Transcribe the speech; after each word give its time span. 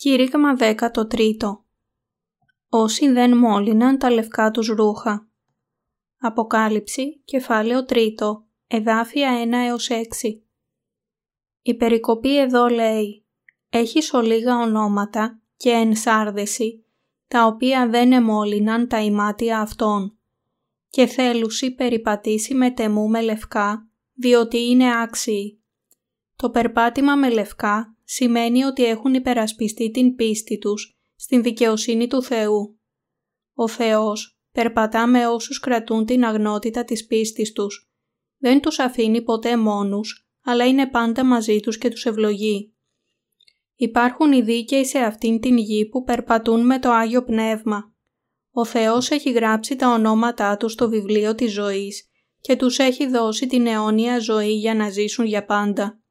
Κήρυγμα 0.00 0.56
13 0.58 1.36
Όσοι 2.68 3.08
δεν 3.08 3.36
μόλυναν 3.36 3.98
τα 3.98 4.10
λευκά 4.10 4.50
τους 4.50 4.66
ρούχα. 4.66 5.28
Αποκάλυψη, 6.18 7.22
κεφάλαιο 7.24 7.84
3, 7.88 8.10
εδάφια 8.66 9.30
1 9.44 9.52
έως 9.52 9.88
6. 9.90 9.96
Η 11.62 11.74
περικοπή 11.74 12.38
εδώ 12.38 12.66
λέει 12.66 13.26
«Έχεις 13.68 14.12
ολίγα 14.12 14.58
ονόματα 14.58 15.40
και 15.56 15.70
ενσάρδεση, 15.70 16.84
τα 17.28 17.46
οποία 17.46 17.88
δεν 17.88 18.12
εμόλυναν 18.12 18.88
τα 18.88 19.00
ημάτια 19.02 19.60
αυτών, 19.60 20.18
και 20.88 21.06
θέλουσι 21.06 21.74
περιπατήσει 21.74 22.54
με 22.54 22.70
τεμού 22.70 23.08
με 23.08 23.20
λευκά, 23.20 23.88
διότι 24.14 24.58
είναι 24.58 25.00
άξιοι. 25.02 25.62
Το 26.36 26.50
περπάτημα 26.50 27.16
με 27.16 27.30
λευκά 27.30 27.97
σημαίνει 28.10 28.64
ότι 28.64 28.84
έχουν 28.84 29.14
υπερασπιστεί 29.14 29.90
την 29.90 30.14
πίστη 30.14 30.58
τους 30.58 30.98
στην 31.16 31.42
δικαιοσύνη 31.42 32.06
του 32.06 32.22
Θεού. 32.22 32.80
Ο 33.54 33.68
Θεός 33.68 34.38
περπατά 34.52 35.06
με 35.06 35.26
όσους 35.26 35.60
κρατούν 35.60 36.04
την 36.04 36.24
αγνότητα 36.24 36.84
της 36.84 37.06
πίστης 37.06 37.52
τους. 37.52 37.90
Δεν 38.38 38.60
τους 38.60 38.78
αφήνει 38.78 39.22
ποτέ 39.22 39.56
μόνους, 39.56 40.28
αλλά 40.44 40.66
είναι 40.66 40.86
πάντα 40.86 41.24
μαζί 41.24 41.60
τους 41.60 41.78
και 41.78 41.88
τους 41.88 42.06
ευλογεί. 42.06 42.74
Υπάρχουν 43.74 44.32
οι 44.32 44.42
δίκαιοι 44.42 44.84
σε 44.84 44.98
αυτήν 44.98 45.40
την 45.40 45.56
γη 45.56 45.88
που 45.88 46.02
περπατούν 46.02 46.66
με 46.66 46.78
το 46.78 46.90
Άγιο 46.90 47.24
Πνεύμα. 47.24 47.94
Ο 48.50 48.64
Θεός 48.64 49.10
έχει 49.10 49.30
γράψει 49.30 49.76
τα 49.76 49.92
ονόματά 49.92 50.56
τους 50.56 50.72
στο 50.72 50.88
βιβλίο 50.88 51.34
της 51.34 51.52
ζωής 51.52 52.10
και 52.40 52.56
τους 52.56 52.78
έχει 52.78 53.06
δώσει 53.06 53.46
την 53.46 53.66
αιώνια 53.66 54.18
ζωή 54.18 54.52
για 54.52 54.74
να 54.74 54.90
ζήσουν 54.90 55.24
για 55.24 55.44
πάντα 55.44 56.02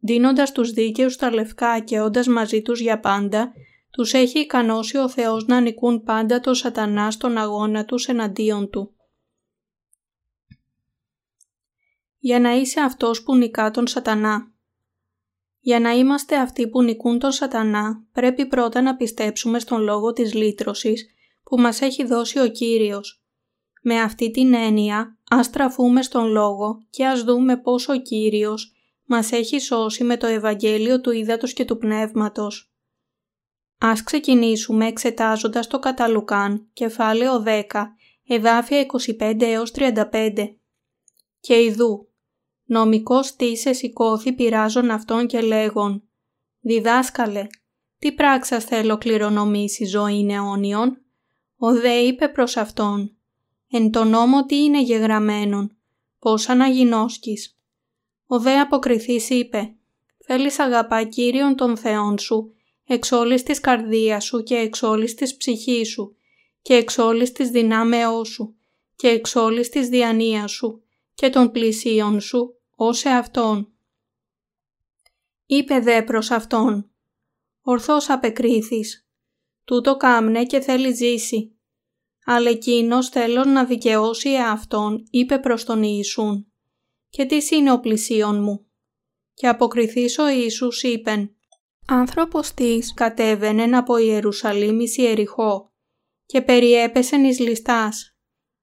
δίνοντας 0.00 0.52
τους 0.52 0.70
δίκαιους 0.70 1.16
τα 1.16 1.32
λευκά 1.32 1.78
και 1.78 2.00
όντας 2.00 2.26
μαζί 2.26 2.62
τους 2.62 2.80
για 2.80 3.00
πάντα, 3.00 3.52
τους 3.90 4.12
έχει 4.12 4.38
ικανώσει 4.38 4.96
ο 4.96 5.08
Θεός 5.08 5.46
να 5.46 5.60
νικούν 5.60 6.02
πάντα 6.02 6.40
το 6.40 6.54
σατανά 6.54 7.10
στον 7.10 7.36
αγώνα 7.36 7.84
τους 7.84 8.06
εναντίον 8.06 8.70
Του. 8.70 8.92
Για 12.18 12.40
να 12.40 12.50
είσαι 12.50 12.80
αυτός 12.80 13.22
που 13.22 13.36
νικά 13.36 13.70
τον 13.70 13.86
σατανά. 13.86 14.52
Για 15.60 15.80
να 15.80 15.90
είμαστε 15.90 16.36
αυτοί 16.36 16.68
που 16.68 16.82
νικούν 16.82 17.18
τον 17.18 17.32
σατανά, 17.32 18.04
πρέπει 18.12 18.46
πρώτα 18.46 18.80
να 18.80 18.96
πιστέψουμε 18.96 19.58
στον 19.58 19.82
λόγο 19.82 20.12
της 20.12 20.34
λύτρωσης 20.34 21.06
που 21.42 21.60
μας 21.60 21.80
έχει 21.80 22.04
δώσει 22.04 22.40
ο 22.40 22.48
Κύριος. 22.48 23.22
Με 23.82 24.00
αυτή 24.00 24.30
την 24.30 24.54
έννοια, 24.54 25.18
ας 25.30 25.46
στραφούμε 25.46 26.02
στον 26.02 26.26
λόγο 26.26 26.82
και 26.90 27.06
ας 27.06 27.22
δούμε 27.22 27.56
πώς 27.56 27.88
ο 27.88 27.96
Κύριος 27.96 28.77
μας 29.08 29.32
έχει 29.32 29.58
σώσει 29.58 30.04
με 30.04 30.16
το 30.16 30.26
Ευαγγέλιο 30.26 31.00
του 31.00 31.10
Ήδατος 31.10 31.52
και 31.52 31.64
του 31.64 31.78
Πνεύματος. 31.78 32.72
Ας 33.78 34.02
ξεκινήσουμε 34.02 34.86
εξετάζοντας 34.86 35.66
το 35.66 35.78
Καταλουκάν, 35.78 36.68
κεφάλαιο 36.72 37.42
10, 37.46 37.62
εδάφια 38.26 38.86
25 39.18 39.42
έως 39.42 39.70
35. 39.70 40.56
Και 41.40 41.62
ειδού, 41.62 42.08
νομικός 42.64 43.36
τίσε 43.36 43.72
σηκώθη 43.72 44.32
πειράζον 44.32 44.90
αυτόν 44.90 45.26
και 45.26 45.40
λέγον 45.40 46.02
«Διδάσκαλε, 46.60 47.46
τι 47.98 48.12
πράξας 48.12 48.64
θέλω 48.64 48.98
κληρονομήσει 48.98 49.84
ζωή 49.84 50.26
αιώνιον» 50.30 51.02
Ο 51.56 51.72
δε 51.72 51.98
είπε 51.98 52.28
προς 52.28 52.56
αυτόν 52.56 53.16
«Εν 53.70 53.90
το 53.90 54.04
νόμο 54.04 54.46
τι 54.46 54.56
είναι 54.56 54.82
γεγραμμένον, 54.82 55.76
πώς 56.18 56.48
αναγινώσκεις» 56.48 57.57
Ο 58.30 58.40
δε 58.40 58.58
αποκριθής 58.58 59.30
είπε 59.30 59.74
«Θέλεις 60.24 60.58
αγαπά 60.58 61.04
Κύριον 61.04 61.56
τον 61.56 61.76
Θεόν 61.76 62.18
σου, 62.18 62.54
εξ 62.84 63.12
όλης 63.12 63.42
της 63.42 63.60
καρδίας 63.60 64.24
σου 64.24 64.42
και 64.42 64.54
εξ 64.54 64.82
όλης 64.82 65.14
της 65.14 65.36
ψυχής 65.36 65.88
σου 65.88 66.16
και 66.62 66.74
εξ 66.74 66.98
όλης 66.98 67.32
της 67.32 67.50
δυνάμεώς 67.50 68.28
σου 68.28 68.56
και 68.96 69.08
εξ 69.08 69.34
όλης 69.34 69.68
της 69.68 69.88
διανοίας 69.88 70.50
σου 70.50 70.82
και 71.14 71.30
των 71.30 71.50
πλησίων 71.50 72.20
σου 72.20 72.54
ως 72.76 73.06
αυτόν». 73.06 73.72
Είπε 75.46 75.78
δε 75.78 76.02
προς 76.02 76.30
αυτόν 76.30 76.90
«Ορθώς 77.62 78.10
απεκρίθης, 78.10 79.08
τούτο 79.64 79.96
κάμνε 79.96 80.44
και 80.44 80.60
θέλει 80.60 80.92
ζήσει». 80.92 81.52
Αλλά 82.24 82.50
εκείνος 82.50 83.08
θέλω 83.08 83.44
να 83.44 83.64
δικαιώσει 83.64 84.30
εαυτόν, 84.30 85.06
είπε 85.10 85.38
προς 85.38 85.64
τον 85.64 85.82
Ιησούν 85.82 86.47
και 87.08 87.24
τι 87.24 87.56
είναι 87.56 87.72
ο 87.72 87.80
πλησίον 87.80 88.42
μου. 88.42 88.66
Και 89.34 89.48
αποκριθείς 89.48 90.18
ο 90.18 90.28
Ιησούς 90.28 90.82
είπεν 90.82 91.36
«Άνθρωπος 91.86 92.54
της 92.54 92.94
κατέβαινε 92.94 93.76
από 93.76 93.96
Ιερουσαλήμ 93.96 94.80
εις 94.80 94.96
Ιεριχώ 94.96 95.72
και 96.26 96.42
περιέπεσεν 96.42 97.24
εις 97.24 97.38
ληστάς. 97.38 98.16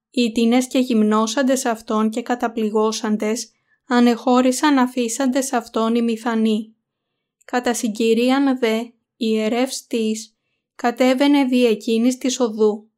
Ήτινες 0.09 0.67
και 0.67 0.79
γυμνώσαντες 0.79 1.65
αυτόν 1.65 2.09
και 2.09 2.21
καταπληγώσαντες 2.21 3.51
ανεχώρησαν 3.87 4.77
αφήσαντες 4.77 5.53
αυτόν 5.53 5.95
οι 5.95 6.01
μηθανοί. 6.01 6.75
Κατά 7.45 7.73
συγκυρίαν 7.73 8.59
δε 8.59 8.83
ιερεύς 9.15 9.85
της 9.87 10.37
κατέβαινε 10.75 11.45
δι' 11.45 11.65
εκείνης 11.65 12.17
της 12.17 12.39
οδού 12.39 12.89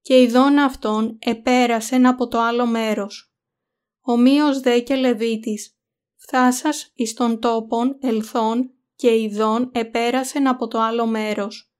και 0.00 0.22
ειδών 0.22 0.58
αυτόν 0.58 1.18
επέρασεν 1.20 2.06
από 2.06 2.28
το 2.28 2.40
άλλο 2.40 2.66
μέρος 2.66 3.33
ομοίως 4.06 4.60
δε 4.60 4.80
και 4.80 4.94
Λεβίτης, 4.94 5.78
φθάσας 6.16 6.92
εις 6.94 7.14
τον 7.14 7.40
τόπον 7.40 7.96
ελθόν 8.00 8.70
και 8.96 9.20
ειδών 9.20 9.70
επέρασεν 9.72 10.48
από 10.48 10.68
το 10.68 10.80
άλλο 10.80 11.06
μέρος. 11.06 11.72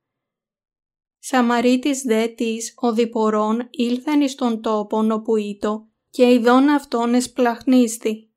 Σαμαρίτης 1.18 2.02
δε 2.02 2.26
της 2.28 2.74
οδηπορών 2.76 3.68
ήλθεν 3.70 4.20
εις 4.20 4.34
τον 4.34 4.62
τόπον 4.62 5.10
όπου 5.10 5.36
ήτο 5.36 5.88
και 6.10 6.32
ειδών 6.32 6.68
αυτόν 6.68 7.14
εσπλαχνίστη. 7.14 8.32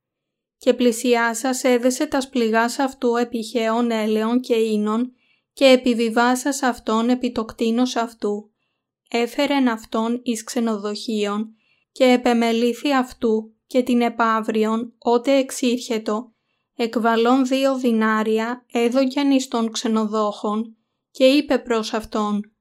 Και 0.57 0.73
πλησιάσας 0.73 1.63
έδεσε 1.63 2.05
τας 2.05 2.23
σπληγάς 2.23 2.79
αυτού 2.79 3.15
επιχαίων 3.15 3.91
έλεων 3.91 4.39
και 4.39 4.55
ίνων 4.55 5.13
και 5.53 5.65
επιβιβάσας 5.65 6.61
αυτόν 6.61 7.09
επί 7.09 7.31
το 7.31 7.45
κτίνος 7.45 7.95
αυτού. 7.95 8.51
Έφερεν 9.09 9.67
αυτόν 9.67 10.19
εις 10.23 10.43
ξενοδοχείων 10.43 11.55
και 11.91 12.03
επεμελήθη 12.03 12.93
αυτού 12.93 13.56
και 13.67 13.83
την 13.83 14.01
επαύριον, 14.01 14.93
ότε 14.97 15.35
εξήρχετο, 15.35 16.33
εκβαλών 16.75 17.45
δύο 17.45 17.77
δινάρια 17.77 18.65
έδωκεν 18.71 19.31
εις 19.31 19.47
των 19.47 19.71
ξενοδόχων 19.71 20.77
και 21.11 21.25
είπε 21.25 21.59
προς 21.59 21.93
αυτόν 21.93 22.51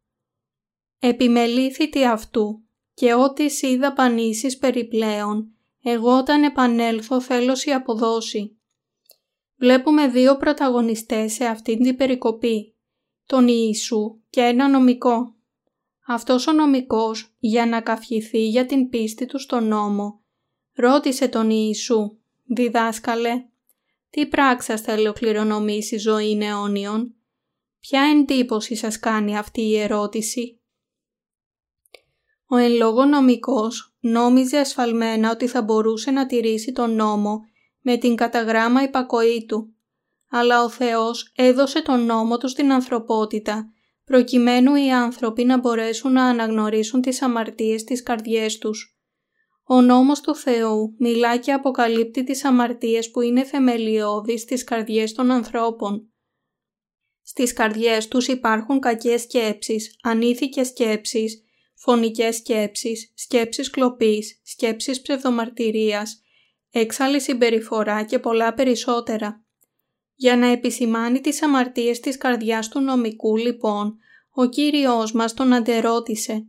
«Επιμελήθητη 0.99 2.05
αυτού 2.05 2.65
και 2.95 3.15
ό,τι 3.15 3.49
σύ 3.49 3.77
δαπανήσεις 3.77 4.59
περιπλέον, 4.59 5.55
εγώ 5.83 6.17
όταν 6.19 6.43
επανέλθω 6.43 7.21
θέλω 7.21 7.55
σοι 7.55 7.71
αποδώσει». 7.73 8.61
Βλέπουμε 9.59 10.09
δύο 10.09 10.37
πρωταγωνιστές 10.37 11.33
σε 11.33 11.45
αυτήν 11.45 11.83
την 11.83 11.97
περικοπή, 11.97 12.77
τον 13.27 13.49
Ιησού 13.49 14.21
και 14.31 14.41
ένα 14.41 14.69
νομικό. 14.69 15.35
Αυτός 16.07 16.47
ο 16.47 16.53
νομικός, 16.53 17.35
για 17.39 17.67
να 17.67 17.81
καυχηθεί 17.81 18.49
για 18.49 18.67
την 18.67 18.89
πίστη 18.89 19.27
του 19.27 19.39
στον 19.39 19.65
νόμο, 19.65 20.25
Ρώτησε 20.77 21.29
τον 21.29 21.51
Ιησού, 21.51 22.17
διδάσκαλε, 22.45 23.45
τι 24.11 24.27
πράξας 24.27 24.81
θα 24.81 24.93
ολοκληρονομήσει 24.93 25.95
η 25.95 25.99
ζωή 25.99 26.39
αιώνιων. 26.43 27.15
Ποια 27.81 28.03
εντύπωση 28.03 28.75
σας 28.77 28.99
κάνει 28.99 29.39
αυτή 29.39 29.61
η 29.61 29.79
ερώτηση; 29.79 30.61
Ο 32.47 32.57
εν 32.57 32.73
λόγω 32.73 33.05
νομικός 33.05 33.95
νόμιζε 34.01 34.59
ασφαλμένα 34.59 35.31
ότι 35.31 35.47
θα 35.47 35.63
μπορούσε 35.63 36.11
να 36.11 36.27
τηρήσει 36.27 36.73
τον 36.73 36.95
νόμο 36.95 37.41
με 37.81 37.97
την 37.97 38.15
καταγράμμα 38.15 38.83
υπακοή 38.83 39.45
του. 39.47 39.75
Αλλά 40.31 40.65
ο 40.65 40.69
Θεός 40.69 41.33
έδωσε 41.37 41.83
τον 41.83 42.05
νόμο 42.05 42.39
του 42.39 42.49
στην 42.49 42.73
ανθρωπότητα, 42.73 43.73
προκειμένου 44.05 44.75
οι 44.75 44.93
άνθρωποι 44.93 45.45
να 45.45 45.59
μπορέσουν 45.59 46.13
να 46.13 46.25
αναγνωρίσουν 46.25 47.01
τις 47.01 47.23
αμαρτίες 47.23 47.85
της 47.85 48.03
καρδιές 48.03 48.59
τους. 48.59 48.96
Ο 49.69 49.81
νόμος 49.81 50.21
του 50.21 50.35
Θεού 50.35 50.95
μιλά 50.99 51.37
και 51.37 51.53
αποκαλύπτει 51.53 52.25
τις 52.25 52.45
αμαρτίες 52.45 53.11
που 53.11 53.21
είναι 53.21 53.45
θεμελιώδεις 53.45 54.41
στις 54.41 54.65
καρδιές 54.65 55.13
των 55.13 55.31
ανθρώπων. 55.31 56.11
Στις 57.23 57.53
καρδιές 57.53 58.09
τους 58.09 58.27
υπάρχουν 58.27 58.81
κακές 58.81 59.23
σκέψεις, 59.23 59.99
ανήθικες 60.03 60.67
σκέψεις, 60.67 61.45
φωνικές 61.75 62.37
σκέψεις, 62.37 63.13
σκέψεις 63.15 63.71
κλοπής, 63.71 64.41
σκέψεις 64.45 65.01
ψευδομαρτυρίας, 65.01 66.23
έξαλλη 66.71 67.21
συμπεριφορά 67.21 68.05
και 68.05 68.19
πολλά 68.19 68.55
περισσότερα. 68.55 69.45
Για 70.15 70.37
να 70.37 70.47
επισημάνει 70.47 71.21
τις 71.21 71.43
αμαρτίες 71.43 72.01
της 72.01 72.17
καρδιάς 72.17 72.69
του 72.69 72.81
νομικού 72.81 73.37
λοιπόν, 73.37 73.97
ο 74.31 74.47
Κύριος 74.49 75.13
μας 75.13 75.35
τον 75.35 75.53
αντερώτησε 75.53 76.47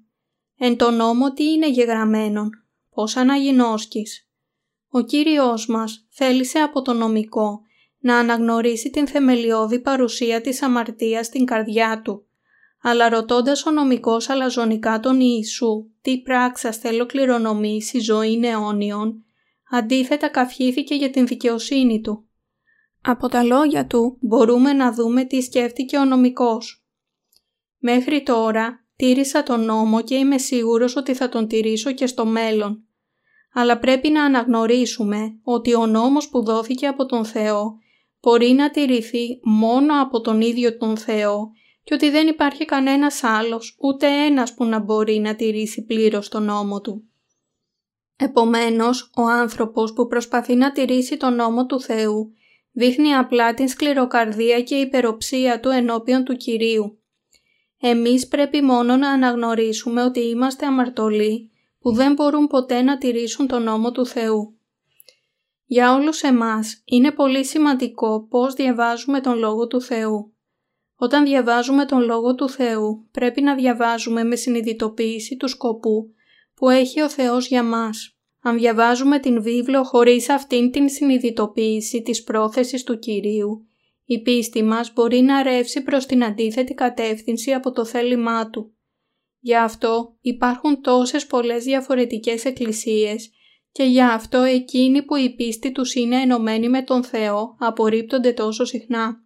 «Εν 0.57 0.77
το 0.77 0.91
νόμο 0.91 1.33
τι 1.33 1.43
είναι 1.43 1.69
γεγραμμένον, 1.69 2.66
ως 3.01 3.15
αναγινώσκης. 3.15 4.29
Ο 4.89 5.01
Κύριος 5.01 5.67
μας 5.67 6.07
θέλησε 6.09 6.59
από 6.59 6.81
το 6.81 6.93
νομικό 6.93 7.61
να 7.99 8.17
αναγνωρίσει 8.17 8.89
την 8.89 9.07
θεμελιώδη 9.07 9.79
παρουσία 9.79 10.41
της 10.41 10.61
αμαρτίας 10.61 11.25
στην 11.25 11.45
καρδιά 11.45 12.01
του, 12.03 12.25
αλλά 12.81 13.09
ρωτώντας 13.09 13.65
ο 13.65 13.71
νομικός 13.71 14.29
αλαζονικά 14.29 14.99
τον 14.99 15.19
Ιησού 15.19 15.89
τι 16.01 16.21
πράξας 16.21 16.77
θέλω 16.77 17.05
κληρονομήσει 17.05 17.99
ζωή 17.99 18.39
αιώνιων, 18.43 19.25
αντίθετα 19.69 20.29
καυχήθηκε 20.29 20.95
για 20.95 21.09
την 21.09 21.27
δικαιοσύνη 21.27 22.01
του. 22.01 22.27
Από 23.01 23.27
τα 23.27 23.43
λόγια 23.43 23.87
του 23.87 24.17
μπορούμε 24.21 24.73
να 24.73 24.93
δούμε 24.93 25.23
τι 25.23 25.41
σκέφτηκε 25.41 25.97
ο 25.97 26.05
νομικός. 26.05 26.85
Μέχρι 27.77 28.23
τώρα 28.23 28.85
τήρησα 28.95 29.43
τον 29.43 29.65
νόμο 29.65 30.01
και 30.01 30.15
είμαι 30.15 30.37
σίγουρος 30.37 30.95
ότι 30.95 31.13
θα 31.13 31.29
τον 31.29 31.47
τηρήσω 31.47 31.91
και 31.91 32.07
στο 32.07 32.25
μέλλον. 32.25 32.86
Αλλά 33.59 33.79
πρέπει 33.79 34.09
να 34.09 34.23
αναγνωρίσουμε 34.23 35.39
ότι 35.43 35.75
ο 35.75 35.85
νόμος 35.85 36.29
που 36.29 36.43
δόθηκε 36.43 36.87
από 36.87 37.05
τον 37.05 37.25
Θεό 37.25 37.77
μπορεί 38.21 38.51
να 38.51 38.71
τηρηθεί 38.71 39.39
μόνο 39.43 40.01
από 40.01 40.21
τον 40.21 40.41
ίδιο 40.41 40.77
τον 40.77 40.97
Θεό 40.97 41.51
και 41.83 41.93
ότι 41.93 42.09
δεν 42.09 42.27
υπάρχει 42.27 42.65
κανένας 42.65 43.23
άλλος, 43.23 43.77
ούτε 43.79 44.07
ένας 44.07 44.53
που 44.53 44.65
να 44.65 44.79
μπορεί 44.79 45.19
να 45.19 45.35
τηρήσει 45.35 45.85
πλήρως 45.85 46.29
τον 46.29 46.43
νόμο 46.43 46.81
του. 46.81 47.03
Επομένως, 48.15 49.11
ο 49.15 49.21
άνθρωπος 49.21 49.93
που 49.93 50.07
προσπαθεί 50.07 50.55
να 50.55 50.71
τηρήσει 50.71 51.17
τον 51.17 51.35
νόμο 51.35 51.65
του 51.65 51.81
Θεού 51.81 52.33
δείχνει 52.71 53.13
απλά 53.13 53.53
την 53.53 53.67
σκληροκαρδία 53.67 54.61
και 54.61 54.75
υπεροψία 54.75 55.59
του 55.59 55.69
ενώπιον 55.69 56.23
του 56.23 56.35
Κυρίου. 56.35 56.99
Εμείς 57.79 58.27
πρέπει 58.27 58.61
μόνο 58.61 58.95
να 58.95 59.09
αναγνωρίσουμε 59.09 60.03
ότι 60.03 60.19
είμαστε 60.19 60.65
αμαρτωλοί 60.65 61.51
που 61.87 61.93
δεν 61.93 62.13
μπορούν 62.13 62.47
ποτέ 62.47 62.81
να 62.81 62.97
τηρήσουν 62.97 63.47
τον 63.47 63.63
νόμο 63.63 63.91
του 63.91 64.05
Θεού. 64.05 64.57
Για 65.65 65.93
όλους 65.93 66.21
εμάς 66.21 66.81
είναι 66.85 67.11
πολύ 67.11 67.45
σημαντικό 67.45 68.27
πώς 68.29 68.53
διαβάζουμε 68.53 69.21
τον 69.21 69.37
Λόγο 69.37 69.67
του 69.67 69.81
Θεού. 69.81 70.33
Όταν 70.95 71.23
διαβάζουμε 71.23 71.85
τον 71.85 72.01
Λόγο 72.01 72.35
του 72.35 72.49
Θεού 72.49 73.07
πρέπει 73.11 73.41
να 73.41 73.55
διαβάζουμε 73.55 74.23
με 74.23 74.35
συνειδητοποίηση 74.35 75.37
του 75.37 75.47
σκοπού 75.47 76.13
που 76.55 76.69
έχει 76.69 77.01
ο 77.01 77.09
Θεός 77.09 77.47
για 77.47 77.63
μας. 77.63 78.17
Αν 78.41 78.57
διαβάζουμε 78.57 79.19
την 79.19 79.41
βίβλο 79.41 79.83
χωρίς 79.83 80.29
αυτήν 80.29 80.71
την 80.71 80.89
συνειδητοποίηση 80.89 82.01
της 82.01 82.23
πρόθεσης 82.23 82.83
του 82.83 82.99
Κυρίου, 82.99 83.67
η 84.05 84.21
πίστη 84.21 84.63
μας 84.63 84.93
μπορεί 84.93 85.21
να 85.21 85.43
ρεύσει 85.43 85.83
προς 85.83 86.05
την 86.05 86.23
αντίθετη 86.23 86.73
κατεύθυνση 86.73 87.51
από 87.53 87.71
το 87.71 87.85
θέλημά 87.85 88.49
Του. 88.49 88.76
Γι' 89.39 89.55
αυτό 89.55 90.17
υπάρχουν 90.21 90.81
τόσες 90.81 91.27
πολλές 91.27 91.63
διαφορετικές 91.63 92.45
εκκλησίες 92.45 93.31
και 93.71 93.83
γι' 93.83 94.01
αυτό 94.01 94.37
εκείνοι 94.37 95.03
που 95.03 95.15
η 95.15 95.35
πίστη 95.35 95.71
τους 95.71 95.95
είναι 95.95 96.21
ενωμένοι 96.21 96.69
με 96.69 96.81
τον 96.81 97.03
Θεό 97.03 97.55
απορρίπτονται 97.59 98.33
τόσο 98.33 98.65
συχνά. 98.65 99.21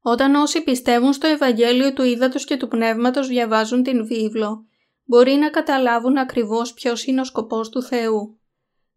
Όταν 0.00 0.34
όσοι 0.34 0.62
πιστεύουν 0.62 1.12
στο 1.12 1.26
Ευαγγέλιο 1.26 1.92
του 1.92 2.02
Ήδατος 2.02 2.44
και 2.44 2.56
του 2.56 2.68
Πνεύματος 2.68 3.28
διαβάζουν 3.28 3.82
την 3.82 4.06
βίβλο, 4.06 4.66
μπορεί 5.04 5.32
να 5.32 5.50
καταλάβουν 5.50 6.16
ακριβώς 6.16 6.74
ποιος 6.74 7.04
είναι 7.04 7.20
ο 7.20 7.24
σκοπός 7.24 7.68
του 7.68 7.82
Θεού. 7.82 8.38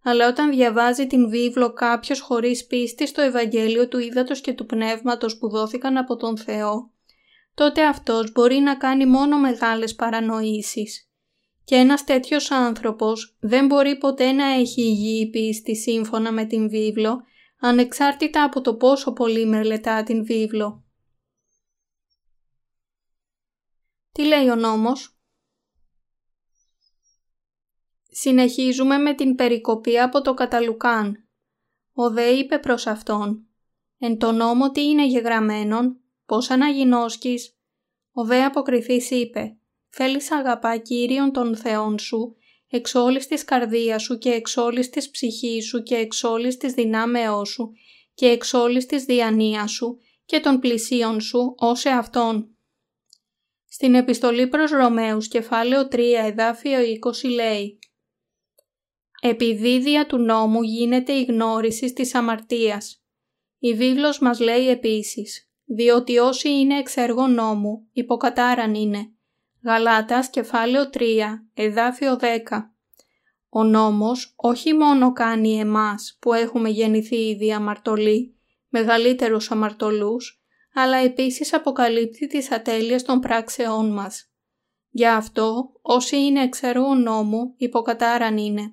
Αλλά 0.03 0.27
όταν 0.27 0.49
διαβάζει 0.49 1.07
την 1.07 1.29
βίβλο 1.29 1.73
κάποιος 1.73 2.19
χωρίς 2.19 2.65
πίστη 2.65 3.07
στο 3.07 3.21
Ευαγγέλιο 3.21 3.87
του 3.87 3.99
Ήδατος 3.99 4.41
και 4.41 4.53
του 4.53 4.65
Πνεύματος 4.65 5.37
που 5.37 5.49
δόθηκαν 5.49 5.97
από 5.97 6.15
τον 6.15 6.37
Θεό, 6.37 6.91
τότε 7.57 7.85
αυτός 7.85 8.31
μπορεί 8.31 8.55
να 8.55 8.77
κάνει 8.77 9.05
μόνο 9.05 9.39
μεγάλες 9.39 9.95
παρανοήσεις. 9.95 11.09
Και 11.63 11.75
ένας 11.75 12.03
τέτοιος 12.03 12.51
άνθρωπος 12.51 13.37
δεν 13.39 13.65
μπορεί 13.65 13.97
ποτέ 13.97 14.31
να 14.31 14.45
έχει 14.45 14.81
υγιή 14.81 15.29
πίστη 15.29 15.75
σύμφωνα 15.75 16.31
με 16.31 16.45
την 16.45 16.69
βίβλο, 16.69 17.21
ανεξάρτητα 17.59 18.43
από 18.43 18.61
το 18.61 18.75
πόσο 18.75 19.13
πολύ 19.13 19.45
μελετά 19.45 20.03
την 20.03 20.25
βίβλο. 20.25 20.85
Τι 24.11 24.25
λέει 24.25 24.49
ο 24.49 24.55
νόμος; 24.55 25.17
Συνεχίζουμε 28.09 28.97
με 28.97 29.13
την 29.13 29.35
περικοπή 29.35 29.99
από 29.99 30.21
το 30.21 30.33
Καταλουκάν. 30.33 31.27
Ο 31.93 32.09
δε 32.09 32.29
είπε 32.29 32.59
προς 32.59 32.87
αυτόν 32.87 33.47
«Εν 33.97 34.17
το 34.17 34.31
νόμο 34.31 34.71
τι 34.71 34.81
είναι 34.81 35.07
γεγραμμένον, 35.07 36.01
πώς 36.27 36.49
αναγινώσκεις». 36.49 37.57
Ο 38.11 38.23
δε 38.25 38.43
αποκριθής 38.43 39.11
είπε 39.11 39.57
«Θέλεις 39.89 40.31
αγαπά 40.31 40.77
Κύριον 40.77 41.31
τον 41.31 41.55
Θεόν 41.55 41.99
σου, 41.99 42.35
εξ 42.67 42.95
όλης 42.95 43.27
της 43.27 43.43
καρδίας 43.43 44.01
σου 44.01 44.17
και 44.17 44.29
εξ 44.29 44.57
όλης 44.57 44.89
της 44.89 45.09
ψυχής 45.09 45.67
σου 45.67 45.83
και 45.83 45.95
εξ 45.95 46.23
όλης 46.23 46.57
της 46.57 46.73
δυνάμεώς 46.73 47.49
σου 47.49 47.71
και 48.13 48.27
εξ 48.27 48.53
όλης 48.53 48.85
της 48.85 49.03
διανοίας 49.03 49.71
σου 49.71 49.97
και 50.25 50.39
των 50.39 50.59
πλησίων 50.59 51.21
σου 51.21 51.55
ως 51.57 51.85
εαυτόν». 51.85 52.51
Στην 53.69 53.95
επιστολή 53.95 54.47
προς 54.47 54.71
Ρωμαίους 54.71 55.27
κεφάλαιο 55.27 55.87
3 55.87 56.23
εδάφιο 56.25 56.79
20 56.79 57.29
λέει 57.29 57.79
επειδή 59.21 59.79
δια 59.79 60.05
του 60.05 60.17
νόμου 60.17 60.61
γίνεται 60.61 61.13
η 61.13 61.23
γνώριση 61.23 61.93
της 61.93 62.15
αμαρτίας. 62.15 63.03
Η 63.59 63.73
βίβλος 63.73 64.19
μας 64.19 64.39
λέει 64.39 64.69
επίσης, 64.69 65.46
διότι 65.67 66.17
όσοι 66.17 66.49
είναι 66.49 66.77
εξ 66.77 66.97
έργο 66.97 67.27
νόμου, 67.27 67.87
υποκατάραν 67.91 68.73
είναι. 68.73 69.11
Γαλάτας 69.63 70.29
κεφάλαιο 70.29 70.89
3, 70.93 70.99
εδάφιο 71.53 72.17
10. 72.21 72.25
Ο 73.49 73.63
νόμος 73.63 74.33
όχι 74.35 74.73
μόνο 74.73 75.13
κάνει 75.13 75.59
εμάς 75.59 76.17
που 76.21 76.33
έχουμε 76.33 76.69
γεννηθεί 76.69 77.15
ήδη 77.15 77.53
αμαρτωλοί, 77.53 78.35
μεγαλύτερους 78.69 79.51
αμαρτωλούς, 79.51 80.41
αλλά 80.73 80.97
επίσης 80.97 81.53
αποκαλύπτει 81.53 82.27
τις 82.27 82.51
ατέλειες 82.51 83.03
των 83.03 83.19
πράξεών 83.19 83.93
μας. 83.93 84.31
Γι' 84.89 85.07
αυτό 85.07 85.71
όσοι 85.81 86.17
είναι 86.17 86.43
εξ 86.43 86.63
έργο 86.63 86.95
νόμου 86.95 87.53
υποκατάραν 87.57 88.37
είναι. 88.37 88.71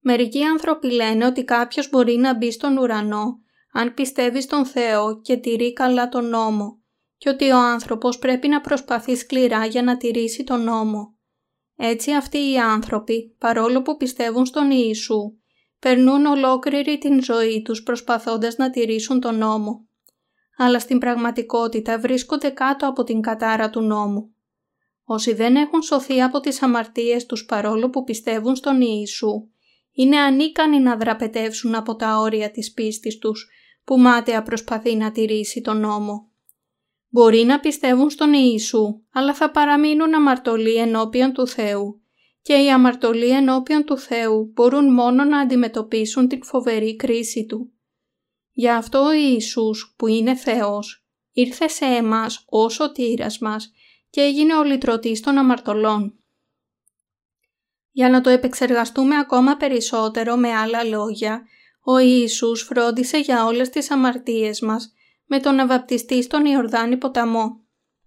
Μερικοί 0.00 0.44
άνθρωποι 0.44 0.90
λένε 0.90 1.26
ότι 1.26 1.44
κάποιος 1.44 1.90
μπορεί 1.90 2.16
να 2.16 2.36
μπει 2.36 2.50
στον 2.50 2.76
ουρανό 2.76 3.40
αν 3.78 3.94
πιστεύεις 3.94 4.44
στον 4.44 4.66
Θεό 4.66 5.20
και 5.20 5.36
τηρεί 5.36 5.72
καλά 5.72 6.08
τον 6.08 6.28
νόμο 6.28 6.78
και 7.16 7.28
ότι 7.28 7.50
ο 7.50 7.56
άνθρωπος 7.56 8.18
πρέπει 8.18 8.48
να 8.48 8.60
προσπαθεί 8.60 9.16
σκληρά 9.16 9.66
για 9.66 9.82
να 9.82 9.96
τηρήσει 9.96 10.44
τον 10.44 10.62
νόμο. 10.64 11.14
Έτσι 11.76 12.12
αυτοί 12.12 12.38
οι 12.38 12.58
άνθρωποι, 12.58 13.34
παρόλο 13.38 13.82
που 13.82 13.96
πιστεύουν 13.96 14.46
στον 14.46 14.70
Ιησού, 14.70 15.36
περνούν 15.78 16.26
ολόκληρη 16.26 16.98
την 16.98 17.22
ζωή 17.22 17.62
τους 17.62 17.82
προσπαθώντας 17.82 18.56
να 18.56 18.70
τηρήσουν 18.70 19.20
τον 19.20 19.38
νόμο. 19.38 19.88
Αλλά 20.56 20.78
στην 20.78 20.98
πραγματικότητα 20.98 21.98
βρίσκονται 21.98 22.48
κάτω 22.48 22.88
από 22.88 23.04
την 23.04 23.20
κατάρα 23.20 23.70
του 23.70 23.80
νόμου. 23.80 24.34
Όσοι 25.04 25.34
δεν 25.34 25.56
έχουν 25.56 25.82
σωθεί 25.82 26.22
από 26.22 26.40
τις 26.40 26.62
αμαρτίες 26.62 27.26
τους 27.26 27.44
παρόλο 27.44 27.90
που 27.90 28.04
πιστεύουν 28.04 28.56
στον 28.56 28.80
Ιησού, 28.80 29.48
είναι 29.92 30.16
ανίκανοι 30.16 30.80
να 30.80 30.96
δραπετεύσουν 30.96 31.74
από 31.74 31.96
τα 31.96 32.18
όρια 32.18 32.50
της 32.50 32.72
πίστης 32.72 33.18
τους 33.18 33.50
που 33.86 33.98
μάταια 33.98 34.42
προσπαθεί 34.42 34.96
να 34.96 35.12
τηρήσει 35.12 35.60
τον 35.60 35.80
νόμο. 35.80 36.30
Μπορεί 37.08 37.44
να 37.44 37.60
πιστεύουν 37.60 38.10
στον 38.10 38.32
Ιησού, 38.32 39.02
αλλά 39.12 39.34
θα 39.34 39.50
παραμείνουν 39.50 40.14
αμαρτωλοί 40.14 40.74
ενώπιον 40.74 41.32
του 41.32 41.46
Θεού 41.46 42.00
και 42.42 42.54
οι 42.54 42.70
αμαρτωλοί 42.70 43.30
ενώπιον 43.30 43.84
του 43.84 43.98
Θεού 43.98 44.50
μπορούν 44.54 44.92
μόνο 44.92 45.24
να 45.24 45.38
αντιμετωπίσουν 45.38 46.28
την 46.28 46.44
φοβερή 46.44 46.96
κρίση 46.96 47.46
Του. 47.46 47.72
Γι' 48.52 48.68
αυτό 48.68 48.98
ο 48.98 49.12
Ιησούς 49.12 49.94
που 49.96 50.06
είναι 50.06 50.34
Θεός 50.34 51.06
ήρθε 51.32 51.68
σε 51.68 51.84
εμάς 51.84 52.44
ως 52.48 52.80
ο 52.80 52.92
τύρας 52.92 53.38
μας 53.38 53.72
και 54.10 54.20
έγινε 54.20 54.56
ο 54.56 54.64
λυτρωτής 54.64 55.20
των 55.20 55.38
αμαρτωλών. 55.38 56.18
Για 57.90 58.08
να 58.08 58.20
το 58.20 58.30
επεξεργαστούμε 58.30 59.16
ακόμα 59.18 59.56
περισσότερο 59.56 60.36
με 60.36 60.52
άλλα 60.52 60.84
λόγια, 60.84 61.46
ο 61.88 61.98
Ιησούς 61.98 62.62
φρόντισε 62.62 63.18
για 63.18 63.44
όλες 63.44 63.68
τις 63.68 63.90
αμαρτίες 63.90 64.60
μας 64.60 64.92
με 65.26 65.40
τον 65.40 65.54
να 65.54 65.66
βαπτιστεί 65.66 66.22
στον 66.22 66.44
Ιορδάνη 66.44 66.96
ποταμό. 66.96 67.60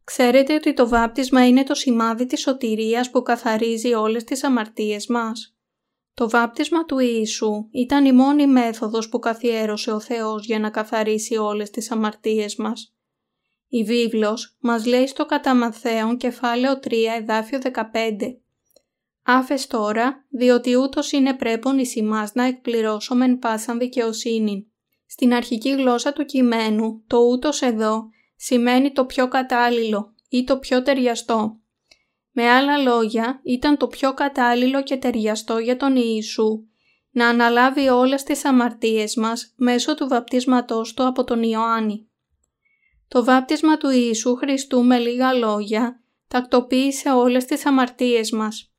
Ξέρετε 0.04 0.54
ότι 0.54 0.74
το 0.74 0.88
βάπτισμα 0.88 1.48
είναι 1.48 1.64
το 1.64 1.74
σημάδι 1.76 2.26
της 2.26 2.42
σωτηρίας 2.42 3.10
που 3.10 3.22
καθαρίζει 3.22 3.94
όλες 3.94 4.24
τις 4.24 4.44
αμαρτίες 4.44 5.08
μας. 5.08 5.58
Το 6.14 6.30
βάπτισμα 6.30 6.86
του 6.86 7.00
Ιησού 7.00 7.68
ήταν 7.72 8.06
η 8.06 8.12
μόνη 8.12 8.48
μέθοδος 8.48 9.10
που 9.10 9.20
καθιέρωσε 9.20 9.92
ο 9.92 10.00
Θεός 10.00 10.46
για 10.46 10.60
να 10.60 10.70
καθαρίσει 10.70 11.38
όλες 11.38 11.70
τις 11.70 11.92
αμαρτίες 11.92 12.56
μας. 12.56 12.94
Η 13.68 13.84
βίβλος 13.84 14.58
μας 14.60 14.86
λέει 14.86 15.08
στο 15.08 15.26
κατά 15.26 15.54
Μαθαίον 15.56 16.18
κεφάλαιο 16.18 16.80
3 16.80 16.92
εδάφιο 17.20 17.60
15 17.60 17.72
Άφες 19.32 19.68
τώρα, 19.68 20.26
διότι 20.30 20.76
ούτως 20.76 21.12
είναι 21.12 21.34
πρέπον 21.34 21.80
εις 21.80 21.96
ημάς 21.96 22.34
να 22.34 22.44
εκπληρώσομεν 22.44 23.40
πάσαν 23.40 23.78
δικαιοσύνη. 23.78 24.72
Στην 25.06 25.34
αρχική 25.34 25.70
γλώσσα 25.70 26.14
του 26.14 26.26
κειμένου, 26.26 27.04
το 27.08 27.18
ούτως 27.18 27.62
εδώ 27.62 28.10
σημαίνει 28.36 28.92
το 28.92 29.06
πιο 29.06 29.28
κατάλληλο 29.28 30.14
ή 30.30 30.44
το 30.44 30.58
πιο 30.58 30.82
ταιριαστό. 30.82 31.60
Με 32.32 32.50
άλλα 32.50 32.78
λόγια, 32.78 33.40
ήταν 33.44 33.78
το 33.78 33.88
πιο 33.88 34.14
κατάλληλο 34.14 34.84
και 34.84 34.98
ταιριαστό 34.98 35.58
για 35.58 35.78
τον 35.78 35.96
Ιησού, 35.96 36.68
να 37.12 37.28
αναλάβει 37.28 37.88
όλες 37.88 38.24
τις 38.24 38.46
αμαρτίες 38.46 39.16
μας 39.16 39.54
μέσω 39.56 39.96
του 39.96 40.08
βαπτίσματός 40.08 40.94
του 40.94 41.08
από 41.08 41.24
τον 41.24 41.44
Ιωάννη. 41.44 42.10
Το 43.08 43.24
βάπτισμα 43.24 43.78
του 43.78 43.90
Ιησού 43.90 44.36
Χριστού 44.36 44.84
με 44.84 44.98
λίγα 44.98 45.34
λόγια 45.34 46.04
τακτοποίησε 46.28 47.10
όλες 47.12 47.46
τις 47.46 47.66
αμαρτίες 47.66 48.32
μας. 48.32 48.74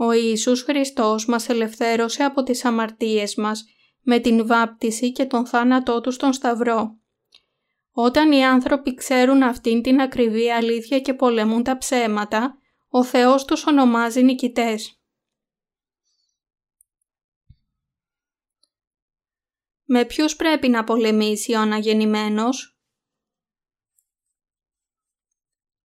Ο 0.00 0.12
Ιησούς 0.12 0.62
Χριστός 0.62 1.26
μας 1.26 1.48
ελευθέρωσε 1.48 2.22
από 2.22 2.42
τις 2.42 2.64
αμαρτίες 2.64 3.34
μας 3.34 3.64
με 4.02 4.18
την 4.18 4.46
βάπτιση 4.46 5.12
και 5.12 5.24
τον 5.24 5.46
θάνατό 5.46 6.00
του 6.00 6.10
στον 6.10 6.32
Σταυρό. 6.32 6.98
Όταν 7.90 8.32
οι 8.32 8.44
άνθρωποι 8.44 8.94
ξέρουν 8.94 9.42
αυτήν 9.42 9.82
την 9.82 10.00
ακριβή 10.00 10.50
αλήθεια 10.50 11.00
και 11.00 11.14
πολεμούν 11.14 11.62
τα 11.62 11.78
ψέματα, 11.78 12.58
ο 12.88 13.04
Θεός 13.04 13.44
τους 13.44 13.66
ονομάζει 13.66 14.22
νικητές. 14.22 15.02
Με 19.84 20.04
ποιους 20.04 20.36
πρέπει 20.36 20.68
να 20.68 20.84
πολεμήσει 20.84 21.54
ο 21.54 21.60
αναγεννημένος; 21.60 22.77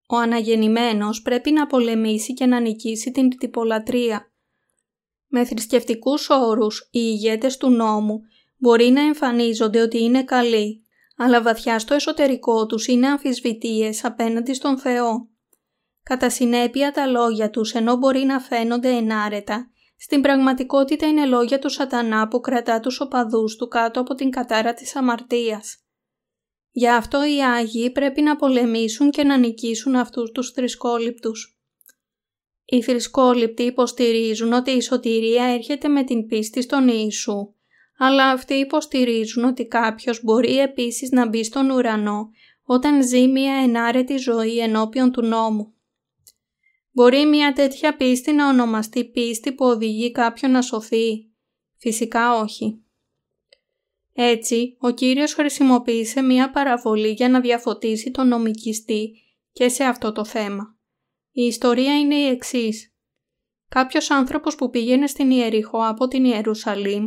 Ο 0.07 0.17
αναγεννημένος 0.17 1.21
πρέπει 1.21 1.51
να 1.51 1.67
πολεμήσει 1.67 2.33
και 2.33 2.45
να 2.45 2.59
νικήσει 2.59 3.11
την 3.11 3.37
τυπολατρεία. 3.37 4.31
Με 5.27 5.45
θρησκευτικούς 5.45 6.29
όρους, 6.29 6.79
οι 6.79 6.99
ηγέτες 6.99 7.57
του 7.57 7.69
νόμου 7.69 8.21
μπορεί 8.57 8.89
να 8.89 9.01
εμφανίζονται 9.01 9.81
ότι 9.81 10.03
είναι 10.03 10.23
καλοί, 10.23 10.83
αλλά 11.17 11.41
βαθιά 11.41 11.79
στο 11.79 11.93
εσωτερικό 11.93 12.65
τους 12.65 12.87
είναι 12.87 13.07
αμφισβητίες 13.07 14.03
απέναντι 14.05 14.53
στον 14.53 14.77
Θεό. 14.77 15.27
Κατά 16.03 16.29
συνέπεια 16.29 16.91
τα 16.91 17.05
λόγια 17.05 17.49
τους 17.49 17.73
ενώ 17.73 17.95
μπορεί 17.95 18.19
να 18.19 18.39
φαίνονται 18.39 18.89
ενάρετα, 18.89 19.71
στην 19.97 20.21
πραγματικότητα 20.21 21.07
είναι 21.07 21.25
λόγια 21.25 21.59
του 21.59 21.69
σατανά 21.69 22.27
που 22.27 22.39
κρατά 22.39 22.79
τους 22.79 22.99
οπαδούς 22.99 23.55
του 23.55 23.67
κάτω 23.67 23.99
από 23.99 24.15
την 24.15 24.29
κατάρα 24.29 24.73
της 24.73 24.95
αμαρτίας. 24.95 25.82
Γι' 26.75 26.89
αυτό 26.89 27.25
οι 27.25 27.43
Άγιοι 27.43 27.91
πρέπει 27.91 28.21
να 28.21 28.35
πολεμήσουν 28.35 29.09
και 29.09 29.23
να 29.23 29.37
νικήσουν 29.37 29.95
αυτούς 29.95 30.31
τους 30.31 30.51
θρησκόληπτους. 30.51 31.57
Οι 32.65 32.81
θρησκόληπτοι 32.81 33.63
υποστηρίζουν 33.63 34.53
ότι 34.53 34.71
η 34.71 34.81
σωτηρία 34.81 35.43
έρχεται 35.43 35.87
με 35.87 36.03
την 36.03 36.27
πίστη 36.27 36.61
στον 36.61 36.87
Ιησού, 36.87 37.53
αλλά 37.97 38.29
αυτοί 38.29 38.53
υποστηρίζουν 38.53 39.43
ότι 39.43 39.65
κάποιος 39.65 40.23
μπορεί 40.23 40.59
επίσης 40.59 41.09
να 41.09 41.27
μπει 41.27 41.43
στον 41.43 41.69
ουρανό 41.69 42.29
όταν 42.63 43.07
ζει 43.07 43.27
μια 43.27 43.53
ενάρετη 43.53 44.17
ζωή 44.17 44.59
ενώπιον 44.59 45.11
του 45.11 45.21
νόμου. 45.21 45.73
Μπορεί 46.91 47.25
μια 47.25 47.53
τέτοια 47.53 47.95
πίστη 47.95 48.31
να 48.31 48.49
ονομαστεί 48.49 49.05
πίστη 49.05 49.51
που 49.51 49.65
οδηγεί 49.65 50.11
κάποιον 50.11 50.51
να 50.51 50.61
σωθεί; 50.61 51.27
Φυσικά 51.77 52.39
όχι. 52.39 52.82
Έτσι, 54.13 54.77
ο 54.79 54.89
Κύριος 54.89 55.33
χρησιμοποίησε 55.33 56.21
μια 56.21 56.51
παραβολή 56.51 57.09
για 57.09 57.29
να 57.29 57.39
διαφωτίσει 57.39 58.11
τον 58.11 58.27
νομικιστή 58.27 59.11
και 59.51 59.69
σε 59.69 59.83
αυτό 59.83 60.11
το 60.11 60.25
θέμα. 60.25 60.77
Η 61.31 61.41
ιστορία 61.41 61.99
είναι 61.99 62.15
η 62.15 62.27
εξής. 62.27 62.93
Κάποιος 63.69 64.11
άνθρωπος 64.11 64.55
που 64.55 64.69
πήγαινε 64.69 65.07
στην 65.07 65.31
Ιεριχώ 65.31 65.87
από 65.87 66.07
την 66.07 66.25
Ιερουσαλήμ 66.25 67.05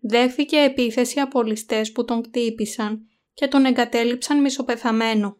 δέχθηκε 0.00 0.56
επίθεση 0.56 1.20
από 1.20 1.42
ληστές 1.42 1.92
που 1.92 2.04
τον 2.04 2.22
κτύπησαν 2.22 3.08
και 3.34 3.48
τον 3.48 3.64
εγκατέλειψαν 3.64 4.40
μισοπεθαμένο. 4.40 5.38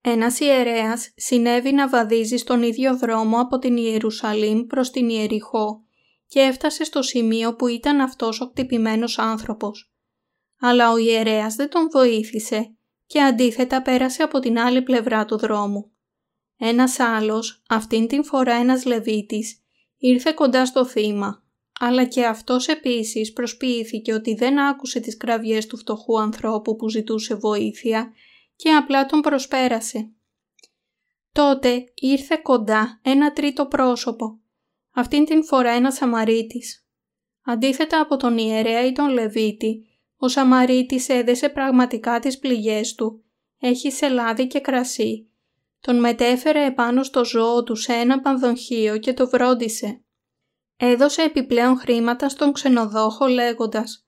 Ένας 0.00 0.40
ιερέας 0.40 1.12
συνέβη 1.16 1.72
να 1.72 1.88
βαδίζει 1.88 2.36
στον 2.36 2.62
ίδιο 2.62 2.96
δρόμο 2.96 3.40
από 3.40 3.58
την 3.58 3.76
Ιερουσαλήμ 3.76 4.66
προς 4.66 4.90
την 4.90 5.08
Ιεριχώ 5.08 5.83
και 6.26 6.40
έφτασε 6.40 6.84
στο 6.84 7.02
σημείο 7.02 7.54
που 7.54 7.66
ήταν 7.66 8.00
αυτός 8.00 8.40
ο 8.40 8.50
κτυπημένος 8.50 9.18
άνθρωπος. 9.18 9.92
Αλλά 10.60 10.92
ο 10.92 10.96
ιερέας 10.96 11.54
δεν 11.54 11.70
τον 11.70 11.88
βοήθησε 11.90 12.74
και 13.06 13.20
αντίθετα 13.20 13.82
πέρασε 13.82 14.22
από 14.22 14.38
την 14.38 14.58
άλλη 14.58 14.82
πλευρά 14.82 15.24
του 15.24 15.38
δρόμου. 15.38 15.90
Ένας 16.56 16.98
άλλος, 16.98 17.62
αυτήν 17.68 18.06
την 18.06 18.24
φορά 18.24 18.54
ένας 18.54 18.84
Λεβίτης, 18.84 19.62
ήρθε 19.98 20.32
κοντά 20.32 20.66
στο 20.66 20.84
θύμα, 20.84 21.42
αλλά 21.80 22.04
και 22.04 22.26
αυτός 22.26 22.68
επίσης 22.68 23.32
προσποιήθηκε 23.32 24.12
ότι 24.12 24.34
δεν 24.34 24.58
άκουσε 24.58 25.00
τις 25.00 25.16
κραυγές 25.16 25.66
του 25.66 25.76
φτωχού 25.76 26.20
ανθρώπου 26.20 26.76
που 26.76 26.88
ζητούσε 26.88 27.34
βοήθεια 27.34 28.12
και 28.56 28.70
απλά 28.70 29.06
τον 29.06 29.20
προσπέρασε. 29.20 30.12
Τότε 31.32 31.84
ήρθε 31.94 32.40
κοντά 32.42 33.00
ένα 33.02 33.32
τρίτο 33.32 33.66
πρόσωπο, 33.66 34.38
αυτήν 34.94 35.24
την 35.24 35.44
φορά 35.44 35.70
ένα 35.70 35.90
Σαμαρίτης. 35.90 36.86
Αντίθετα 37.44 38.00
από 38.00 38.16
τον 38.16 38.38
ιερέα 38.38 38.86
ή 38.86 38.92
τον 38.92 39.08
Λεβίτη, 39.08 39.86
ο 40.16 40.28
Σαμαρίτης 40.28 41.08
έδεσε 41.08 41.48
πραγματικά 41.48 42.18
τις 42.18 42.38
πληγές 42.38 42.94
του, 42.94 43.24
έχει 43.60 43.90
σελάδι 43.90 44.46
και 44.46 44.60
κρασί. 44.60 45.28
Τον 45.80 46.00
μετέφερε 46.00 46.64
επάνω 46.64 47.02
στο 47.02 47.24
ζώο 47.24 47.62
του 47.62 47.74
σε 47.74 47.92
ένα 47.92 48.20
πανδοχείο 48.20 48.98
και 48.98 49.12
το 49.12 49.28
βρόντισε. 49.28 50.04
Έδωσε 50.76 51.22
επιπλέον 51.22 51.78
χρήματα 51.78 52.28
στον 52.28 52.52
ξενοδόχο 52.52 53.26
λέγοντας 53.26 54.06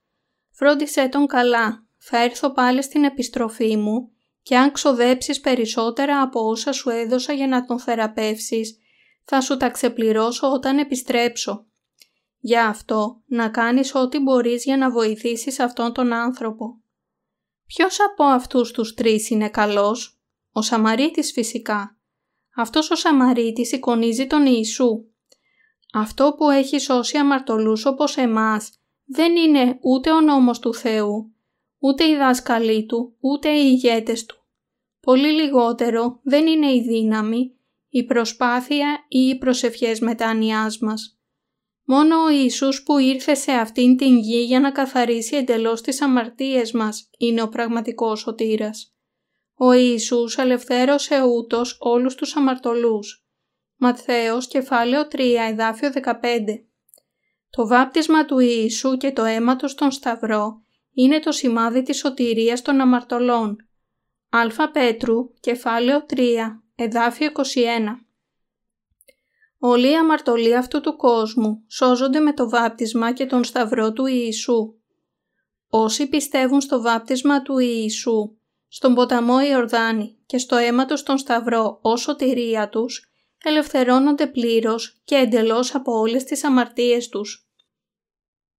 «Φρόντισέ 0.51 1.07
τον 1.07 1.27
καλά, 1.27 1.85
θα 1.97 2.23
έρθω 2.23 2.51
πάλι 2.51 2.83
στην 2.83 3.03
επιστροφή 3.03 3.77
μου 3.77 4.11
και 4.41 4.57
αν 4.57 4.71
ξοδέψεις 4.71 5.39
περισσότερα 5.39 6.21
από 6.21 6.47
όσα 6.47 6.71
σου 6.71 6.89
έδωσα 6.89 7.33
για 7.33 7.47
να 7.47 7.65
τον 7.65 7.79
θεραπεύσεις, 7.79 8.79
θα 9.29 9.41
σου 9.41 9.57
τα 9.57 9.69
ξεπληρώσω 9.69 10.51
όταν 10.51 10.77
επιστρέψω. 10.77 11.65
Γι' 12.39 12.57
αυτό 12.57 13.21
να 13.25 13.49
κάνεις 13.49 13.95
ό,τι 13.95 14.19
μπορείς 14.19 14.63
για 14.63 14.77
να 14.77 14.91
βοηθήσεις 14.91 15.59
αυτόν 15.59 15.93
τον 15.93 16.13
άνθρωπο. 16.13 16.81
Ποιος 17.65 17.97
από 18.11 18.23
αυτούς 18.23 18.71
τους 18.71 18.93
τρεις 18.93 19.29
είναι 19.29 19.49
καλός; 19.49 20.19
Ο 20.51 20.61
Σαμαρίτης 20.61 21.31
φυσικά. 21.31 21.97
Αυτός 22.55 22.91
ο 22.91 22.95
Σαμαρίτης 22.95 23.71
εικονίζει 23.71 24.27
τον 24.27 24.45
Ιησού. 24.45 25.05
Αυτό 25.93 26.35
που 26.37 26.49
έχει 26.49 26.79
σώσει 26.79 27.17
αμαρτωλούς 27.17 27.85
όπως 27.85 28.17
εμάς 28.17 28.71
δεν 29.05 29.35
είναι 29.35 29.79
ούτε 29.81 30.11
ο 30.11 30.21
νόμος 30.21 30.59
του 30.59 30.73
Θεού, 30.73 31.33
ούτε 31.79 32.09
οι 32.09 32.15
δάσκαλοι 32.15 32.85
του, 32.85 33.15
ούτε 33.19 33.49
οι 33.49 33.61
ηγέτες 33.63 34.25
του. 34.25 34.45
Πολύ 34.99 35.31
λιγότερο 35.31 36.19
δεν 36.23 36.47
είναι 36.47 36.71
η 36.71 36.81
δύναμη, 36.81 37.56
η 37.89 38.03
προσπάθεια 38.05 39.05
ή 39.07 39.19
οι 39.19 39.37
προσευχές 39.37 39.99
μετάνοιάς 39.99 40.79
μας. 40.79 41.17
Μόνο 41.83 42.23
ο 42.23 42.29
Ιησούς 42.29 42.83
που 42.83 42.97
ήρθε 42.97 43.35
σε 43.35 43.51
αυτήν 43.51 43.97
την 43.97 44.17
γη 44.17 44.43
για 44.43 44.59
να 44.59 44.71
καθαρίσει 44.71 45.35
εντελώς 45.35 45.81
τις 45.81 46.01
αμαρτίες 46.01 46.71
μας 46.71 47.09
είναι 47.17 47.41
ο 47.41 47.49
πραγματικός 47.49 48.19
σωτήρας. 48.19 48.95
Ο 49.55 49.71
Ιησούς 49.71 50.37
ελευθέρωσε 50.37 51.21
ούτως 51.21 51.77
όλους 51.79 52.15
τους 52.15 52.35
αμαρτωλούς. 52.35 53.25
Ματθαίος 53.75 54.47
κεφάλαιο 54.47 55.07
3 55.07 55.47
εδάφιο 55.49 55.91
15 55.91 56.65
Το 57.49 57.67
βάπτισμα 57.67 58.25
του 58.25 58.39
Ιησού 58.39 58.97
και 58.97 59.11
το 59.11 59.23
αίμα 59.23 59.55
του 59.55 59.67
στον 59.67 59.91
Σταυρό 59.91 60.61
είναι 60.93 61.19
το 61.19 61.31
σημάδι 61.31 61.81
της 61.81 61.97
σωτηρίας 61.97 62.61
των 62.61 62.81
αμαρτωλών. 62.81 63.57
Α 64.29 64.71
Πέτρου, 64.71 65.33
κεφάλαιο 65.39 66.05
3, 66.05 66.61
εδάφιο 66.79 67.31
21 67.33 67.41
Όλοι 69.59 69.89
οι 69.89 69.95
αμαρτωλοί 69.95 70.55
αυτού 70.55 70.81
του 70.81 70.95
κόσμου 70.95 71.63
σώζονται 71.67 72.19
με 72.19 72.33
το 72.33 72.49
βάπτισμα 72.49 73.13
και 73.13 73.25
τον 73.25 73.43
Σταυρό 73.43 73.93
του 73.93 74.05
Ιησού. 74.05 74.73
Όσοι 75.69 76.07
πιστεύουν 76.07 76.61
στο 76.61 76.81
βάπτισμα 76.81 77.41
του 77.41 77.57
Ιησού, 77.57 78.37
στον 78.67 78.93
ποταμό 78.93 79.41
Ιορδάνη 79.41 80.17
και 80.25 80.37
στο 80.37 80.55
αίμα 80.55 80.85
του 80.85 80.97
στον 80.97 81.17
Σταυρό 81.17 81.79
ως 81.81 82.01
σωτηρία 82.01 82.69
τους, 82.69 83.11
ελευθερώνονται 83.43 84.27
πλήρως 84.27 85.01
και 85.03 85.15
εντελώς 85.15 85.75
από 85.75 85.99
όλες 85.99 86.23
τις 86.23 86.43
αμαρτίες 86.43 87.09
τους. 87.09 87.49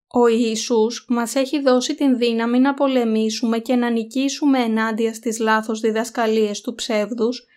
Ο 0.07 0.27
Ιησούς 0.27 1.05
μας 1.09 1.35
έχει 1.35 1.61
δώσει 1.61 1.95
την 1.95 2.19
δύναμη 2.19 2.59
να 2.59 2.75
πολεμήσουμε 2.75 3.59
και 3.59 3.75
να 3.75 3.91
νικήσουμε 3.91 4.59
ενάντια 4.59 5.15
στις 5.15 5.39
λάθος 5.39 5.81
διδασκαλίες 5.81 6.61
του 6.61 6.75
ψεύδους 6.75 7.48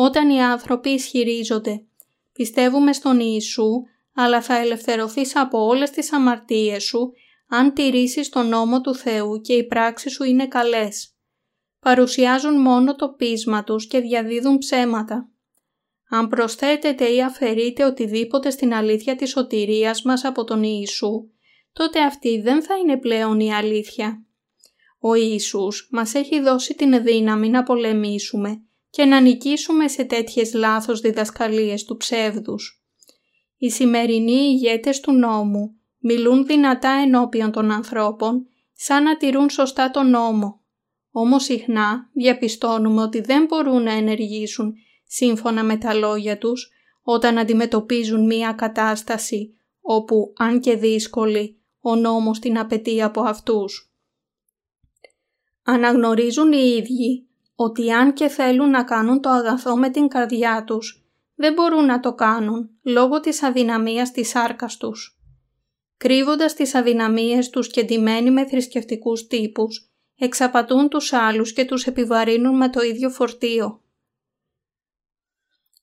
όταν 0.00 0.30
οι 0.30 0.42
άνθρωποι 0.42 0.88
ισχυρίζονται 0.88 1.84
«Πιστεύουμε 2.32 2.92
στον 2.92 3.20
Ιησού, 3.20 3.82
αλλά 4.14 4.42
θα 4.42 4.56
ελευθερωθείς 4.56 5.36
από 5.36 5.66
όλες 5.66 5.90
τις 5.90 6.12
αμαρτίες 6.12 6.84
σου 6.84 7.12
αν 7.48 7.72
τηρήσεις 7.72 8.28
τον 8.28 8.48
νόμο 8.48 8.80
του 8.80 8.94
Θεού 8.94 9.40
και 9.40 9.52
οι 9.52 9.66
πράξεις 9.66 10.12
σου 10.12 10.24
είναι 10.24 10.46
καλές». 10.48 11.14
Παρουσιάζουν 11.80 12.60
μόνο 12.60 12.96
το 12.96 13.08
πείσμα 13.08 13.64
τους 13.64 13.86
και 13.86 14.00
διαδίδουν 14.00 14.58
ψέματα. 14.58 15.28
Αν 16.08 16.28
προσθέτετε 16.28 17.04
ή 17.04 17.22
αφαιρείτε 17.22 17.84
οτιδήποτε 17.84 18.50
στην 18.50 18.74
αλήθεια 18.74 19.16
της 19.16 19.30
σωτηρίας 19.30 20.02
μας 20.02 20.24
από 20.24 20.44
τον 20.44 20.62
Ιησού, 20.62 21.30
τότε 21.72 22.02
αυτή 22.02 22.40
δεν 22.40 22.62
θα 22.62 22.76
είναι 22.76 22.96
πλέον 22.98 23.40
η 23.40 23.54
αλήθεια. 23.54 24.24
Ο 24.98 25.14
Ιησούς 25.14 25.88
μας 25.92 26.14
έχει 26.14 26.40
δώσει 26.40 26.74
την 26.74 27.02
δύναμη 27.02 27.48
να 27.48 27.62
πολεμήσουμε 27.62 28.62
και 28.90 29.04
να 29.04 29.20
νικήσουμε 29.20 29.88
σε 29.88 30.04
τέτοιες 30.04 30.54
λάθος 30.54 31.00
διδασκαλίες 31.00 31.84
του 31.84 31.96
ψεύδους. 31.96 32.82
Οι 33.56 33.70
σημερινοί 33.70 34.32
ηγέτες 34.32 35.00
του 35.00 35.12
νόμου 35.12 35.78
Μιλούν 36.00 36.46
δυνατά 36.46 36.90
ενώπιον 36.90 37.52
των 37.52 37.70
ανθρώπων, 37.70 38.46
σαν 38.72 39.02
να 39.02 39.16
τηρούν 39.16 39.50
σωστά 39.50 39.90
τον 39.90 40.10
νόμο. 40.10 40.62
Όμως 41.10 41.44
συχνά 41.44 42.10
διαπιστώνουμε 42.12 43.02
ότι 43.02 43.20
δεν 43.20 43.44
μπορούν 43.44 43.82
να 43.82 43.92
ενεργήσουν 43.92 44.74
σύμφωνα 45.06 45.64
με 45.64 45.76
τα 45.76 45.94
λόγια 45.94 46.38
τους 46.38 46.70
όταν 47.02 47.38
αντιμετωπίζουν 47.38 48.26
μία 48.26 48.52
κατάσταση 48.52 49.54
όπου, 49.80 50.32
αν 50.36 50.60
και 50.60 50.76
δύσκολη, 50.76 51.60
ο 51.80 51.96
νόμος 51.96 52.38
την 52.38 52.58
απαιτεί 52.58 53.02
από 53.02 53.20
αυτούς. 53.20 53.92
Αναγνωρίζουν 55.62 56.52
οι 56.52 56.74
ίδιοι 56.78 57.27
ότι 57.60 57.92
αν 57.92 58.12
και 58.12 58.28
θέλουν 58.28 58.70
να 58.70 58.84
κάνουν 58.84 59.20
το 59.20 59.28
αγαθό 59.28 59.76
με 59.76 59.90
την 59.90 60.08
καρδιά 60.08 60.64
τους, 60.66 61.06
δεν 61.34 61.52
μπορούν 61.52 61.84
να 61.84 62.00
το 62.00 62.14
κάνουν 62.14 62.70
λόγω 62.82 63.20
της 63.20 63.42
αδυναμίας 63.42 64.10
της 64.10 64.28
σάρκας 64.28 64.76
τους. 64.76 65.18
Κρύβοντας 65.96 66.54
τις 66.54 66.74
αδυναμίες 66.74 67.50
τους 67.50 67.70
και 67.70 67.82
ντυμένοι 67.82 68.30
με 68.30 68.46
θρησκευτικούς 68.46 69.26
τύπους, 69.26 69.90
εξαπατούν 70.18 70.88
τους 70.88 71.12
άλλους 71.12 71.52
και 71.52 71.64
τους 71.64 71.86
επιβαρύνουν 71.86 72.56
με 72.56 72.68
το 72.68 72.80
ίδιο 72.80 73.10
φορτίο. 73.10 73.82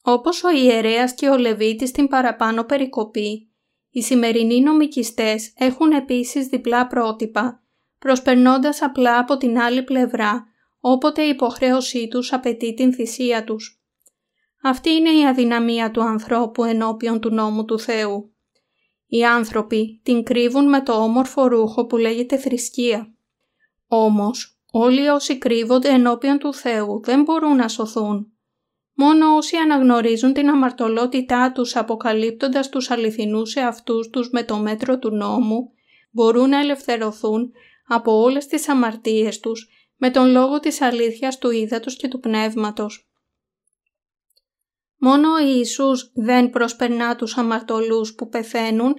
Όπως 0.02 0.44
ο 0.44 0.50
ιερέας 0.50 1.14
και 1.14 1.30
ο 1.30 1.38
Λεβίτης 1.38 1.90
στην 1.90 2.08
παραπάνω 2.08 2.64
περικοπή, 2.64 3.50
οι 3.90 4.02
σημερινοί 4.02 4.62
νομικιστές 4.62 5.54
έχουν 5.58 5.92
επίσης 5.92 6.48
διπλά 6.48 6.88
πρότυπα, 6.88 7.64
προσπερνώντας 8.00 8.82
απλά 8.82 9.20
από 9.20 9.38
την 9.38 9.60
άλλη 9.60 9.84
πλευρά 9.84 10.54
όποτε 10.88 11.22
η 11.22 11.30
υποχρέωσή 11.30 12.08
τους 12.08 12.34
απαιτεί 12.34 12.74
την 12.74 12.94
θυσία 12.94 13.44
τους. 13.44 13.84
Αυτή 14.64 14.90
είναι 14.90 15.10
η 15.10 15.26
αδυναμία 15.26 15.92
του 15.92 16.04
ανθρώπου 16.04 16.64
ενώπιον 16.64 17.20
του 17.20 17.30
νόμου 17.30 17.66
του 17.66 17.80
Θεού. 17.80 18.36
Οι 19.08 19.26
άνθρωποι 19.26 20.02
την 20.04 20.24
κρύβουν 20.24 20.70
με 20.70 20.82
το 20.82 20.94
όμορφο 20.94 21.48
ρούχο 21.48 21.86
που 21.86 21.98
λέγεται 21.98 22.38
θρησκεία. 22.38 23.14
Όμως, 23.88 24.60
όλοι 24.72 25.08
όσοι 25.08 25.38
κρύβονται 25.38 25.90
ενώπιον 25.90 26.38
του 26.38 26.54
Θεού 26.54 27.02
δεν 27.04 27.22
μπορούν 27.22 27.56
να 27.56 27.68
σωθούν. 27.68 28.32
Μόνο 28.94 29.36
όσοι 29.36 29.56
αναγνωρίζουν 29.56 30.34
την 30.34 30.50
αμαρτωλότητά 30.50 31.52
τους 31.52 31.76
αποκαλύπτοντας 31.76 32.70
τους 32.70 32.92
αληθινούς 32.92 33.56
εαυτούς 33.56 34.10
τους 34.10 34.30
με 34.30 34.44
το 34.44 34.58
μέτρο 34.58 35.00
του 35.00 35.12
νόμου, 35.12 35.72
μπορούν 36.12 36.50
να 36.50 36.60
ελευθερωθούν 36.60 37.52
από 37.88 38.22
όλες 38.22 38.48
τις 38.48 38.70
αμαρτίες 38.70 39.40
τους 39.40 39.70
με 39.96 40.12
τον 40.12 40.32
λόγο 40.32 40.60
της 40.60 40.82
αλήθειας 40.82 41.38
του 41.38 41.52
ύδατος 41.52 41.96
και 41.96 42.08
του 42.08 42.20
πνεύματος. 42.20 43.10
Μόνο 44.98 45.32
ο 45.34 45.40
Ιησούς 45.40 46.12
δεν 46.14 46.50
προσπερνά 46.50 47.16
τους 47.16 47.38
αμαρτωλούς 47.38 48.16
που 48.16 48.30
πεθαίνουν 48.30 48.94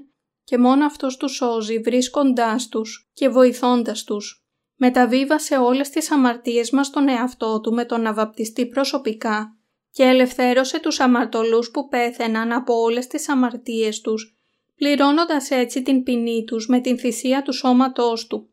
και 0.45 0.59
μόνο 0.59 0.87
Αυτός 0.87 1.17
τους 1.17 1.33
σώζει 1.33 1.79
βρίσκοντάς 1.79 2.69
τους 2.69 3.11
και 3.13 3.29
βοηθώντας 3.29 4.05
τους. 4.05 4.47
Μεταβίβασε 4.77 5.57
όλες 5.57 5.89
τις 5.89 6.11
αμαρτίες 6.11 6.71
μας 6.71 6.87
στον 6.87 7.09
εαυτό 7.09 7.61
Του 7.61 7.73
με 7.73 7.85
τον 7.85 8.01
να 8.01 8.15
βαπτιστεί 8.15 8.67
προσωπικά 8.67 9.57
και 9.91 10.03
ελευθέρωσε 10.03 10.81
τους 10.81 11.01
αμαρτωλούς 11.01 11.71
που 11.71 11.89
πέθαιναν 11.89 12.53
από 12.53 12.75
όλες 12.75 13.07
τις 13.07 13.29
αμαρτίες 13.29 14.01
τους, 14.01 14.37
πληρώνοντας 14.77 15.51
έτσι 15.51 15.83
την 15.83 16.03
ποινή 16.03 16.45
τους 16.45 16.67
με 16.69 16.81
την 16.81 16.99
θυσία 16.99 17.43
του 17.43 17.53
σώματός 17.53 18.27
Του. 18.27 18.51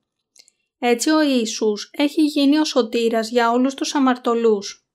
Έτσι 0.86 1.10
ο 1.10 1.22
Ιησούς 1.22 1.90
έχει 1.94 2.22
γίνει 2.22 2.58
ο 2.58 2.64
σωτήρας 2.64 3.30
για 3.30 3.52
όλους 3.52 3.74
τους 3.74 3.96
αμαρτωλούς. 3.96 4.88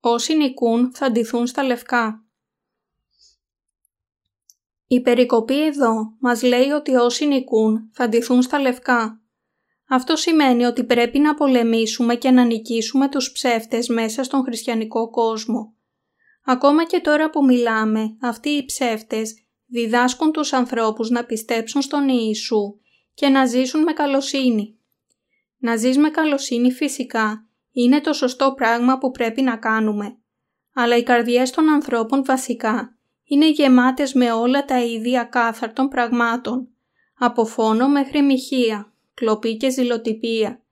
Όσοι 0.00 0.36
νικούν 0.36 0.94
θα 0.94 1.10
ντυθούν 1.10 1.46
στα 1.46 1.62
λευκά. 1.62 2.24
Η 4.86 5.00
περικοπή 5.00 5.64
εδώ 5.64 6.16
μας 6.20 6.42
λέει 6.42 6.68
ότι 6.70 6.94
όσοι 6.94 7.26
νικούν 7.26 7.90
θα 7.92 8.08
ντυθούν 8.08 8.42
στα 8.42 8.60
λευκά. 8.60 9.20
Αυτό 9.88 10.16
σημαίνει 10.16 10.64
ότι 10.64 10.84
πρέπει 10.84 11.18
να 11.18 11.34
πολεμήσουμε 11.34 12.16
και 12.16 12.30
να 12.30 12.44
νικήσουμε 12.44 13.08
τους 13.08 13.32
ψεύτες 13.32 13.88
μέσα 13.88 14.22
στον 14.22 14.42
χριστιανικό 14.42 15.10
κόσμο. 15.10 15.74
Ακόμα 16.44 16.84
και 16.84 17.00
τώρα 17.00 17.30
που 17.30 17.44
μιλάμε, 17.44 18.16
αυτοί 18.20 18.48
οι 18.48 18.64
ψεύτες 18.64 19.45
διδάσκουν 19.66 20.32
τους 20.32 20.52
ανθρώπους 20.52 21.10
να 21.10 21.24
πιστέψουν 21.24 21.82
στον 21.82 22.08
Ιησού 22.08 22.78
και 23.14 23.28
να 23.28 23.46
ζήσουν 23.46 23.82
με 23.82 23.92
καλοσύνη. 23.92 24.78
Να 25.58 25.76
ζεις 25.76 25.98
με 25.98 26.08
καλοσύνη 26.10 26.72
φυσικά 26.72 27.46
είναι 27.72 28.00
το 28.00 28.12
σωστό 28.12 28.52
πράγμα 28.56 28.98
που 28.98 29.10
πρέπει 29.10 29.42
να 29.42 29.56
κάνουμε. 29.56 30.16
Αλλά 30.74 30.96
οι 30.96 31.02
καρδιές 31.02 31.50
των 31.50 31.68
ανθρώπων 31.68 32.24
βασικά 32.24 32.96
είναι 33.24 33.50
γεμάτες 33.50 34.12
με 34.12 34.32
όλα 34.32 34.64
τα 34.64 34.82
ίδια 34.82 35.24
κάθαρτων 35.24 35.88
πραγμάτων, 35.88 36.68
από 37.18 37.44
φόνο 37.44 37.88
μέχρι 37.88 38.22
μοιχεία, 38.22 38.92
κλοπή 39.14 39.56
και 39.56 39.70
ζηλοτυπία. 39.70 40.62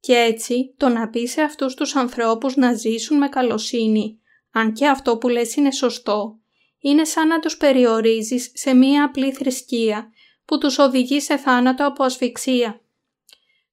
Και 0.00 0.14
έτσι 0.14 0.74
το 0.76 0.88
να 0.88 1.08
πει 1.08 1.26
σε 1.26 1.42
αυτούς 1.42 1.74
τους 1.74 1.96
ανθρώπους 1.96 2.56
να 2.56 2.72
ζήσουν 2.72 3.18
με 3.18 3.28
καλοσύνη, 3.28 4.18
αν 4.52 4.72
και 4.72 4.86
αυτό 4.86 5.18
που 5.18 5.28
λες 5.28 5.54
είναι 5.54 5.72
σωστό, 5.72 6.38
είναι 6.84 7.04
σαν 7.04 7.26
να 7.26 7.40
τους 7.40 7.56
περιορίζεις 7.56 8.50
σε 8.54 8.74
μία 8.74 9.04
απλή 9.04 9.32
θρησκεία 9.32 10.12
που 10.44 10.58
τους 10.58 10.78
οδηγεί 10.78 11.20
σε 11.20 11.36
θάνατο 11.36 11.86
από 11.86 12.04
ασφυξία. 12.04 12.80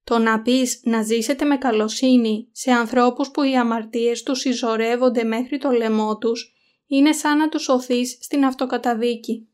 Το 0.04 0.18
να 0.18 0.42
πεις 0.42 0.80
να 0.84 1.02
ζήσετε 1.02 1.44
με 1.44 1.56
καλοσύνη 1.56 2.48
σε 2.52 2.70
ανθρώπους 2.70 3.30
που 3.30 3.42
οι 3.42 3.56
αμαρτίες 3.56 4.22
τους 4.22 4.40
συζωρεύονται 4.40 5.24
μέχρι 5.24 5.58
το 5.58 5.70
λαιμό 5.70 6.18
τους 6.18 6.54
είναι 6.86 7.12
σαν 7.12 7.36
να 7.36 7.48
τους 7.48 7.68
οθείς 7.68 8.18
στην 8.20 8.44
αυτοκαταδίκη. 8.44 9.48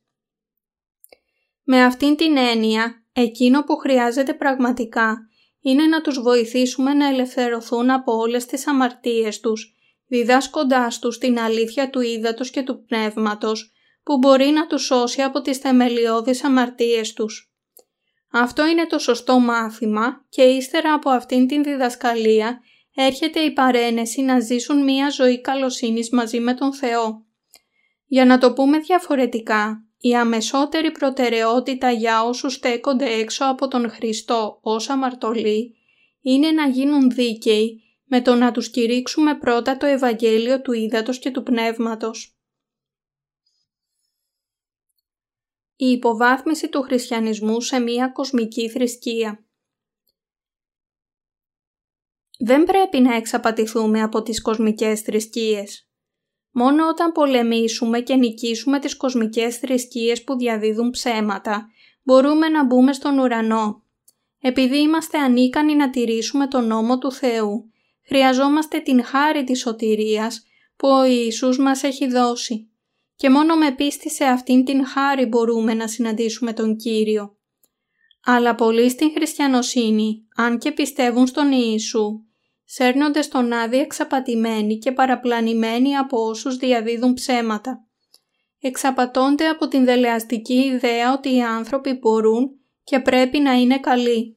Με 1.63 1.85
αυτήν 1.85 2.17
την 2.17 2.37
έννοια, 2.37 3.05
εκείνο 3.13 3.65
που 3.65 3.77
χρειάζεται 3.77 4.35
πραγματικά 4.35 5.29
είναι 5.61 5.87
να 5.87 6.01
τους 6.01 6.21
βοηθήσουμε 6.21 6.95
να 6.95 7.07
ελευθερωθούν 7.07 7.91
από 7.91 8.17
όλες 8.17 8.47
τις 8.47 8.67
αμαρτίες 8.67 9.41
τους, 9.41 9.78
διδάσκοντάς 10.09 10.99
τους 10.99 11.19
την 11.19 11.39
αλήθεια 11.39 11.91
του 11.91 12.01
ύδατος 12.01 12.51
και 12.51 12.63
του 12.63 12.85
πνεύματος, 12.85 13.73
που 14.03 14.19
μπορεί 14.19 14.47
να 14.47 14.67
τους 14.67 14.85
σώσει 14.85 15.23
από 15.23 15.41
τις 15.41 15.59
θεμελιώδεις 15.59 16.45
αμαρτίες 16.45 17.13
τους. 17.13 17.53
Αυτό 18.31 18.67
είναι 18.67 18.87
το 18.87 18.99
σωστό 18.99 19.39
μάθημα 19.39 20.25
και 20.29 20.43
ύστερα 20.43 20.93
από 20.93 21.11
αυτήν 21.11 21.47
την 21.47 21.63
διδασκαλία 21.63 22.61
έρχεται 22.95 23.41
η 23.41 23.53
παρένεση 23.53 24.23
να 24.23 24.41
ζήσουν 24.41 24.85
μία 24.85 25.11
ζωή 25.11 25.41
καλοσύνης 25.41 26.11
μαζί 26.11 26.41
με 26.41 26.55
τον 26.55 26.75
Θεό. 26.75 27.27
Για 28.07 28.25
να 28.25 28.39
το 28.39 28.53
πούμε 28.53 28.79
διαφορετικά, 28.79 29.85
η 29.99 30.15
αμεσότερη 30.15 30.91
προτεραιότητα 30.91 31.91
για 31.91 32.23
όσους 32.25 32.53
στέκονται 32.53 33.11
έξω 33.11 33.45
από 33.45 33.69
τον 33.69 33.91
Χριστό 33.91 34.59
ως 34.63 34.89
αμαρτωλοί 34.89 35.75
είναι 36.21 36.51
να 36.51 36.69
γίνουν 36.69 37.11
δίκαιοι 37.11 37.83
με 38.09 38.23
το 38.23 38.35
να 38.35 38.53
τους 38.53 38.71
κηρύξουμε 38.71 39.39
πρώτα 39.39 39.77
το 39.77 39.87
Ευαγγέλιο 39.87 40.63
του 40.63 40.73
Ήδατος 40.73 41.19
και 41.19 41.31
του 41.31 41.43
Πνεύματος. 41.43 42.39
Η 45.77 45.91
υποβάθμιση 45.91 46.69
του 46.69 46.83
χριστιανισμού 46.83 47.61
σε 47.61 47.79
μία 47.79 48.09
κοσμική 48.09 48.71
θρησκεία 48.71 49.45
Δεν 52.39 52.65
πρέπει 52.65 53.01
να 53.01 53.15
εξαπατηθούμε 53.15 54.03
από 54.03 54.23
τις 54.23 54.43
κοσμικές 54.43 55.01
θρησκείες. 55.01 55.89
Μόνο 56.51 56.89
όταν 56.89 57.13
πολεμήσουμε 57.13 58.01
και 58.01 58.15
νικήσουμε 58.15 58.79
τις 58.79 58.97
κοσμικές 58.97 59.59
θρησκείες 59.59 60.25
που 60.25 60.37
διαδίδουν 60.37 60.91
ψέματα, 60.91 61.69
μπορούμε 62.03 62.49
να 62.49 62.65
μπούμε 62.65 62.93
στον 62.93 63.19
ουρανό. 63.19 63.83
Επειδή 64.41 64.79
είμαστε 64.79 65.19
ανίκανοι 65.19 65.75
να 65.75 65.91
τηρήσουμε 65.91 66.47
τον 66.47 66.67
νόμο 66.67 66.99
του 66.99 67.13
Θεού, 67.13 67.73
χρειαζόμαστε 68.09 68.79
την 68.79 69.05
χάρη 69.05 69.45
της 69.45 69.61
σωτηρίας 69.61 70.43
που 70.77 70.89
ο 70.89 71.05
Ιησούς 71.05 71.59
μας 71.59 71.83
έχει 71.83 72.07
δώσει. 72.07 72.71
Και 73.17 73.31
μόνο 73.31 73.57
με 73.57 73.73
πίστη 73.73 74.11
σε 74.11 74.25
αυτήν 74.25 74.65
την 74.65 74.87
χάρη 74.87 75.27
μπορούμε 75.27 75.75
να 75.75 75.89
συναντήσουμε 75.89 76.53
τον 76.53 76.77
Κύριο. 76.77 77.37
Αλλά 78.25 78.55
πολλοί 78.55 78.89
στην 78.89 79.11
χριστιανοσύνη, 79.11 80.27
αν 80.37 80.59
και 80.59 80.73
πιστεύουν 80.73 81.27
στον 81.27 81.53
Ιησού, 81.53 82.23
σέρνονται 82.65 83.23
στον 83.23 83.53
άδει 83.53 83.79
εξαπατημένοι 83.79 84.79
και 84.79 84.93
παραπλανημένοι 84.93 85.97
από 85.97 86.27
όσους 86.27 86.57
διαδίδουν 86.57 87.15
ψέματα. 87.15 87.87
Εξαπατώνται 88.61 89.49
από 89.49 89.69
την 89.69 89.85
δελεαστική 89.85 90.55
ιδέα 90.55 91.13
ότι 91.13 91.35
οι 91.35 91.43
άνθρωποι 91.43 91.93
μπορούν 91.93 92.51
και 92.85 93.01
πρέπει 93.01 93.39
να 93.39 93.53
είναι 93.53 93.79
καλοί. 93.79 94.37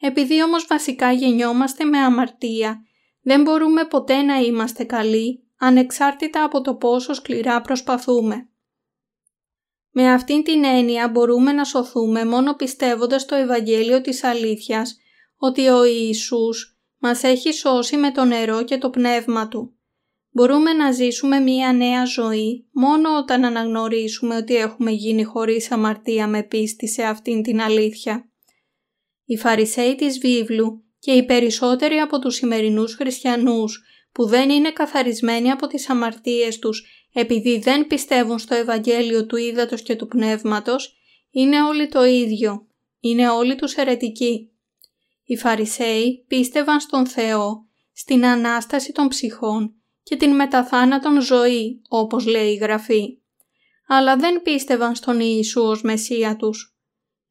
Επειδή 0.00 0.42
όμως 0.42 0.66
βασικά 0.66 1.12
γεννιόμαστε 1.12 1.84
με 1.84 1.98
αμαρτία, 1.98 2.82
δεν 3.22 3.42
μπορούμε 3.42 3.84
ποτέ 3.84 4.22
να 4.22 4.36
είμαστε 4.36 4.84
καλοί, 4.84 5.44
ανεξάρτητα 5.58 6.44
από 6.44 6.60
το 6.60 6.74
πόσο 6.74 7.14
σκληρά 7.14 7.60
προσπαθούμε. 7.60 8.46
Με 9.90 10.12
αυτήν 10.12 10.42
την 10.42 10.64
έννοια 10.64 11.08
μπορούμε 11.08 11.52
να 11.52 11.64
σωθούμε 11.64 12.24
μόνο 12.24 12.54
πιστεύοντας 12.54 13.26
το 13.26 13.34
Ευαγγέλιο 13.34 14.00
της 14.00 14.24
αλήθειας, 14.24 14.96
ότι 15.36 15.68
ο 15.68 15.84
Ιησούς 15.84 16.80
μας 16.98 17.22
έχει 17.22 17.52
σώσει 17.52 17.96
με 17.96 18.12
το 18.12 18.24
νερό 18.24 18.64
και 18.64 18.78
το 18.78 18.90
πνεύμα 18.90 19.48
Του. 19.48 19.76
Μπορούμε 20.30 20.72
να 20.72 20.92
ζήσουμε 20.92 21.38
μία 21.38 21.72
νέα 21.72 22.04
ζωή 22.04 22.68
μόνο 22.72 23.16
όταν 23.16 23.44
αναγνωρίσουμε 23.44 24.36
ότι 24.36 24.56
έχουμε 24.56 24.90
γίνει 24.90 25.22
χωρίς 25.22 25.70
αμαρτία 25.70 26.26
με 26.26 26.42
πίστη 26.42 26.88
σε 26.88 27.02
αυτήν 27.02 27.42
την 27.42 27.60
αλήθεια. 27.60 28.30
Οι 29.24 29.36
Φαρισαίοι 29.36 29.94
της 29.94 30.18
βίβλου 30.18 30.84
και 31.02 31.12
οι 31.12 31.24
περισσότεροι 31.24 31.96
από 31.96 32.18
τους 32.18 32.34
σημερινούς 32.34 32.94
χριστιανούς 32.94 33.82
που 34.12 34.26
δεν 34.26 34.50
είναι 34.50 34.70
καθαρισμένοι 34.70 35.50
από 35.50 35.66
τις 35.66 35.88
αμαρτίες 35.88 36.58
τους 36.58 36.86
επειδή 37.12 37.58
δεν 37.58 37.86
πιστεύουν 37.86 38.38
στο 38.38 38.54
Ευαγγέλιο 38.54 39.26
του 39.26 39.36
Ήδατος 39.36 39.82
και 39.82 39.96
του 39.96 40.06
Πνεύματος, 40.06 40.96
είναι 41.30 41.62
όλοι 41.62 41.88
το 41.88 42.04
ίδιο. 42.04 42.66
Είναι 43.00 43.28
όλοι 43.28 43.54
τους 43.54 43.74
αιρετικοί. 43.74 44.50
Οι 45.24 45.36
Φαρισαίοι 45.36 46.24
πίστευαν 46.28 46.80
στον 46.80 47.06
Θεό, 47.06 47.66
στην 47.92 48.26
Ανάσταση 48.26 48.92
των 48.92 49.08
ψυχών 49.08 49.74
και 50.02 50.16
την 50.16 50.34
μεταθάνατον 50.34 51.20
ζωή, 51.20 51.82
όπως 51.88 52.26
λέει 52.26 52.52
η 52.52 52.56
Γραφή. 52.56 53.18
Αλλά 53.88 54.16
δεν 54.16 54.42
πίστευαν 54.42 54.94
στον 54.94 55.20
Ιησού 55.20 55.62
ως 55.62 55.82
Μεσσία 55.82 56.36
τους. 56.36 56.71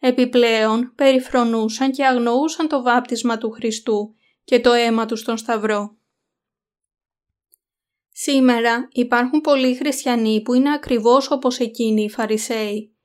Επιπλέον 0.03 0.93
περιφρονούσαν 0.95 1.91
και 1.91 2.05
αγνοούσαν 2.05 2.67
το 2.67 2.81
βάπτισμα 2.81 3.37
του 3.37 3.51
Χριστού 3.51 4.15
και 4.43 4.59
το 4.59 4.71
αίμα 4.71 5.05
τους 5.05 5.19
στον 5.19 5.37
Σταυρό. 5.37 5.97
Σήμερα 8.11 8.87
υπάρχουν 8.91 9.41
πολλοί 9.41 9.75
χριστιανοί 9.75 10.41
που 10.41 10.53
είναι 10.53 10.73
ακριβώς 10.73 11.31
όπως 11.31 11.59
εκείνοι 11.59 12.03
οι 12.03 12.09
Φαρισαίοι. 12.09 12.95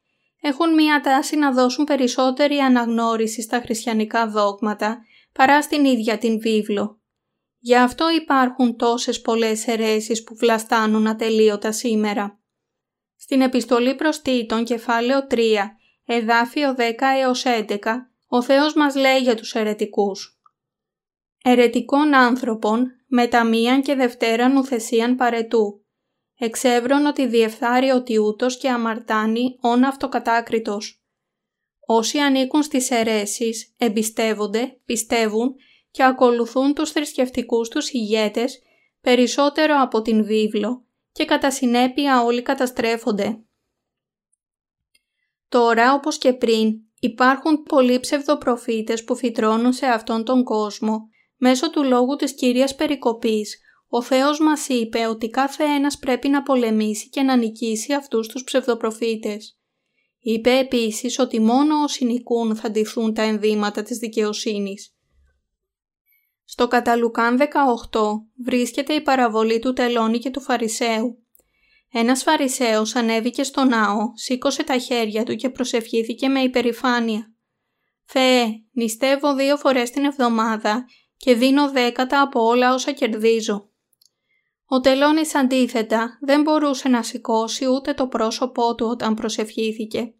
Έχουν 0.40 0.74
μία 0.74 1.00
τάση 1.00 1.37
να 1.37 1.52
δώσουν 1.52 1.85
περισσότερη 1.85 2.59
αναγνώριση 2.59 3.42
στα 3.42 3.61
χριστιανικά 3.61 4.28
δόγματα 4.28 4.98
παρά 5.32 5.62
στην 5.62 5.85
ίδια 5.85 6.18
την 6.18 6.38
βίβλο. 6.40 7.00
Γι' 7.59 7.76
αυτό 7.76 8.11
υπάρχουν 8.11 8.76
τόσες 8.76 9.20
πολλές 9.20 9.66
αιρέσεις 9.66 10.24
που 10.24 10.37
βλαστάνουν 10.37 11.06
ατελείωτα 11.06 11.72
σήμερα. 11.72 12.40
Στην 13.16 13.40
επιστολή 13.40 13.94
προς 13.94 14.22
Τίτων 14.22 14.64
κεφάλαιο 14.64 15.26
3, 15.30 15.76
εδάφιο 16.07 16.75
10 16.79 16.92
έως 17.21 17.45
11, 17.47 17.79
ο 18.27 18.42
Θεός 18.42 18.75
μας 18.75 18.95
λέει 18.95 19.19
για 19.19 19.35
τους 19.35 19.55
αιρετικούς. 19.55 20.40
Ερετικών 21.45 22.14
άνθρωπων 22.14 22.90
με 23.07 23.29
μίαν 23.45 23.83
και 23.83 23.95
δευτέραν 23.95 24.57
ουθεσίαν 24.57 25.16
παρετού. 25.16 25.85
Εξεύρων 26.38 27.07
ότι 27.07 27.27
διεφθάρει 27.27 27.90
ότι 27.90 28.19
ούτως 28.19 28.59
και 28.59 28.71
αμαρτάνει 28.71 29.59
όν 29.61 29.85
αυτοκατάκριτος. 29.85 31.01
Όσοι 31.87 32.19
ανήκουν 32.19 32.62
στις 32.62 32.90
αιρέσεις 32.90 33.75
εμπιστεύονται, 33.79 34.81
πιστεύουν 34.85 35.55
και 35.90 36.05
ακολουθούν 36.05 36.75
τους 36.75 36.90
θρησκευτικούς 36.90 37.69
τους 37.69 37.90
ηγέτες 37.90 38.61
περισσότερο 39.01 39.75
από 39.81 40.03
την 40.03 40.25
βίβλο 40.25 40.85
και 41.12 41.25
κατά 41.25 41.51
συνέπεια 41.51 42.23
όλοι 42.23 42.42
καταστρέφονται. 42.42 43.40
Τώρα 45.48 45.94
όπως 45.94 46.18
και 46.18 46.32
πριν 46.32 46.72
υπάρχουν 47.00 47.62
πολλοί 47.62 48.00
ψευδοπροφήτες 48.00 49.04
που 49.04 49.16
φυτρώνουν 49.16 49.72
σε 49.72 49.87
αυτόν 49.87 50.24
τον 50.24 50.44
κόσμο 50.44 51.09
Μέσω 51.38 51.70
του 51.70 51.85
λόγου 51.85 52.16
της 52.16 52.35
Κυρίας 52.35 52.74
Περικοπής, 52.74 53.59
ο 53.88 54.02
Θεός 54.02 54.40
μας 54.40 54.68
είπε 54.68 55.06
ότι 55.06 55.28
κάθε 55.28 55.64
ένας 55.64 55.98
πρέπει 55.98 56.28
να 56.28 56.42
πολεμήσει 56.42 57.09
και 57.09 57.22
να 57.22 57.37
νικήσει 57.37 57.92
αυτούς 57.92 58.28
τους 58.28 58.44
ψευδοπροφήτες. 58.44 59.59
Είπε 60.18 60.59
επίσης 60.59 61.18
ότι 61.18 61.40
μόνο 61.40 61.82
όσοι 61.82 62.04
νικούν 62.04 62.56
θα 62.56 62.70
ντυθούν 62.70 63.14
τα 63.14 63.22
ενδύματα 63.22 63.82
της 63.82 63.98
δικαιοσύνης. 63.98 64.96
Στο 66.44 66.68
Καταλουκάν 66.68 67.37
18 67.37 67.46
βρίσκεται 68.44 68.94
η 68.94 69.00
παραβολή 69.00 69.59
του 69.59 69.72
τελώνη 69.72 70.18
και 70.18 70.30
του 70.30 70.40
Φαρισαίου. 70.40 71.26
Ένας 71.92 72.22
Φαρισαίος 72.22 72.94
ανέβηκε 72.94 73.42
στο 73.42 73.64
ναό, 73.64 73.99
σήκωσε 74.14 74.64
τα 74.64 74.79
χέρια 74.79 75.25
του 75.25 75.35
και 75.35 75.51
προσευχήθηκε 75.51 76.29
με 76.29 76.40
υπερηφάνεια. 76.40 77.35
«Θεέ, 78.05 78.46
νηστεύω 78.72 79.35
δύο 79.35 79.57
φορές 79.57 79.90
την 79.90 80.05
εβδομάδα 80.05 80.85
και 81.16 81.35
δίνω 81.35 81.70
δέκατα 81.70 82.20
από 82.20 82.40
όλα 82.44 82.75
όσα 82.75 82.92
κερδίζω. 82.92 83.70
Ο 84.66 84.81
τελώνης 84.81 85.35
αντίθετα 85.35 86.18
δεν 86.20 86.42
μπορούσε 86.42 86.88
να 86.88 87.03
σηκώσει 87.03 87.66
ούτε 87.66 87.94
το 87.94 88.07
πρόσωπό 88.07 88.75
του 88.75 88.87
όταν 88.87 89.14
προσευχήθηκε. 89.14 90.14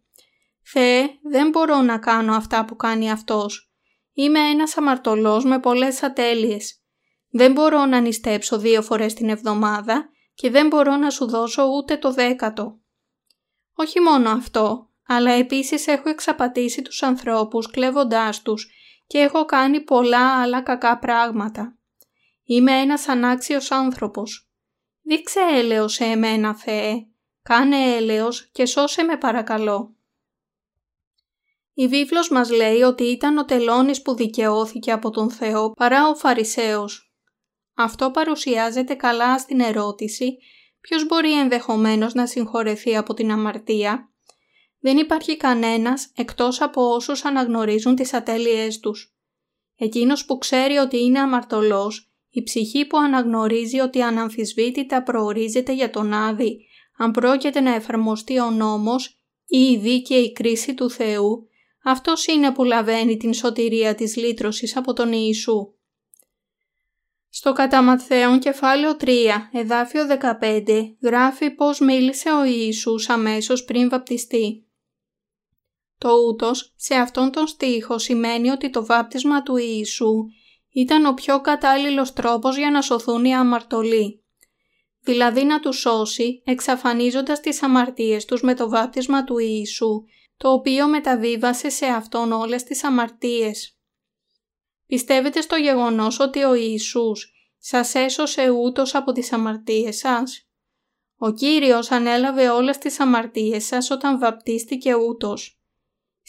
«Θεέ, 0.63 1.07
δεν 1.29 1.49
μπορώ 1.49 1.81
να 1.81 1.97
κάνω 1.97 2.35
αυτά 2.35 2.65
που 2.65 2.75
κάνει 2.75 3.11
αυτός. 3.11 3.71
Είμαι 4.13 4.39
ένας 4.39 4.77
αμαρτωλός 4.77 5.45
με 5.45 5.59
πολλές 5.59 6.03
ατέλειες. 6.03 6.81
Δεν 7.29 7.51
μπορώ 7.51 7.85
να 7.85 7.99
νηστέψω 7.99 8.57
δύο 8.57 8.81
φορές 8.81 9.13
την 9.13 9.29
εβδομάδα 9.29 10.09
και 10.37 10.49
δεν 10.49 10.67
μπορώ 10.67 10.95
να 10.95 11.09
σου 11.09 11.27
δώσω 11.27 11.63
ούτε 11.63 11.97
το 11.97 12.11
δέκατο. 12.11 12.79
Όχι 13.73 13.99
μόνο 13.99 14.29
αυτό, 14.29 14.89
αλλά 15.07 15.31
επίσης 15.31 15.87
έχω 15.87 16.09
εξαπατήσει 16.09 16.81
τους 16.81 17.03
ανθρώπους 17.03 17.71
κλέβοντάς 17.71 18.41
τους 18.41 18.71
και 19.07 19.17
έχω 19.17 19.45
κάνει 19.45 19.81
πολλά 19.81 20.41
άλλα 20.41 20.61
κακά 20.61 20.99
πράγματα. 20.99 21.77
Είμαι 22.43 22.71
ένας 22.71 23.07
ανάξιος 23.07 23.71
άνθρωπος. 23.71 24.49
Δείξε 25.01 25.39
έλεος 25.39 25.93
σε 25.93 26.03
εμένα, 26.03 26.55
Θεέ. 26.55 27.07
Κάνε 27.43 27.95
έλεος 27.95 28.49
και 28.51 28.65
σώσε 28.65 29.03
με 29.03 29.17
παρακαλώ. 29.17 29.95
Η 31.73 31.87
βίβλος 31.87 32.29
μας 32.29 32.49
λέει 32.51 32.81
ότι 32.81 33.03
ήταν 33.03 33.37
ο 33.37 33.45
τελώνης 33.45 34.01
που 34.01 34.15
δικαιώθηκε 34.15 34.91
από 34.91 35.09
τον 35.09 35.31
Θεό 35.31 35.71
παρά 35.71 36.07
ο 36.07 36.15
Φαρισαίος. 36.15 37.06
Αυτό 37.77 38.11
παρουσιάζεται 38.11 38.93
καλά 38.93 39.39
στην 39.39 39.59
ερώτηση 39.59 40.37
ποιος 40.81 41.05
μπορεί 41.05 41.39
ενδεχομένως 41.39 42.13
να 42.13 42.27
συγχωρεθεί 42.27 42.97
από 42.97 43.13
την 43.13 43.31
αμαρτία 43.31 44.11
δεν 44.79 44.97
υπάρχει 44.97 45.37
κανένας 45.37 46.11
εκτός 46.15 46.61
από 46.61 46.93
όσους 46.93 47.25
αναγνωρίζουν 47.25 47.95
τις 47.95 48.13
ατέλειές 48.13 48.79
τους. 48.79 49.15
Εκείνος 49.75 50.25
που 50.25 50.37
ξέρει 50.37 50.75
ότι 50.77 51.03
είναι 51.03 51.19
αμαρτωλός, 51.19 52.11
η 52.29 52.43
ψυχή 52.43 52.85
που 52.85 52.97
αναγνωρίζει 52.97 53.79
ότι 53.79 54.01
αναμφισβήτητα 54.01 55.03
προορίζεται 55.03 55.73
για 55.73 55.89
τον 55.89 56.13
Άδη, 56.13 56.65
αν 56.97 57.11
πρόκειται 57.11 57.59
να 57.59 57.73
εφαρμοστεί 57.73 58.39
ο 58.39 58.51
νόμος 58.51 59.19
ή 59.47 59.57
η 59.57 59.77
δίκαιη 59.77 60.31
κρίση 60.31 60.73
του 60.73 60.89
Θεού, 60.89 61.47
αυτός 61.83 62.25
είναι 62.27 62.51
που 62.51 62.63
λαβαίνει 62.63 63.17
την 63.17 63.33
σωτηρία 63.33 63.95
της 63.95 64.15
λύτρωσης 64.15 64.75
από 64.75 64.93
τον 64.93 65.11
Ιησού. 65.11 65.73
Στο 67.29 67.53
κατά 67.53 67.81
Ματθαίον 67.81 68.39
κεφάλαιο 68.39 68.97
3, 68.99 69.07
εδάφιο 69.51 70.05
15, 70.41 70.63
γράφει 71.01 71.49
πως 71.49 71.79
μίλησε 71.79 72.29
ο 72.29 72.43
Ιησούς 72.43 73.09
αμέσως 73.09 73.63
πριν 73.63 73.89
βαπτιστεί. 73.89 74.67
Το 75.97 76.09
ούτως 76.27 76.73
σε 76.75 76.95
αυτόν 76.95 77.31
τον 77.31 77.47
στίχο 77.47 77.97
σημαίνει 77.97 78.49
ότι 78.49 78.69
το 78.69 78.85
βάπτισμα 78.85 79.43
του 79.43 79.57
Ιησού 79.57 80.25
ήταν 80.73 81.05
ο 81.05 81.13
πιο 81.13 81.41
κατάλληλος 81.41 82.13
τρόπος 82.13 82.57
για 82.57 82.71
να 82.71 82.81
σωθούν 82.81 83.25
οι 83.25 83.35
αμαρτωλοί. 83.35 84.23
Δηλαδή 85.01 85.43
να 85.43 85.59
τους 85.59 85.79
σώσει 85.79 86.41
εξαφανίζοντας 86.45 87.39
τις 87.39 87.63
αμαρτίες 87.63 88.25
τους 88.25 88.41
με 88.41 88.53
το 88.53 88.69
βάπτισμα 88.69 89.23
του 89.23 89.37
Ιησού, 89.37 90.03
το 90.37 90.51
οποίο 90.51 90.87
μεταβίβασε 90.87 91.69
σε 91.69 91.85
αυτόν 91.85 92.31
όλες 92.31 92.63
τις 92.63 92.83
αμαρτίες. 92.83 93.76
Πιστεύετε 94.87 95.41
στο 95.41 95.55
γεγονός 95.55 96.19
ότι 96.19 96.43
ο 96.43 96.53
Ιησούς 96.53 97.31
σας 97.57 97.95
έσωσε 97.95 98.49
ούτως 98.49 98.95
από 98.95 99.11
τις 99.11 99.33
αμαρτίες 99.33 99.97
σας; 99.97 100.49
Ο 101.17 101.31
Κύριος 101.31 101.91
ανέλαβε 101.91 102.49
όλες 102.49 102.77
τις 102.77 102.99
αμαρτίες 102.99 103.65
σας 103.65 103.89
όταν 103.91 104.19
βαπτίστηκε 104.19 104.95
ούτως 104.95 105.57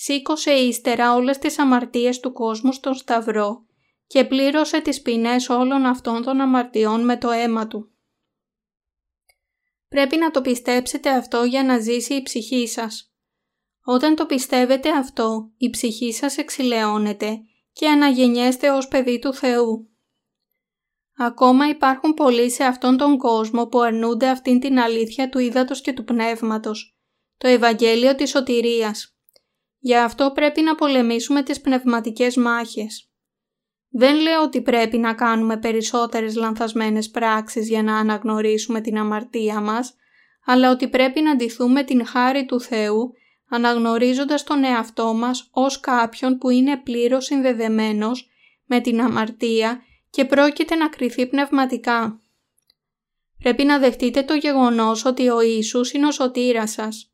σήκωσε 0.00 0.50
ύστερα 0.52 1.14
όλες 1.14 1.38
τις 1.38 1.58
αμαρτίες 1.58 2.20
του 2.20 2.32
κόσμου 2.32 2.72
στον 2.72 2.94
Σταυρό 2.94 3.66
και 4.06 4.24
πλήρωσε 4.24 4.80
τις 4.80 5.02
ποινές 5.02 5.48
όλων 5.48 5.86
αυτών 5.86 6.22
των 6.22 6.40
αμαρτιών 6.40 7.04
με 7.04 7.16
το 7.16 7.30
αίμα 7.30 7.66
του. 7.66 7.90
Πρέπει 9.88 10.16
να 10.16 10.30
το 10.30 10.40
πιστέψετε 10.40 11.10
αυτό 11.10 11.44
για 11.44 11.64
να 11.64 11.78
ζήσει 11.78 12.14
η 12.14 12.22
ψυχή 12.22 12.66
σας. 12.68 13.12
Όταν 13.84 14.14
το 14.14 14.26
πιστεύετε 14.26 14.90
αυτό, 14.90 15.50
η 15.56 15.70
ψυχή 15.70 16.12
σας 16.12 16.36
εξηλαιώνεται 16.36 17.40
και 17.78 17.88
αναγεννιέστε 17.88 18.70
ως 18.70 18.88
παιδί 18.88 19.18
του 19.18 19.34
Θεού. 19.34 19.88
Ακόμα 21.16 21.68
υπάρχουν 21.68 22.14
πολλοί 22.14 22.50
σε 22.50 22.64
αυτόν 22.64 22.96
τον 22.96 23.18
κόσμο 23.18 23.66
που 23.66 23.80
αρνούνται 23.80 24.28
αυτήν 24.28 24.60
την 24.60 24.78
αλήθεια 24.78 25.28
του 25.28 25.38
ύδατος 25.38 25.80
και 25.80 25.92
του 25.92 26.04
πνεύματος, 26.04 26.98
το 27.36 27.48
Ευαγγέλιο 27.48 28.14
της 28.14 28.30
σωτηρίας. 28.30 29.16
Γι' 29.78 29.96
αυτό 29.96 30.30
πρέπει 30.34 30.60
να 30.60 30.74
πολεμήσουμε 30.74 31.42
τις 31.42 31.60
πνευματικές 31.60 32.36
μάχες. 32.36 33.10
Δεν 33.88 34.14
λέω 34.14 34.42
ότι 34.42 34.62
πρέπει 34.62 34.98
να 34.98 35.14
κάνουμε 35.14 35.56
περισσότερες 35.58 36.34
λανθασμένες 36.36 37.10
πράξεις 37.10 37.68
για 37.68 37.82
να 37.82 37.98
αναγνωρίσουμε 37.98 38.80
την 38.80 38.98
αμαρτία 38.98 39.60
μας, 39.60 39.94
αλλά 40.44 40.70
ότι 40.70 40.88
πρέπει 40.88 41.20
να 41.20 41.36
ντυθούμε 41.36 41.84
την 41.84 42.06
χάρη 42.06 42.44
του 42.44 42.60
Θεού, 42.60 43.12
αναγνωρίζοντας 43.48 44.44
τον 44.44 44.64
εαυτό 44.64 45.14
μας 45.14 45.48
ως 45.50 45.80
κάποιον 45.80 46.38
που 46.38 46.50
είναι 46.50 46.76
πλήρως 46.76 47.24
συνδεδεμένος 47.24 48.28
με 48.64 48.80
την 48.80 49.00
αμαρτία 49.00 49.82
και 50.10 50.24
πρόκειται 50.24 50.74
να 50.74 50.88
κριθεί 50.88 51.26
πνευματικά. 51.26 52.20
Πρέπει 53.38 53.64
να 53.64 53.78
δεχτείτε 53.78 54.22
το 54.22 54.34
γεγονός 54.34 55.04
ότι 55.04 55.28
ο 55.28 55.40
Ιησούς 55.40 55.92
είναι 55.92 56.06
ο 56.06 56.10
σωτήρας 56.10 56.70
σας. 56.70 57.12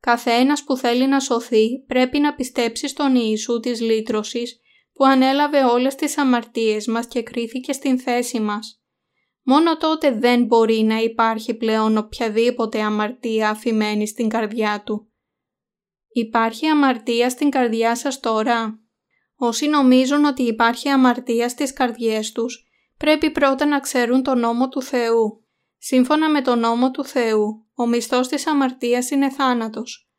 Καθένας 0.00 0.64
που 0.64 0.76
θέλει 0.76 1.06
να 1.06 1.20
σωθεί 1.20 1.84
πρέπει 1.86 2.18
να 2.18 2.34
πιστέψει 2.34 2.88
στον 2.88 3.14
Ιησού 3.14 3.60
της 3.60 3.80
λύτρωσης 3.80 4.60
που 4.92 5.04
ανέλαβε 5.04 5.64
όλες 5.64 5.94
τις 5.94 6.18
αμαρτίες 6.18 6.86
μας 6.86 7.06
και 7.06 7.22
κρίθηκε 7.22 7.72
στην 7.72 7.98
θέση 7.98 8.40
μας. 8.40 8.78
Μόνο 9.42 9.76
τότε 9.76 10.10
δεν 10.10 10.44
μπορεί 10.44 10.82
να 10.82 10.96
υπάρχει 10.96 11.54
πλέον 11.54 11.96
οποιαδήποτε 11.96 12.82
αμαρτία 12.82 13.48
αφημένη 13.48 14.06
στην 14.06 14.28
καρδιά 14.28 14.82
του. 14.86 15.08
Υπάρχει 16.16 16.66
αμαρτία 16.66 17.30
στην 17.30 17.50
καρδιά 17.50 17.96
σας 17.96 18.20
τώρα. 18.20 18.78
Όσοι 19.36 19.68
νομίζουν 19.68 20.24
ότι 20.24 20.42
υπάρχει 20.42 20.88
αμαρτία 20.88 21.48
στις 21.48 21.72
καρδιές 21.72 22.32
τους, 22.32 22.64
πρέπει 22.98 23.30
πρώτα 23.30 23.66
να 23.66 23.80
ξέρουν 23.80 24.22
τον 24.22 24.38
νόμο 24.38 24.68
του 24.68 24.82
Θεού. 24.82 25.44
Σύμφωνα 25.78 26.30
με 26.30 26.40
τον 26.40 26.58
νόμο 26.58 26.90
του 26.90 27.04
Θεού, 27.04 27.66
ο 27.74 27.86
μισθός 27.86 28.28
της 28.28 28.46
αμαρτίας 28.46 29.10
είναι 29.10 29.30
θάνατος. 29.30 30.10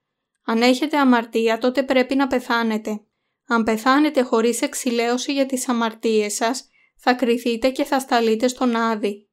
Αν 0.45 0.61
έχετε 0.61 0.97
αμαρτία, 0.97 1.57
τότε 1.57 1.83
πρέπει 1.83 2.15
να 2.15 2.27
πεθάνετε. 2.27 3.01
Αν 3.47 3.63
πεθάνετε 3.63 4.21
χωρίς 4.21 4.61
εξηλαίωση 4.61 5.33
για 5.33 5.45
τις 5.45 5.69
αμαρτίες 5.69 6.33
σας, 6.33 6.69
θα 6.97 7.13
κριθείτε 7.13 7.69
και 7.69 7.83
θα 7.83 7.99
σταλείτε 7.99 8.47
στον 8.47 8.75
Άδη. 8.75 9.29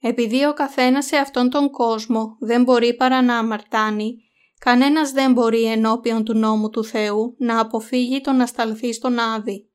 Επειδή 0.00 0.44
ο 0.44 0.52
καθένας 0.52 1.06
σε 1.06 1.16
αυτόν 1.16 1.50
τον 1.50 1.70
κόσμο 1.70 2.36
δεν 2.40 2.62
μπορεί 2.62 2.94
παρά 2.94 3.22
να 3.22 3.38
αμαρτάνει, 3.38 4.29
κανένας 4.60 5.10
δεν 5.10 5.32
μπορεί 5.32 5.64
ενώπιον 5.64 6.24
του 6.24 6.34
νόμου 6.34 6.70
του 6.70 6.84
Θεού 6.84 7.34
να 7.38 7.60
αποφύγει 7.60 8.20
το 8.20 8.32
να 8.32 8.46
σταλθεί 8.46 8.92
στον 8.92 9.18
Άδη. 9.18 9.70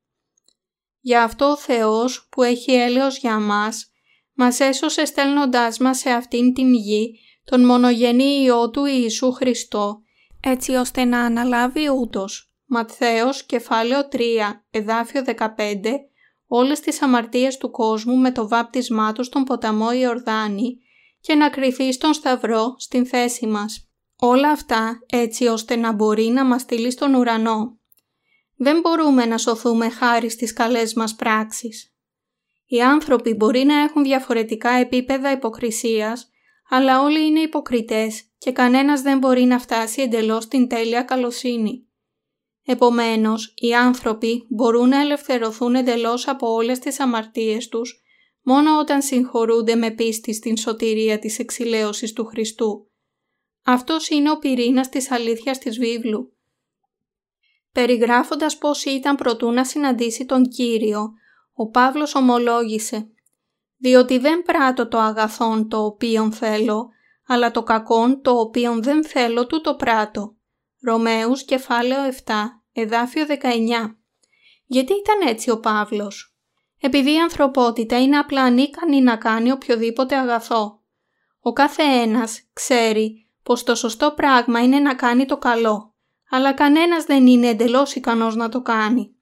Γι' 1.00 1.16
αυτό 1.16 1.46
ο 1.46 1.58
Θεός 1.58 2.28
που 2.32 2.44
έχει 2.44 2.72
έλεος 2.72 3.18
για 3.18 3.40
μας, 3.40 3.92
μας 4.34 4.60
έσωσε 4.60 5.06
στέλνοντάς 5.06 5.78
μας 5.78 5.98
σε 5.98 6.10
αυτήν 6.10 6.54
την 6.54 6.74
γη 6.74 7.20
τον 7.44 7.66
μονογενή 7.66 8.24
Υιό 8.24 8.70
του 8.70 8.86
Ιησού 8.86 9.32
Χριστό, 9.32 10.02
έτσι 10.40 10.76
ώστε 10.76 11.04
να 11.04 11.20
αναλάβει 11.20 11.90
ούτως. 11.90 12.54
Ματθαίος, 12.66 13.44
κεφάλαιο 13.44 14.08
3, 14.08 14.66
εδάφιο 14.72 15.22
15, 15.22 16.10
όλες 16.48 16.80
τις 16.80 17.02
αμαρτίες 17.02 17.58
του 17.58 17.72
κόσμου 17.72 18.18
με 18.18 18.32
το 18.32 18.48
βάπτισμά 18.48 19.12
τους 19.12 19.26
στον 19.26 19.44
ποταμό 19.44 19.92
Ιορδάνη 19.92 20.78
και 21.20 21.36
να 21.36 21.50
κρυθεί 21.50 21.92
στον 21.92 22.14
Σταυρό 22.14 22.76
στην 22.78 23.06
θέση 23.06 23.48
μας. 23.48 23.85
Όλα 24.20 24.50
αυτά 24.50 25.04
έτσι 25.06 25.48
ώστε 25.48 25.76
να 25.76 25.92
μπορεί 25.92 26.24
να 26.24 26.46
μας 26.46 26.62
στείλει 26.62 26.92
στον 26.92 27.14
ουρανό. 27.14 27.80
Δεν 28.56 28.80
μπορούμε 28.80 29.26
να 29.26 29.38
σωθούμε 29.38 29.90
χάρη 29.90 30.30
στις 30.30 30.54
καλές 30.54 30.94
μας 30.94 31.16
πράξεις. 31.16 31.96
Οι 32.66 32.82
άνθρωποι 32.82 33.34
μπορεί 33.34 33.64
να 33.64 33.80
έχουν 33.80 34.04
διαφορετικά 34.04 34.70
επίπεδα 34.70 35.32
υποκρισίας, 35.32 36.30
αλλά 36.70 37.02
όλοι 37.02 37.26
είναι 37.26 37.40
υποκριτές 37.40 38.24
και 38.38 38.52
κανένας 38.52 39.02
δεν 39.02 39.18
μπορεί 39.18 39.44
να 39.44 39.60
φτάσει 39.60 40.02
εντελώς 40.02 40.44
στην 40.44 40.68
τέλεια 40.68 41.02
καλοσύνη. 41.02 41.88
Επομένως, 42.66 43.54
οι 43.58 43.76
άνθρωποι 43.76 44.46
μπορούν 44.50 44.90
να 44.90 45.02
ελευθερωθούν 45.02 45.76
εντελώς 45.76 46.28
από 46.28 46.54
όλες 46.54 46.80
τις 46.80 47.00
αμαρτίες 47.00 47.68
τους 47.68 48.04
μόνο 48.42 48.80
όταν 48.80 49.02
συγχωρούνται 49.02 49.76
με 49.76 49.92
πίστη 49.92 50.34
στην 50.34 50.58
σωτηρία 50.58 51.20
της 51.20 51.40
εξηλαίωσης 51.40 52.14
του 52.14 52.26
Χριστού. 52.26 52.90
Αυτός 53.68 54.10
είναι 54.10 54.32
ο 54.32 54.38
πυρήνας 54.38 54.90
της 54.90 55.12
αλήθειας 55.12 55.58
της 55.58 55.78
βίβλου. 55.78 56.34
Περιγράφοντας 57.72 58.58
πώς 58.58 58.86
ήταν 58.86 59.16
προτού 59.16 59.52
να 59.52 59.66
συναντήσει 59.66 60.26
τον 60.26 60.44
Κύριο, 60.44 61.14
ο 61.54 61.70
Παύλος 61.70 62.16
ομολόγησε 62.16 63.10
«Διότι 63.78 64.18
δεν 64.18 64.42
πράττω 64.44 64.88
το 64.88 65.00
αγαθόν 65.00 65.70
το 65.70 65.86
οποίον 65.86 66.32
θέλω, 66.32 66.90
αλλά 67.28 67.52
το 67.52 67.64
κακόν 67.64 68.22
το 68.22 68.32
οποίον 68.32 68.84
δεν 68.84 69.06
θέλω 69.06 69.48
του 69.48 69.62
το 69.62 69.76
πράττω». 69.76 70.36
Ρωμαίους 70.82 71.44
κεφάλαιο 71.44 72.14
7, 72.26 72.34
εδάφιο 72.74 73.26
19. 73.26 73.98
Γιατί 74.66 74.94
ήταν 74.94 75.28
έτσι 75.28 75.50
ο 75.50 75.60
Παύλος; 75.60 76.36
Επειδή 76.80 77.14
η 77.14 77.20
ανθρωπότητα 77.20 78.02
είναι 78.02 78.18
απλά 78.18 78.42
ανίκανη 78.42 79.02
να 79.02 79.18
κάνει 79.18 79.52
οποιοδήποτε 79.52 80.16
αγαθό. 80.16 80.82
Ο 81.40 81.54
κάθε 81.54 81.84
ένας 81.84 82.42
ξέρει 82.54 83.25
πως 83.46 83.64
το 83.64 83.76
σωστό 83.76 84.14
πράγμα 84.16 84.64
είναι 84.64 84.80
να 84.80 84.96
κάνει 84.96 85.26
το 85.26 85.38
καλό, 85.38 85.96
αλλά 86.30 86.54
κανένας 86.54 87.04
δεν 87.04 87.28
είναι 87.28 87.48
εντελώς 87.48 87.96
ικανός 87.96 88.36
να 88.36 88.50
το 88.50 88.62
κάνει. 88.62 89.16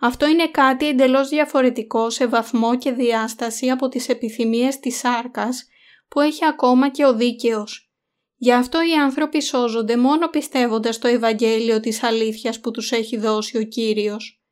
Αυτό 0.00 0.26
είναι 0.26 0.48
κάτι 0.48 0.88
εντελώς 0.88 1.28
διαφορετικό 1.28 2.10
σε 2.10 2.26
βαθμό 2.26 2.76
και 2.78 2.92
διάσταση 2.92 3.70
από 3.70 3.88
τις 3.88 4.08
επιθυμίες 4.08 4.78
της 4.78 4.98
σάρκας 4.98 5.68
που 6.08 6.20
έχει 6.20 6.44
ακόμα 6.44 6.90
και 6.90 7.04
ο 7.04 7.14
δίκαιος. 7.14 7.92
Γι' 8.36 8.52
αυτό 8.52 8.78
οι 8.82 8.92
άνθρωποι 8.92 9.42
σώζονται 9.42 9.96
μόνο 9.96 10.28
πιστεύοντας 10.28 10.98
το 10.98 11.08
Ευαγγέλιο 11.08 11.80
της 11.80 12.02
αλήθειας 12.02 12.60
που 12.60 12.70
τους 12.70 12.92
έχει 12.92 13.16
δώσει 13.16 13.58
ο 13.58 13.62
Κύριος. 13.62 14.42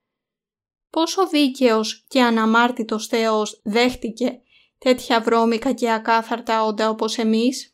Πόσο 0.90 1.28
δίκαιος 1.28 2.04
και 2.08 2.22
αναμάρτητος 2.22 3.06
Θεός 3.06 3.61
δέχτηκε 3.64 4.40
τέτοια 4.78 5.20
βρώμικα 5.20 5.72
και 5.72 5.92
ακάθαρτα 5.92 6.64
όντα 6.64 6.88
όπως 6.88 7.18
εμείς; 7.18 7.71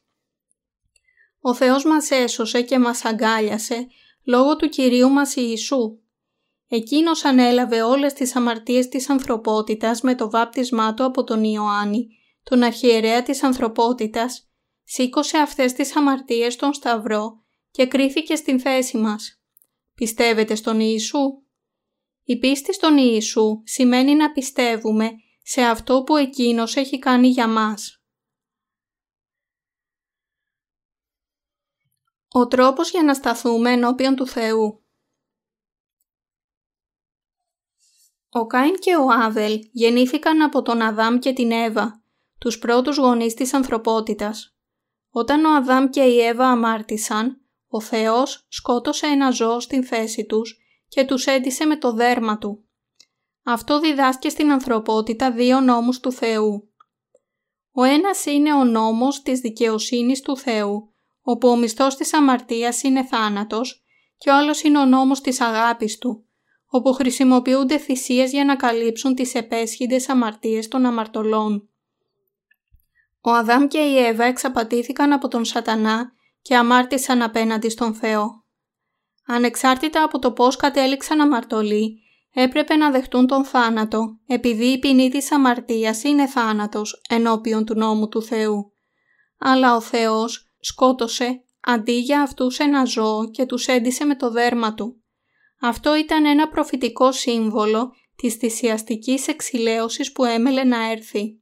Ο 1.41 1.55
Θεός 1.55 1.85
μας 1.85 2.11
έσωσε 2.11 2.63
και 2.63 2.79
μας 2.79 3.05
αγκάλιασε 3.05 3.87
λόγω 4.25 4.57
του 4.57 4.69
Κυρίου 4.69 5.11
μας 5.11 5.37
Ιησού. 5.37 5.99
Εκείνος 6.69 7.25
ανέλαβε 7.25 7.83
όλες 7.83 8.13
τις 8.13 8.37
αμαρτίες 8.37 8.89
της 8.89 9.11
ανθρωπότητας 9.11 10.01
με 10.01 10.15
το 10.15 10.31
βάπτισμά 10.31 10.95
του 10.95 11.05
από 11.05 11.25
τον 11.25 11.45
Ιωάννη, 11.45 12.09
τον 12.43 12.63
αρχιερέα 12.63 13.23
της 13.23 13.43
ανθρωπότητας 13.43 14.49
σήκωσε 14.85 15.39
αυτές 15.39 15.73
τις 15.73 15.97
αμαρτίες 15.97 16.53
στον 16.53 16.73
Σταυρό 16.73 17.43
και 17.71 17.87
κρίθηκε 17.87 18.35
στην 18.35 18.61
θέση 18.61 18.97
μας. 18.97 19.43
Πιστεύετε 19.95 20.55
στον 20.55 20.81
Ιησού; 20.81 21.43
Η 22.25 22.39
πίστη 22.39 22.75
στον 22.75 22.97
Ιησού 22.97 23.63
σημαίνει 23.65 24.15
να 24.15 24.33
πιστεύουμε 24.33 25.11
σε 25.43 25.63
αυτό 25.63 26.03
που 26.03 26.17
Εκείνος 26.17 26.77
έχει 26.77 26.99
κάνει 26.99 27.29
για 27.29 27.49
μας. 27.49 27.98
Ο 32.39 32.47
τρόπος 32.47 32.91
για 32.91 33.03
να 33.03 33.15
σταθούμε 33.15 33.73
ενώπιον 33.73 34.15
του 34.15 34.27
Θεού 34.27 34.83
Ο 38.29 38.47
Κάιν 38.47 38.75
και 38.79 38.97
ο 38.97 39.07
Άβελ 39.11 39.61
γεννήθηκαν 39.73 40.43
από 40.43 40.63
τον 40.63 40.81
Αδάμ 40.81 41.19
και 41.19 41.33
την 41.33 41.51
Εύα, 41.51 42.03
τους 42.39 42.59
πρώτους 42.59 42.97
γονείς 42.97 43.35
της 43.35 43.55
ανθρωπότητας. 43.55 44.57
Όταν 45.11 45.45
ο 45.45 45.55
Αδάμ 45.55 45.89
και 45.89 46.03
η 46.03 46.21
Εύα 46.21 46.47
αμάρτησαν, 46.47 47.41
ο 47.69 47.81
Θεός 47.81 48.47
σκότωσε 48.49 49.07
ένα 49.07 49.31
ζώο 49.31 49.61
στην 49.61 49.85
θέση 49.85 50.27
τους 50.27 50.59
και 50.89 51.05
τους 51.05 51.27
έντισε 51.27 51.65
με 51.65 51.77
το 51.77 51.93
δέρμα 51.93 52.39
του. 52.39 52.65
Αυτό 53.43 53.81
διδάσκει 53.81 54.31
στην 54.31 54.53
ανθρωπότητα 54.53 55.33
δύο 55.33 55.61
νόμους 55.61 56.01
του 56.01 56.13
Θεού. 56.13 56.73
Ο 57.73 57.83
ένας 57.83 58.27
είναι 58.27 58.53
ο 58.53 58.65
νόμος 58.65 59.23
της 59.23 59.41
δικαιοσύνης 59.41 60.21
του 60.21 60.37
Θεού, 60.37 60.93
όπου 61.31 61.49
ο 61.49 61.57
μισθός 61.57 61.97
της 61.97 62.15
αμαρτίας 62.15 62.83
είναι 62.83 63.05
θάνατος 63.05 63.85
και 64.19 64.31
ο 64.31 64.37
άλλος 64.37 64.63
είναι 64.63 64.79
ο 64.79 64.85
νόμος 64.85 65.21
της 65.21 65.41
αγάπης 65.41 65.99
του, 65.99 66.25
όπου 66.67 66.93
χρησιμοποιούνται 66.93 67.79
θυσίες 67.79 68.33
για 68.33 68.45
να 68.45 68.57
καλύψουν 68.57 69.15
τις 69.15 69.35
επέσχυντες 69.35 70.09
αμαρτίες 70.09 70.69
των 70.69 70.87
αμαρτωλών. 70.87 71.69
Ο 73.21 73.31
Αδάμ 73.31 73.67
και 73.67 73.79
η 73.79 73.99
Εύα 73.99 74.25
εξαπατήθηκαν 74.25 75.13
από 75.13 75.29
τον 75.29 75.45
σατανά 75.45 76.13
και 76.43 76.57
αμάρτησαν 76.57 77.23
απέναντι 77.23 77.69
στον 77.69 77.95
Θεό. 77.95 78.45
Ανεξάρτητα 79.27 80.03
από 80.03 80.19
το 80.19 80.33
πώς 80.33 80.57
κατέληξαν 80.57 81.21
αμαρτωλοί, 81.21 82.03
έπρεπε 82.33 82.77
να 82.77 82.91
δεχτούν 82.91 83.27
τον 83.27 83.45
θάνατο, 83.45 84.19
επειδή 84.27 84.65
η 84.65 84.79
ποινή 84.79 85.11
της 85.11 85.33
αμαρτίας 85.33 86.03
είναι 86.03 86.27
θάνατος 86.27 87.03
ενώπιον 87.09 87.65
του 87.65 87.75
νόμου 87.75 88.09
του 88.09 88.23
Θεού. 88.23 88.73
Αλλά 89.39 89.77
ο 89.77 89.81
Θεός 89.81 90.48
σκότωσε 90.61 91.43
αντί 91.61 91.93
για 91.93 92.23
αυτούς 92.23 92.59
ένα 92.59 92.85
ζώο 92.85 93.31
και 93.31 93.47
τους 93.47 93.67
έντισε 93.67 94.05
με 94.05 94.17
το 94.17 94.31
δέρμα 94.31 94.75
του. 94.75 95.03
Αυτό 95.61 95.97
ήταν 95.97 96.25
ένα 96.25 96.49
προφητικό 96.49 97.13
σύμβολο 97.13 97.93
της 98.17 98.35
θυσιαστικής 98.35 99.29
εξηλαίωσης 99.29 100.13
που 100.13 100.25
έμελε 100.25 100.65
να 100.65 100.91
έρθει. 100.91 101.41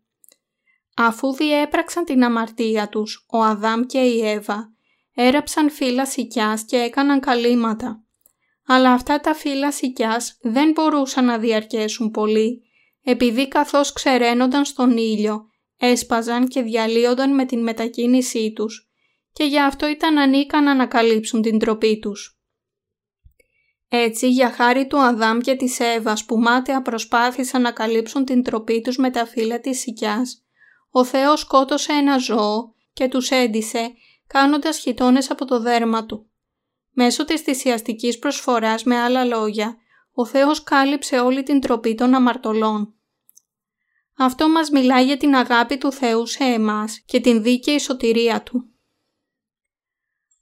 Αφού 0.96 1.32
διέπραξαν 1.34 2.04
την 2.04 2.24
αμαρτία 2.24 2.88
τους, 2.88 3.26
ο 3.30 3.42
Αδάμ 3.42 3.82
και 3.82 3.98
η 3.98 4.28
Εύα 4.28 4.72
έραψαν 5.14 5.70
φύλλα 5.70 6.06
σικιάς 6.06 6.64
και 6.64 6.76
έκαναν 6.76 7.20
καλύματα. 7.20 8.04
Αλλά 8.66 8.92
αυτά 8.92 9.20
τα 9.20 9.34
φύλλα 9.34 9.72
σικιάς 9.72 10.38
δεν 10.40 10.70
μπορούσαν 10.70 11.24
να 11.24 11.38
διαρκέσουν 11.38 12.10
πολύ, 12.10 12.62
επειδή 13.02 13.48
καθώς 13.48 13.92
ξεραίνονταν 13.92 14.64
στον 14.64 14.96
ήλιο, 14.96 15.46
έσπαζαν 15.76 16.48
και 16.48 16.62
διαλύονταν 16.62 17.34
με 17.34 17.44
την 17.44 17.62
μετακίνησή 17.62 18.52
τους 18.52 18.90
και 19.36 19.44
γι' 19.44 19.60
αυτό 19.60 19.88
ήταν 19.88 20.18
ανίκανα 20.18 20.74
να 20.74 20.86
καλύψουν 20.86 21.42
την 21.42 21.58
τροπή 21.58 21.98
τους. 21.98 22.40
Έτσι, 23.88 24.30
για 24.30 24.50
χάρη 24.50 24.86
του 24.86 24.98
Αδάμ 24.98 25.38
και 25.38 25.54
της 25.54 25.80
Εύας 25.80 26.24
που 26.24 26.38
μάταια 26.38 26.82
προσπάθησαν 26.82 27.62
να 27.62 27.70
καλύψουν 27.72 28.24
την 28.24 28.42
τροπή 28.42 28.80
τους 28.80 28.96
με 28.96 29.10
τα 29.10 29.26
φύλλα 29.26 29.60
της 29.60 29.80
σικιάς, 29.80 30.44
Ο 30.90 31.04
Θεός 31.04 31.40
σκότωσε 31.40 31.92
ένα 31.92 32.18
ζώο 32.18 32.74
και 32.92 33.08
τους 33.08 33.30
έντισε 33.30 33.92
κάνοντας 34.26 34.78
χιτώνες 34.78 35.30
από 35.30 35.44
το 35.44 35.60
δέρμα 35.60 36.06
του. 36.06 36.30
Μέσω 36.90 37.24
της 37.24 37.40
θυσιαστικής 37.40 38.18
προσφοράς 38.18 38.84
με 38.84 38.96
άλλα 38.96 39.24
λόγια, 39.24 39.76
ο 40.12 40.26
Θεός 40.26 40.62
κάλυψε 40.62 41.18
όλη 41.18 41.42
την 41.42 41.60
τροπή 41.60 41.94
των 41.94 42.14
αμαρτωλών. 42.14 42.94
Αυτό 44.16 44.48
μας 44.48 44.70
μιλάει 44.70 45.04
για 45.04 45.16
την 45.16 45.34
αγάπη 45.34 45.78
του 45.78 45.92
Θεού 45.92 46.26
σε 46.26 46.44
εμάς 46.44 47.02
και 47.06 47.20
την 47.20 47.42
δίκαιη 47.42 47.78
σωτηρία 47.78 48.42
Του. 48.42 48.70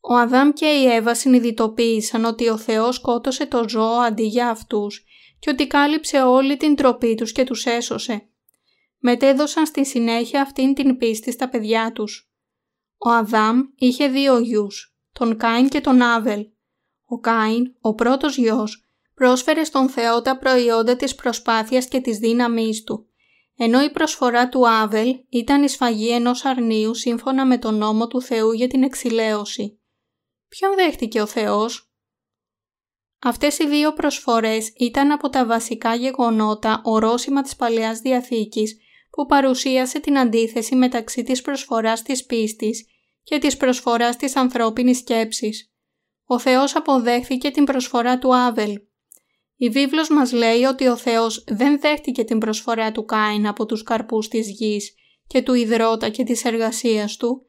Ο 0.06 0.14
Αδάμ 0.14 0.50
και 0.50 0.66
η 0.66 0.86
Εύα 0.86 1.14
συνειδητοποίησαν 1.14 2.24
ότι 2.24 2.48
ο 2.48 2.56
Θεός 2.56 2.94
σκότωσε 2.94 3.46
το 3.46 3.68
ζώο 3.68 3.98
αντί 3.98 4.22
για 4.22 4.48
αυτούς 4.48 5.04
και 5.38 5.50
ότι 5.50 5.66
κάλυψε 5.66 6.22
όλη 6.22 6.56
την 6.56 6.74
τροπή 6.74 7.14
τους 7.14 7.32
και 7.32 7.44
τους 7.44 7.64
έσωσε. 7.64 8.28
Μετέδωσαν 8.98 9.66
στη 9.66 9.86
συνέχεια 9.86 10.40
αυτήν 10.40 10.74
την 10.74 10.96
πίστη 10.96 11.32
στα 11.32 11.48
παιδιά 11.48 11.92
τους. 11.92 12.32
Ο 12.98 13.10
Αδάμ 13.10 13.60
είχε 13.76 14.08
δύο 14.08 14.38
γιους, 14.38 14.96
τον 15.12 15.36
Κάιν 15.36 15.68
και 15.68 15.80
τον 15.80 16.02
Άβελ. 16.02 16.46
Ο 17.06 17.18
Κάιν, 17.18 17.74
ο 17.80 17.94
πρώτος 17.94 18.36
γιος, 18.36 18.84
πρόσφερε 19.14 19.64
στον 19.64 19.88
Θεό 19.88 20.22
τα 20.22 20.38
προϊόντα 20.38 20.96
της 20.96 21.14
προσπάθειας 21.14 21.88
και 21.88 22.00
της 22.00 22.18
δύναμής 22.18 22.84
του, 22.84 23.06
ενώ 23.56 23.82
η 23.82 23.90
προσφορά 23.90 24.48
του 24.48 24.68
Άβελ 24.68 25.16
ήταν 25.28 25.62
η 25.62 25.68
σφαγή 25.68 26.10
ενός 26.10 26.44
αρνίου 26.44 26.94
σύμφωνα 26.94 27.46
με 27.46 27.58
τον 27.58 27.74
νόμο 27.74 28.06
του 28.06 28.22
Θεού 28.22 28.52
για 28.52 28.68
την 28.68 28.82
εξηλαίωση. 28.82 29.78
Ποιον 30.58 30.74
δέχτηκε 30.74 31.20
ο 31.20 31.26
Θεός; 31.26 31.92
Αυτές 33.18 33.58
οι 33.58 33.68
δύο 33.68 33.92
προσφορές 33.92 34.72
ήταν 34.76 35.10
από 35.10 35.28
τα 35.28 35.46
βασικά 35.46 35.94
γεγονότα 35.94 36.80
ορόσημα 36.84 37.42
της 37.42 37.56
Παλαιάς 37.56 38.00
Διαθήκης 38.00 38.76
που 39.10 39.26
παρουσίασε 39.26 39.98
την 39.98 40.18
αντίθεση 40.18 40.74
μεταξύ 40.76 41.22
της 41.22 41.42
προσφοράς 41.42 42.02
της 42.02 42.24
πίστης 42.24 42.86
και 43.22 43.38
της 43.38 43.56
προσφοράς 43.56 44.16
της 44.16 44.36
ανθρώπινης 44.36 44.98
σκέψης. 44.98 45.72
Ο 46.24 46.38
Θεός 46.38 46.76
αποδέχθηκε 46.76 47.50
την 47.50 47.64
προσφορά 47.64 48.18
του 48.18 48.34
Άβελ. 48.36 48.80
Η 49.56 49.68
βίβλος 49.68 50.08
μας 50.08 50.32
λέει 50.32 50.62
ότι 50.62 50.86
ο 50.86 50.96
Θεός 50.96 51.44
δεν 51.46 51.80
δέχτηκε 51.80 52.24
την 52.24 52.38
προσφορά 52.38 52.92
του 52.92 53.04
Κάιν 53.04 53.46
από 53.46 53.66
τους 53.66 53.82
καρπούς 53.82 54.28
της 54.28 54.50
γης 54.50 54.94
και 55.26 55.42
του 55.42 55.54
υδρότα 55.54 56.08
και 56.08 56.24
της 56.24 56.44
εργασίας 56.44 57.16
του, 57.16 57.46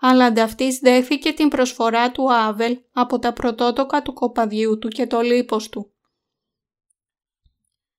αλλά 0.00 0.24
ανταυτής 0.24 0.78
δέχθηκε 0.78 1.32
την 1.32 1.48
προσφορά 1.48 2.10
του 2.10 2.32
Άβελ 2.32 2.78
από 2.92 3.18
τα 3.18 3.32
πρωτότοκα 3.32 4.02
του 4.02 4.12
κοπαδιού 4.12 4.78
του 4.78 4.88
και 4.88 5.06
το 5.06 5.20
λίπος 5.20 5.68
του. 5.68 5.90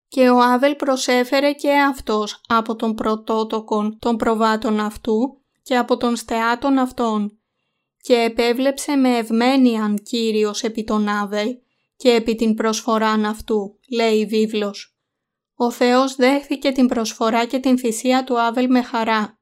Και 0.07 0.29
ο 0.29 0.39
Άβελ 0.41 0.75
προσέφερε 0.75 1.51
και 1.53 1.71
αυτός 1.71 2.41
από 2.47 2.75
τον 2.75 2.95
πρωτότοκον 2.95 3.97
των 3.99 4.17
προβάτων 4.17 4.79
αυτού 4.79 5.41
και 5.63 5.77
από 5.77 5.97
τον 5.97 6.15
στεάτων 6.15 6.77
αυτών 6.77 7.39
και 8.01 8.13
επέβλεψε 8.13 8.95
με 8.95 9.17
ευμένιαν 9.17 9.97
Κύριος 9.97 10.63
επί 10.63 10.83
τον 10.83 11.07
Άβελ 11.07 11.57
και 11.95 12.09
επί 12.09 12.35
την 12.35 12.53
προσφοράν 12.53 13.25
αυτού, 13.25 13.79
λέει 13.89 14.19
η 14.19 14.25
βίβλος. 14.25 14.97
Ο 15.55 15.71
Θεός 15.71 16.15
δέχθηκε 16.15 16.71
την 16.71 16.87
προσφορά 16.87 17.45
και 17.45 17.59
την 17.59 17.77
θυσία 17.77 18.23
του 18.23 18.39
Άβελ 18.39 18.69
με 18.69 18.81
χαρά. 18.81 19.36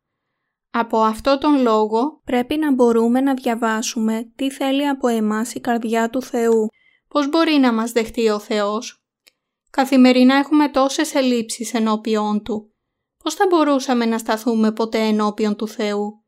Από 0.78 1.00
αυτό 1.00 1.38
τον 1.38 1.62
λόγο 1.62 2.22
πρέπει 2.26 2.58
να 2.58 2.74
μπορούμε 2.74 3.22
να 3.22 3.34
διαβάσουμε 3.34 4.32
τι 4.36 4.52
θέλει 4.52 4.88
από 4.88 5.08
εμάς 5.08 5.54
η 5.54 5.60
καρδιά 5.60 6.10
του 6.10 6.22
Θεού. 6.22 6.68
Πώς 7.08 7.30
μπορεί 7.30 7.54
να 7.54 7.74
μας 7.74 7.92
δεχτεί 7.92 8.30
ο 8.30 8.40
Θεός; 8.40 9.04
Καθημερινά 9.70 10.36
έχουμε 10.36 10.70
τόσες 10.70 11.16
ελλείψεις 11.16 11.74
ενώπιόν 11.74 12.44
Του 12.44 12.74
πώς 13.24 13.34
θα 13.34 13.46
μπορούσαμε 13.50 14.06
να 14.06 14.18
σταθούμε 14.18 14.72
ποτέ 14.72 15.00
ενώπιον 15.00 15.56
του 15.56 15.68
Θεού; 15.68 16.24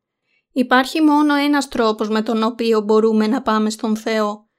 Υπάρχει 0.52 1.02
μόνο 1.02 1.34
ένας 1.36 1.68
τρόπος 1.68 2.10
με 2.10 2.22
τον 2.22 2.44
οποίο 2.44 2.82
μπορούμε 2.82 3.28
να 3.28 3.42
πάμε 3.42 3.70
στον 3.70 3.96
Θεό. 3.96 4.50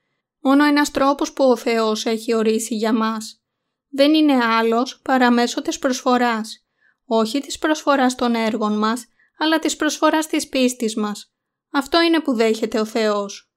Μόνο 0.41 0.65
ένας 0.65 0.91
τρόπος 0.91 1.33
που 1.33 1.45
ο 1.45 1.57
Θεός 1.57 2.07
έχει 2.07 2.35
ορίσει 2.35 2.75
για 2.75 2.93
μας. 2.93 3.43
Δεν 3.89 4.15
είναι 4.15 4.45
άλλος 4.45 5.01
παρά 5.05 5.31
μέσω 5.31 5.63
της 5.63 5.79
προσφοράς. 5.79 6.67
Όχι 7.05 7.41
της 7.41 7.59
προσφοράς 7.59 8.15
των 8.15 8.35
έργων 8.35 8.79
μας, 8.79 9.07
αλλά 9.39 9.59
της 9.59 9.77
προσφοράς 9.77 10.27
της 10.27 10.49
πίστης 10.49 10.97
μας. 10.97 11.33
Αυτό 11.71 12.01
είναι 12.01 12.21
που 12.21 12.35
δέχεται 12.35 12.81
ο 12.81 12.85
Θεός. 12.85 13.53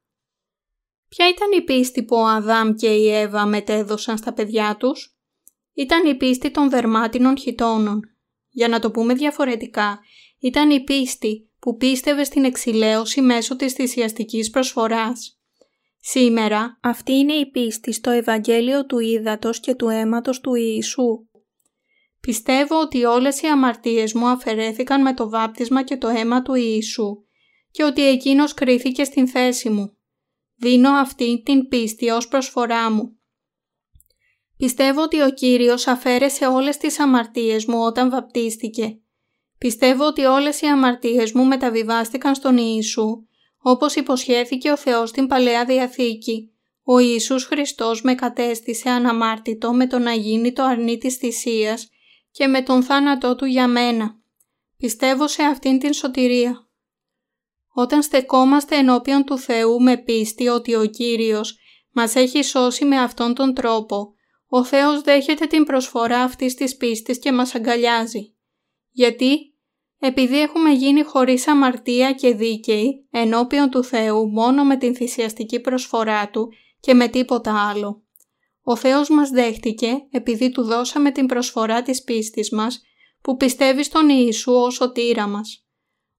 Ποια 1.07 1.29
ήταν 1.29 1.51
η 1.51 1.61
πίστη 1.61 2.03
που 2.03 2.15
ο 2.15 2.25
Αδάμ 2.25 2.73
και 2.73 2.87
η 2.87 3.09
Εύα 3.09 3.45
μετέδωσαν 3.45 4.17
στα 4.17 4.33
παιδιά 4.33 4.77
τους; 4.79 5.15
Ήταν 5.73 6.05
η 6.05 6.15
πίστη 6.15 6.51
των 6.51 6.69
δερμάτινων 6.69 7.37
χιτώνων. 7.37 7.99
Για 8.49 8.67
να 8.67 8.79
το 8.79 8.91
πούμε 8.91 9.13
διαφορετικά, 9.13 9.99
ήταν 10.39 10.69
η 10.69 10.83
πίστη 10.83 11.49
που 11.59 11.75
πίστευε 11.75 12.23
στην 12.23 12.43
εξηλαίωση 12.43 13.21
μέσω 13.21 13.55
της 13.55 13.73
θυσιαστικής 13.73 14.49
προσφοράς. 14.49 15.39
Σήμερα 15.99 16.77
αυτή 16.81 17.11
είναι 17.11 17.33
η 17.33 17.51
πίστη 17.51 17.91
στο 17.91 18.09
Ευαγγέλιο 18.09 18.85
του 18.85 18.99
Ήδατος 18.99 19.59
και 19.59 19.75
του 19.75 19.89
αίματος 19.89 20.39
του 20.39 20.55
Ιησού. 20.55 21.27
Πιστεύω 22.21 22.79
ότι 22.79 23.03
όλες 23.03 23.41
οι 23.41 23.47
αμαρτίες 23.47 24.13
μου 24.13 24.27
αφαιρέθηκαν 24.27 25.01
με 25.01 25.13
το 25.13 25.29
βάπτισμα 25.29 25.84
και 25.84 25.97
το 25.97 26.07
αίμα 26.07 26.41
του 26.41 26.53
Ιησού 26.53 27.23
και 27.71 27.84
ότι 27.84 28.07
Εκείνος 28.07 28.53
κρίθηκε 28.53 29.03
στην 29.03 29.27
θέση 29.27 29.69
μου. 29.69 29.97
Δίνω 30.55 30.89
αυτή 30.89 31.41
την 31.45 31.67
πίστη 31.67 32.10
ως 32.10 32.27
προσφορά 32.27 32.91
μου. 32.91 33.15
Πιστεύω 34.57 35.01
ότι 35.01 35.21
ο 35.21 35.29
Κύριος 35.29 35.88
αφαίρεσε 35.88 36.45
όλες 36.45 36.77
τις 36.77 36.99
αμαρτίες 36.99 37.65
μου 37.65 37.79
όταν 37.79 38.10
βαπτίστηκε. 38.10 38.99
Πιστεύω 39.57 40.05
ότι 40.05 40.25
όλες 40.25 40.62
οι 40.62 40.65
αμαρτίες 40.65 41.31
μου 41.31 41.45
μεταβιβάστηκαν 41.45 42.36
στον 42.36 42.57
Ιησού, 42.57 43.25
όπως 43.62 43.95
υποσχέθηκε 43.95 44.71
ο 44.71 44.77
Θεός 44.77 45.10
στην 45.10 45.27
Παλαιά 45.27 45.65
Διαθήκη. 45.65 46.51
Ο 46.84 46.99
Ιησούς 46.99 47.45
Χριστός 47.45 48.01
με 48.01 48.15
κατέστησε 48.15 48.89
αναμάρτητο 48.89 49.73
με 49.73 49.88
το 49.88 49.99
να 49.99 50.13
γίνει 50.13 50.53
το 50.53 50.63
αρνί 50.63 50.97
της 50.97 51.15
θυσίας 51.15 51.89
και 52.31 52.47
με 52.47 52.61
τον 52.61 52.83
θάνατό 52.83 53.35
Του 53.35 53.45
για 53.45 53.67
μένα. 53.67 54.19
Πιστεύω 54.77 55.27
σε 55.27 55.43
αυτήν 55.43 55.79
την 55.79 55.93
σωτηρία. 55.93 56.69
Όταν 57.73 58.01
στεκόμαστε 58.01 58.75
ενώπιον 58.75 59.23
του 59.23 59.37
Θεού 59.37 59.81
με 59.81 59.97
πίστη 59.97 60.47
ότι 60.47 60.75
ο 60.75 60.85
Κύριος 60.85 61.57
μας 61.91 62.15
έχει 62.15 62.43
σώσει 62.43 62.85
με 62.85 62.97
αυτόν 62.97 63.33
τον 63.33 63.53
τρόπο, 63.53 64.13
ο 64.47 64.63
Θεός 64.63 65.01
δέχεται 65.01 65.45
την 65.45 65.63
προσφορά 65.63 66.19
αυτής 66.19 66.53
της 66.53 66.77
πίστης 66.77 67.19
και 67.19 67.31
μας 67.31 67.55
αγκαλιάζει. 67.55 68.35
Γιατί; 68.91 69.55
Επειδή 69.99 70.41
έχουμε 70.41 70.71
γίνει 70.71 71.03
χωρίς 71.03 71.47
αμαρτία 71.47 72.13
και 72.13 72.35
δίκαιοι 72.35 73.07
ενώπιον 73.11 73.69
του 73.69 73.83
Θεού 73.83 74.29
μόνο 74.29 74.63
με 74.63 74.77
την 74.77 74.95
θυσιαστική 74.95 75.59
προσφορά 75.59 76.29
Του 76.29 76.53
και 76.79 76.93
με 76.93 77.07
τίποτα 77.07 77.69
άλλο. 77.69 78.03
Ο 78.63 78.76
Θεός 78.76 79.10
μας 79.10 79.30
δέχτηκε 79.30 80.08
επειδή 80.12 80.52
Του 80.52 80.63
δώσαμε 80.63 81.12
την 81.12 81.26
προσφορά 81.26 81.82
της 81.82 82.04
πίστης 82.04 82.52
μας 82.52 82.82
που 83.21 83.38
πιστεύει 83.38 83.84
στον 83.84 84.10
Ιησού 84.10 84.52
ως 84.52 84.74
σωτήρα 84.74 85.28
μας. 85.28 85.65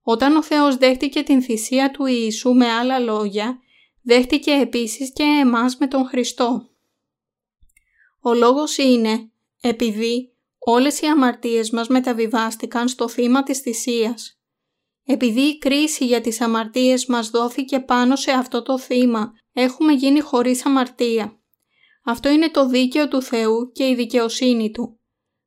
Όταν 0.01 0.35
ο 0.35 0.43
Θεός 0.43 0.75
δέχτηκε 0.75 1.21
την 1.23 1.41
θυσία 1.41 1.91
του 1.91 2.05
Ιησού 2.05 2.53
με 2.53 2.71
άλλα 2.71 2.99
λόγια, 2.99 3.59
δέχτηκε 4.01 4.51
επίσης 4.51 5.13
και 5.13 5.23
εμάς 5.23 5.77
με 5.77 5.87
τον 5.87 6.05
Χριστό. 6.05 6.69
Ο 8.21 8.33
λόγος 8.33 8.77
είναι 8.77 9.31
επειδή 9.61 10.33
όλες 10.59 11.01
οι 11.01 11.05
αμαρτίες 11.05 11.69
μας 11.69 11.87
μεταβιβάστηκαν 11.87 12.87
στο 12.87 13.07
θύμα 13.07 13.43
της 13.43 13.59
θυσίας. 13.59 14.37
Επειδή 15.05 15.41
η 15.41 15.57
κρίση 15.57 16.05
για 16.05 16.21
τις 16.21 16.41
αμαρτίες 16.41 17.05
μας 17.05 17.29
δόθηκε 17.29 17.79
πάνω 17.79 18.15
σε 18.15 18.31
αυτό 18.31 18.61
το 18.61 18.79
θύμα, 18.79 19.33
έχουμε 19.53 19.93
γίνει 19.93 20.19
χωρίς 20.19 20.65
αμαρτία. 20.65 21.42
Αυτό 22.05 22.29
είναι 22.29 22.51
το 22.51 22.67
δίκαιο 22.67 23.07
του 23.07 23.21
Θεού 23.21 23.71
και 23.71 23.87
η 23.87 23.95
δικαιοσύνη 23.95 24.71
Του. 24.71 24.99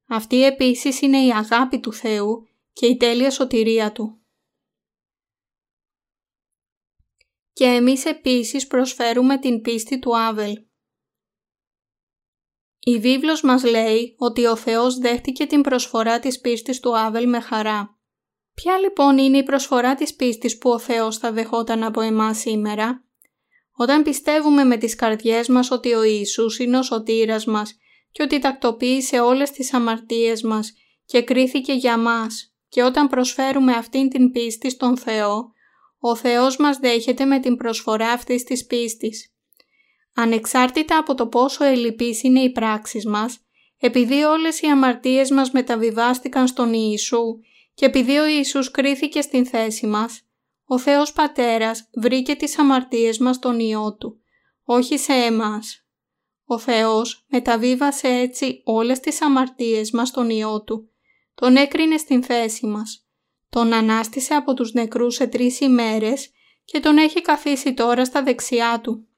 Αυτή 0.09 0.45
επίσης 0.45 1.01
είναι 1.01 1.25
η 1.25 1.33
αγάπη 1.33 1.81
του 1.81 1.93
Θεού 1.93 2.49
και 2.73 2.87
η 2.87 2.97
τέλεια 2.97 3.31
σωτηρία 3.31 3.93
Του. 3.93 4.21
Και 7.53 7.65
εμείς 7.65 8.05
επίσης 8.05 8.67
προσφέρουμε 8.67 9.39
την 9.39 9.61
πίστη 9.61 9.99
του 9.99 10.17
Άβελ. 10.17 10.65
Η 12.79 12.99
βίβλος 12.99 13.43
μας 13.43 13.65
λέει 13.65 14.15
ότι 14.19 14.47
ο 14.47 14.57
Θεός 14.57 14.99
δέχτηκε 14.99 15.47
την 15.47 15.61
προσφορά 15.61 16.19
της 16.19 16.41
πίστης 16.41 16.81
του 16.81 16.99
Άβελ 16.99 17.29
με 17.29 17.41
χαρά. 17.41 17.99
Ποια 18.55 18.79
λοιπόν 18.79 19.19
είναι 19.19 19.39
η 19.39 19.43
προσφορά 19.43 19.95
της 19.95 20.15
πίστης 20.15 20.59
που 20.59 20.71
ο 20.71 20.79
Θεός 20.79 21.19
θα 21.19 21.33
δεχόταν 21.33 21.83
από 21.83 22.01
εμάς 22.01 22.39
σήμερα; 22.39 23.06
Όταν 23.77 24.03
πιστεύουμε 24.03 24.65
με 24.65 24.77
τις 24.77 24.95
καρδιές 24.95 25.49
μας 25.49 25.71
ότι 25.71 25.93
ο 25.93 26.03
Ιησούς 26.03 26.59
είναι 26.59 26.79
ο 26.79 26.83
σωτήρας 26.83 27.45
μας 27.45 27.79
και 28.13 28.23
ότι 28.23 28.39
τακτοποίησε 28.39 29.21
όλες 29.21 29.51
τις 29.51 29.73
αμαρτίες 29.73 30.43
μας 30.43 30.73
και 31.05 31.23
κρίθηκε 31.23 31.73
για 31.73 31.99
μας 31.99 32.55
και 32.69 32.83
όταν 32.83 33.09
προσφέρουμε 33.09 33.73
αυτήν 33.73 34.09
την 34.09 34.31
πίστη 34.31 34.71
στον 34.71 34.97
Θεό, 34.97 35.53
ο 35.99 36.17
Θεός 36.17 36.57
μας 36.57 36.79
δέχεται 36.79 37.25
με 37.25 37.41
την 37.41 37.57
προσφορά 37.57 38.09
αυτής 38.09 38.45
της 38.45 38.67
πίστης. 38.67 39.31
Ανεξάρτητα 40.15 40.99
από 40.99 41.15
το 41.15 41.27
πόσο 41.27 41.65
ελλειπής 41.65 42.23
είναι 42.23 42.41
οι 42.41 42.51
πράξεις 42.51 43.07
μας, 43.07 43.39
επειδή 43.79 44.23
όλες 44.23 44.61
οι 44.61 44.67
αμαρτίες 44.67 45.31
μας 45.31 45.51
μεταβιβάστηκαν 45.51 46.47
στον 46.47 46.73
Ιησού 46.73 47.41
και 47.75 47.85
επειδή 47.85 48.19
ο 48.19 48.27
Ιησούς 48.27 48.71
κρίθηκε 48.71 49.21
στην 49.21 49.47
θέση 49.47 49.87
μας, 49.87 50.26
ο 50.67 50.79
Θεός 50.79 51.13
Πατέρας 51.13 51.89
βρήκε 51.95 52.35
τις 52.35 52.59
αμαρτίες 52.59 53.19
μας 53.19 53.37
στον 53.37 53.59
Υιό 53.59 53.97
Του, 53.97 54.21
όχι 54.65 54.99
σε 54.99 55.13
εμάς. 55.13 55.87
Ο 56.45 56.59
Θεός 56.59 57.25
μεταβίβασε 57.29 58.09
έτσι 58.09 58.63
όλες 58.65 59.01
τις 59.01 59.23
αμαρτίες 59.23 59.91
μας 59.91 60.09
στον 60.09 60.31
Υιό 60.31 60.63
Του. 60.63 60.91
Τον 61.35 61.57
έκρινε 61.57 61.97
στην 61.97 62.23
θέση 62.23 62.67
μας. 62.67 63.07
Τον 63.51 63.73
ανάστησε 63.73 64.35
από 64.35 64.55
τους 64.55 64.73
νεκρούς 64.73 65.15
σε 65.15 65.27
τρεις 65.27 65.61
ημέρες 65.61 66.31
και 66.65 66.81
τον 66.81 66.99
έχει 66.99 67.21
καθίσει 67.21 67.75
τώρα 67.75 68.05
στα 68.05 68.23
δεξιά 68.23 68.81
Του. 68.83 69.09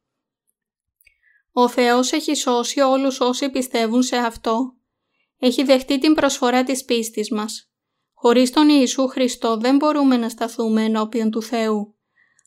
Ο 1.52 1.68
Θεός 1.68 2.12
έχει 2.12 2.34
σώσει 2.34 2.80
όλους 2.80 3.20
όσοι 3.20 3.50
πιστεύουν 3.50 4.02
σε 4.02 4.16
Αυτό. 4.16 4.74
Έχει 5.38 5.62
δεχτεί 5.62 5.98
την 5.98 6.14
προσφορά 6.14 6.64
της 6.64 6.84
πίστης 6.84 7.30
μας. 7.30 7.67
Χωρίς 8.20 8.50
τον 8.50 8.68
Ιησού 8.68 9.06
Χριστό 9.06 9.56
δεν 9.56 9.76
μπορούμε 9.76 10.16
να 10.16 10.28
σταθούμε 10.28 10.84
ενώπιον 10.84 11.30
του 11.30 11.42
Θεού. 11.42 11.94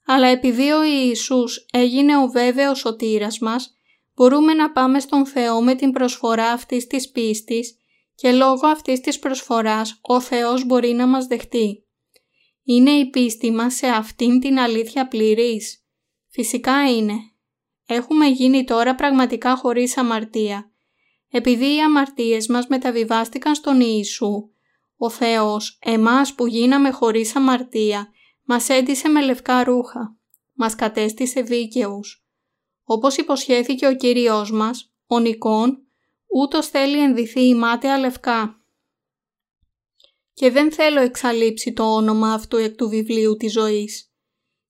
Αλλά 0.06 0.28
επειδή 0.28 0.72
ο 0.72 0.84
Ιησούς 0.84 1.66
έγινε 1.72 2.18
ο 2.18 2.28
βέβαιος 2.28 2.80
σωτήρας 2.80 3.40
μας, 3.40 3.76
μπορούμε 4.16 4.54
να 4.54 4.72
πάμε 4.72 5.00
στον 5.00 5.26
Θεό 5.26 5.62
με 5.62 5.76
την 5.76 5.92
προσφορά 5.92 6.52
αυτής 6.52 6.88
της 6.88 7.12
πίστης 7.12 7.78
και 8.16 8.32
λόγω 8.32 8.68
αυτής 8.68 9.00
της 9.00 9.20
προσφοράς 9.20 10.00
ο 10.02 10.20
Θεός 10.22 10.66
μπορεί 10.66 10.92
να 10.94 11.08
μας 11.08 11.26
δεχτεί. 11.26 11.86
Είναι 12.64 12.92
η 12.92 13.10
πίστη 13.10 13.52
μας 13.52 13.74
σε 13.76 13.88
αυτήν 13.88 14.40
την 14.40 14.60
αλήθεια 14.60 15.08
πληρής. 15.08 15.86
Φυσικά 16.30 16.96
είναι. 16.96 17.14
Έχουμε 17.86 18.28
γίνει 18.28 18.64
τώρα 18.64 18.96
πραγματικά 18.96 19.56
χωρίς 19.56 19.98
αμαρτία. 19.98 20.72
Επειδή 21.30 21.76
οι 21.76 21.82
αμαρτίες 21.82 22.48
μας 22.48 22.68
μεταβιβάστηκαν 22.68 23.56
στον 23.56 23.82
Ιησού, 23.82 24.50
ο 25.04 25.10
Θεός, 25.10 25.78
εμάς 25.82 26.34
που 26.34 26.48
γίναμε 26.48 26.92
χωρίς 26.92 27.36
αμαρτία, 27.36 28.10
μας 28.44 28.70
έντισε 28.70 29.10
με 29.10 29.22
λευκά 29.22 29.64
ρούχα. 29.64 30.18
Μας 30.54 30.76
κατέστησε 30.76 31.42
δίκαιους. 31.42 32.26
Όπως 32.84 33.18
υποσχέθηκε 33.18 33.88
ο 33.88 33.96
Κύριος 33.96 34.52
μας, 34.52 34.94
ο 35.08 35.20
Νικόν, 35.20 35.88
ούτως 36.28 36.68
θέλει 36.68 37.00
ενδυθεί 37.00 37.48
η 37.48 37.56
μάταια 37.56 37.98
λευκά. 37.98 38.62
Και 40.34 40.52
δεν 40.52 40.72
θέλω 40.72 41.02
εξαλείψει 41.02 41.74
το 41.74 41.96
όνομα 41.96 42.34
αυτού 42.34 42.58
εκ 42.58 42.76
του 42.76 42.90
βιβλίου 42.90 43.36
της 43.36 43.52
ζωής. 43.52 44.14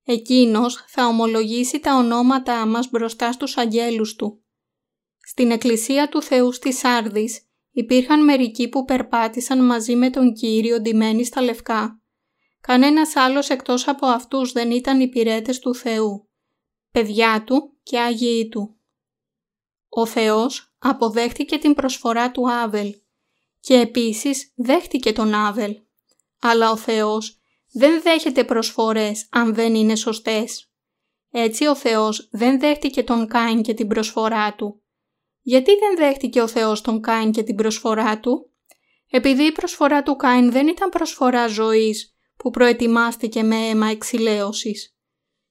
Εκείνος 0.04 0.84
θα 0.88 1.08
ομολογήσει 1.08 1.80
τα 1.80 1.96
ονόματά 1.96 2.66
μας 2.66 2.90
μπροστά 2.90 3.32
στους 3.32 3.58
αγγέλους 3.58 4.16
του. 4.16 4.44
Στην 5.20 5.52
Εκκλησία 5.52 6.10
του 6.10 6.22
Θεού 6.22 6.52
στη 6.52 6.74
Σάρδης 6.74 7.51
υπήρχαν 7.72 8.24
μερικοί 8.24 8.70
που 8.70 8.86
περπάτησαν 8.86 9.66
μαζί 9.66 9.96
με 9.96 10.10
τον 10.10 10.34
Κύριο 10.34 10.82
ντυμένοι 10.82 11.26
στα 11.26 11.42
λευκά. 11.42 12.02
Κανένας 12.62 13.16
άλλος 13.16 13.50
εκτός 13.50 13.88
από 13.88 14.08
αυτούς 14.08 14.52
δεν 14.52 14.72
ήταν 14.72 15.00
υπηρέτες 15.00 15.60
του 15.60 15.76
Θεού, 15.76 16.30
παιδιά 16.92 17.44
Του 17.46 17.74
και 17.84 18.00
Άγιοι 18.00 18.48
Του. 18.50 18.76
Ο 19.90 20.06
Θεός 20.06 20.74
αποδέχτηκε 20.80 21.58
την 21.58 21.74
προσφορά 21.74 22.32
του 22.32 22.52
Άβελ 22.52 22.96
και 23.60 23.74
επίσης 23.74 24.52
δέχτηκε 24.56 25.14
τον 25.14 25.34
Άβελ. 25.34 25.80
Αλλά 26.42 26.72
ο 26.72 26.78
Θεός 26.78 27.42
δεν 27.72 28.02
δέχεται 28.02 28.44
προσφορές 28.44 29.28
αν 29.32 29.54
δεν 29.54 29.76
είναι 29.76 29.96
σωστές. 29.96 30.72
Έτσι 31.32 31.68
ο 31.68 31.76
Θεός 31.76 32.30
δεν 32.32 32.60
δέχτηκε 32.60 33.04
τον 33.04 33.28
Κάιν 33.28 33.62
και 33.62 33.74
την 33.74 33.88
προσφορά 33.88 34.56
του. 34.56 34.81
Γιατί 35.42 35.72
δεν 35.76 35.96
δέχτηκε 35.96 36.42
ο 36.42 36.48
Θεός 36.48 36.82
τον 36.82 37.02
Κάιν 37.02 37.32
και 37.32 37.44
την 37.44 37.56
προσφορά 37.56 38.20
του; 38.20 38.50
Επειδή 39.10 39.44
η 39.44 39.52
προσφορά 39.52 40.04
του 40.04 40.16
Κάιν 40.16 40.52
δεν 40.52 40.68
ήταν 40.68 40.90
προσφορά 40.90 41.48
ζωής 41.48 42.16
που 42.38 42.50
προετοιμάστηκε 42.50 43.44
με 43.44 43.56
αίμα 43.56 43.88
εξηλαίωσης. 43.88 44.96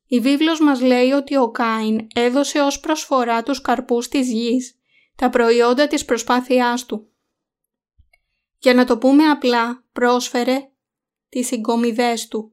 Η 0.07 0.21
βίβλος 0.21 0.61
μας 0.61 0.81
λέει 0.81 1.11
ότι 1.11 1.37
ο 1.37 1.51
Κάιν 1.51 2.07
έδωσε 2.15 2.61
ως 2.61 2.81
προσφορά 2.81 3.43
τους 3.43 3.61
καρπούς 3.61 4.09
της 4.09 4.33
γης, 4.33 4.79
τα 5.17 5.31
προϊόντα 5.31 5.87
της 5.87 6.05
προσπάθειάς 6.05 6.87
του. 6.87 7.09
Για 8.59 8.75
να 8.75 8.85
το 8.85 8.99
πούμε 8.99 9.25
απλά, 9.25 9.85
πρόσφερε 9.93 10.71
τις 11.29 11.47
συγκομιδές 11.47 12.29
του. 12.29 12.53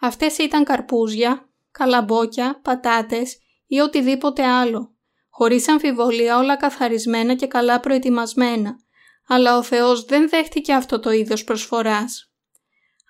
Αυτές 0.00 0.38
ήταν 0.38 0.64
καρπούζια, 0.64 1.48
καλαμπόκια, 1.70 2.60
πατάτες 2.62 3.38
ή 3.66 3.78
οτιδήποτε 3.78 4.44
άλλο. 4.44 4.93
Χωρίς 5.36 5.68
αμφιβολία 5.68 6.38
όλα 6.38 6.56
καθαρισμένα 6.56 7.34
και 7.34 7.46
καλά 7.46 7.80
προετοιμασμένα. 7.80 8.76
Αλλά 9.28 9.56
ο 9.56 9.62
Θεός 9.62 10.04
δεν 10.04 10.28
δέχτηκε 10.28 10.72
αυτό 10.72 11.00
το 11.00 11.10
είδος 11.10 11.44
προσφοράς. 11.44 12.32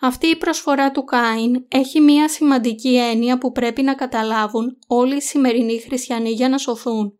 Αυτή 0.01 0.27
η 0.27 0.37
προσφορά 0.37 0.91
του 0.91 1.05
Κάιν 1.05 1.65
έχει 1.69 2.01
μία 2.01 2.29
σημαντική 2.29 2.97
έννοια 2.97 3.39
που 3.39 3.53
πρέπει 3.53 3.83
να 3.83 3.95
καταλάβουν 3.95 4.79
όλοι 4.87 5.17
οι 5.17 5.21
σημερινοί 5.21 5.81
χριστιανοί 5.81 6.31
για 6.31 6.49
να 6.49 6.59
σωθούν. 6.59 7.19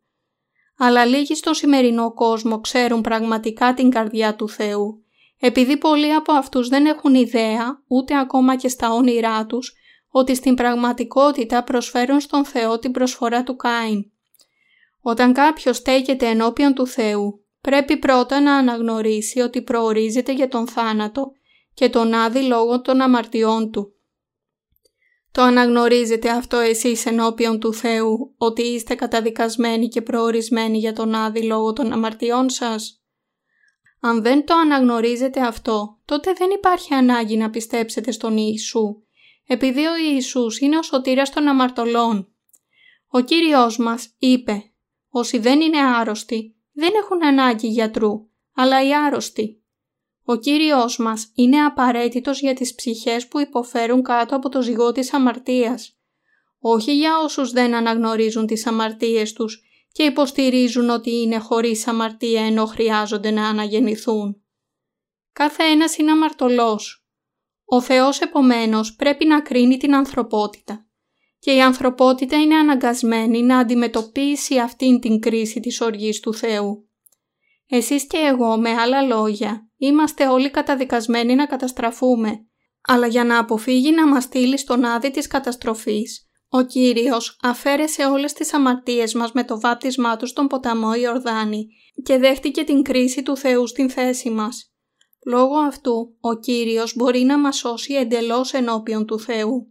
Αλλά 0.79 1.05
λίγοι 1.05 1.35
στο 1.35 1.55
σημερινό 1.55 2.13
κόσμο 2.15 2.61
ξέρουν 2.61 3.01
πραγματικά 3.01 3.75
την 3.75 3.91
καρδιά 3.91 4.37
του 4.37 4.49
Θεού 4.49 5.05
επειδή 5.47 5.77
πολλοί 5.77 6.13
από 6.13 6.33
αυτούς 6.33 6.69
δεν 6.69 6.87
έχουν 6.87 7.15
ιδέα, 7.15 7.83
ούτε 7.87 8.19
ακόμα 8.19 8.57
και 8.57 8.69
στα 8.69 8.93
όνειρά 8.93 9.47
τους, 9.47 9.75
ότι 10.09 10.35
στην 10.35 10.55
πραγματικότητα 10.55 11.65
προσφέρουν 11.65 12.21
στον 12.21 12.45
Θεό 12.45 12.79
την 12.79 12.91
προσφορά 12.91 13.43
του 13.43 13.57
Κάιν. 13.57 14.13
Όταν 15.07 15.33
κάποιος 15.33 15.77
στέκεται 15.77 16.27
ενώπιον 16.27 16.75
του 16.75 16.87
Θεού, 16.87 17.45
πρέπει 17.61 17.97
πρώτα 17.97 18.41
να 18.41 18.57
αναγνωρίσει 18.57 19.41
ότι 19.41 19.63
προορίζεται 19.63 20.33
για 20.33 20.49
τον 20.49 20.69
θάνατο 20.69 21.33
και 21.75 21.89
τον 21.89 22.15
άδει 22.15 22.43
λόγω 22.43 22.81
των 22.81 23.01
αμαρτιών 23.01 23.71
του. 23.71 23.95
Το 25.33 25.43
αναγνωρίζετε 25.43 26.31
αυτό 26.31 26.57
εσείς 26.57 27.07
ενώπιον 27.07 27.61
του 27.61 27.75
Θεού, 27.75 28.35
ότι 28.39 28.63
είστε 28.63 28.95
καταδικασμένοι 28.95 29.89
και 29.89 30.03
προορισμένοι 30.03 30.79
για 30.79 30.93
τον 30.93 31.15
άδει 31.15 31.43
λόγω 31.43 31.73
των 31.73 31.93
αμαρτιών 31.93 32.51
σας; 32.51 33.03
Αν 34.01 34.23
δεν 34.23 34.47
το 34.47 34.55
αναγνωρίζετε 34.55 35.41
αυτό, 35.41 36.01
τότε 36.05 36.33
δεν 36.33 36.51
υπάρχει 36.51 36.95
ανάγκη 36.95 37.37
να 37.37 37.51
πιστέψετε 37.51 38.11
στον 38.11 38.37
Ιησού, 38.37 39.03
επειδή 39.47 39.87
ο 39.87 39.97
Ιησούς 39.97 40.59
είναι 40.59 40.79
ο 40.79 40.83
σωτήρας 40.83 41.31
των 41.31 41.49
αμαρτωλών. 41.49 42.29
Ο 43.09 43.21
Κύριος 43.21 43.79
μας 43.79 44.15
είπε 44.19 44.69
«Όσοι 45.17 45.39
δεν 45.39 45.61
είναι 45.61 45.81
άρρωστοι, 45.81 46.57
δεν 46.73 46.93
έχουν 47.03 47.25
ανάγκη 47.25 47.67
γιατρού, 47.69 48.29
αλλά 48.55 48.87
οι 48.87 48.95
άρρωστοι». 48.95 49.63
Ο 50.25 50.37
Κύριος 50.37 50.99
μας 50.99 51.33
είναι 51.35 51.65
απαραίτητος 51.65 52.41
για 52.41 52.55
τις 52.55 52.75
ψυχές 52.75 53.29
που 53.29 53.41
υποφέρουν 53.41 54.03
κάτω 54.03 54.37
από 54.37 54.49
το 54.49 54.63
ζυγό 54.63 54.93
της 54.93 55.13
αμαρτίας. 55.13 55.99
Όχι 56.59 56.97
για 56.97 57.19
όσους 57.19 57.51
δεν 57.51 57.75
αναγνωρίζουν 57.75 58.47
τις 58.47 58.67
αμαρτίες 58.67 59.33
τους 59.33 59.63
και 59.93 60.03
υποστηρίζουν 60.03 60.91
ότι 60.91 61.11
είναι 61.11 61.39
χωρίς 61.39 61.87
αμαρτία 61.87 62.47
ενώ 62.47 62.67
χρειάζονται 62.67 63.31
να 63.31 63.49
αναγεννηθούν. 63.49 64.43
Κάθε 65.33 65.63
ένας 65.63 65.97
είναι 65.97 66.11
αμαρτωλός. 66.11 67.07
Ο 67.65 67.81
Θεός 67.81 68.21
επομένως 68.21 68.95
πρέπει 68.95 69.25
να 69.25 69.41
κρίνει 69.41 69.77
την 69.77 69.95
ανθρωπότητα 69.95 70.87
και 71.45 71.53
η 71.53 71.61
ανθρωπότητα 71.61 72.41
είναι 72.41 72.55
αναγκασμένη 72.55 73.43
να 73.43 73.59
αντιμετωπίσει 73.59 74.59
αυτήν 74.59 75.01
την 75.01 75.21
κρίση 75.21 75.61
της 75.61 75.81
οργής 75.81 76.21
του 76.21 76.35
Θεού. 76.35 76.89
Εσείς 77.67 78.07
και 78.07 78.17
εγώ 78.17 78.59
με 78.59 78.71
άλλα 78.71 79.03
λόγια 79.03 79.69
είμαστε 79.77 80.29
όλοι 80.29 80.51
καταδικασμένοι 80.51 81.35
να 81.35 81.47
καταστραφούμε, 81.47 82.47
αλλά 82.81 83.07
για 83.07 83.25
να 83.25 83.39
αποφύγει 83.39 83.91
να 83.91 84.07
μας 84.09 84.25
στείλει 84.25 84.59
στον 84.59 84.85
άδει 84.85 85.11
της 85.11 85.27
καταστροφής, 85.27 86.29
ο 86.49 86.63
Κύριος 86.63 87.39
αφαίρεσε 87.43 88.05
όλες 88.05 88.33
τις 88.33 88.55
αμαρτίες 88.55 89.15
μας 89.15 89.33
με 89.33 89.45
το 89.45 89.61
βάπτισμά 89.61 90.17
του 90.17 90.27
στον 90.27 90.47
ποταμό 90.47 90.95
Ιορδάνη 90.95 91.67
και 92.03 92.19
δέχτηκε 92.19 92.65
την 92.65 92.83
κρίση 92.83 93.23
του 93.23 93.37
Θεού 93.37 93.67
στην 93.67 93.91
θέση 93.91 94.31
μας. 94.31 94.73
Λόγω 95.27 95.57
αυτού, 95.57 96.17
ο 96.21 96.35
Κύριος 96.35 96.97
μπορεί 96.97 97.21
να 97.21 97.39
μας 97.39 97.57
σώσει 97.57 97.95
εντελώς 97.95 98.53
ενώπιον 98.53 99.07
του 99.07 99.19
Θεού. 99.19 99.69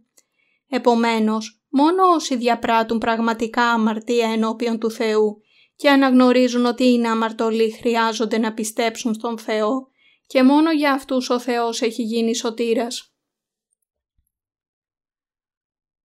Επομένως, 0.68 1.63
μόνο 1.76 2.02
όσοι 2.14 2.36
διαπράττουν 2.36 2.98
πραγματικά 2.98 3.62
αμαρτία 3.62 4.32
ενώπιον 4.32 4.78
του 4.78 4.90
Θεού 4.90 5.40
και 5.76 5.90
αναγνωρίζουν 5.90 6.64
ότι 6.64 6.84
είναι 6.84 7.08
αμαρτωλοί 7.08 7.70
χρειάζονται 7.72 8.38
να 8.38 8.54
πιστέψουν 8.54 9.14
στον 9.14 9.38
Θεό 9.38 9.88
και 10.26 10.42
μόνο 10.42 10.72
για 10.72 10.92
αυτούς 10.92 11.30
ο 11.30 11.40
Θεός 11.40 11.82
έχει 11.82 12.02
γίνει 12.02 12.34
σωτήρας. 12.34 13.14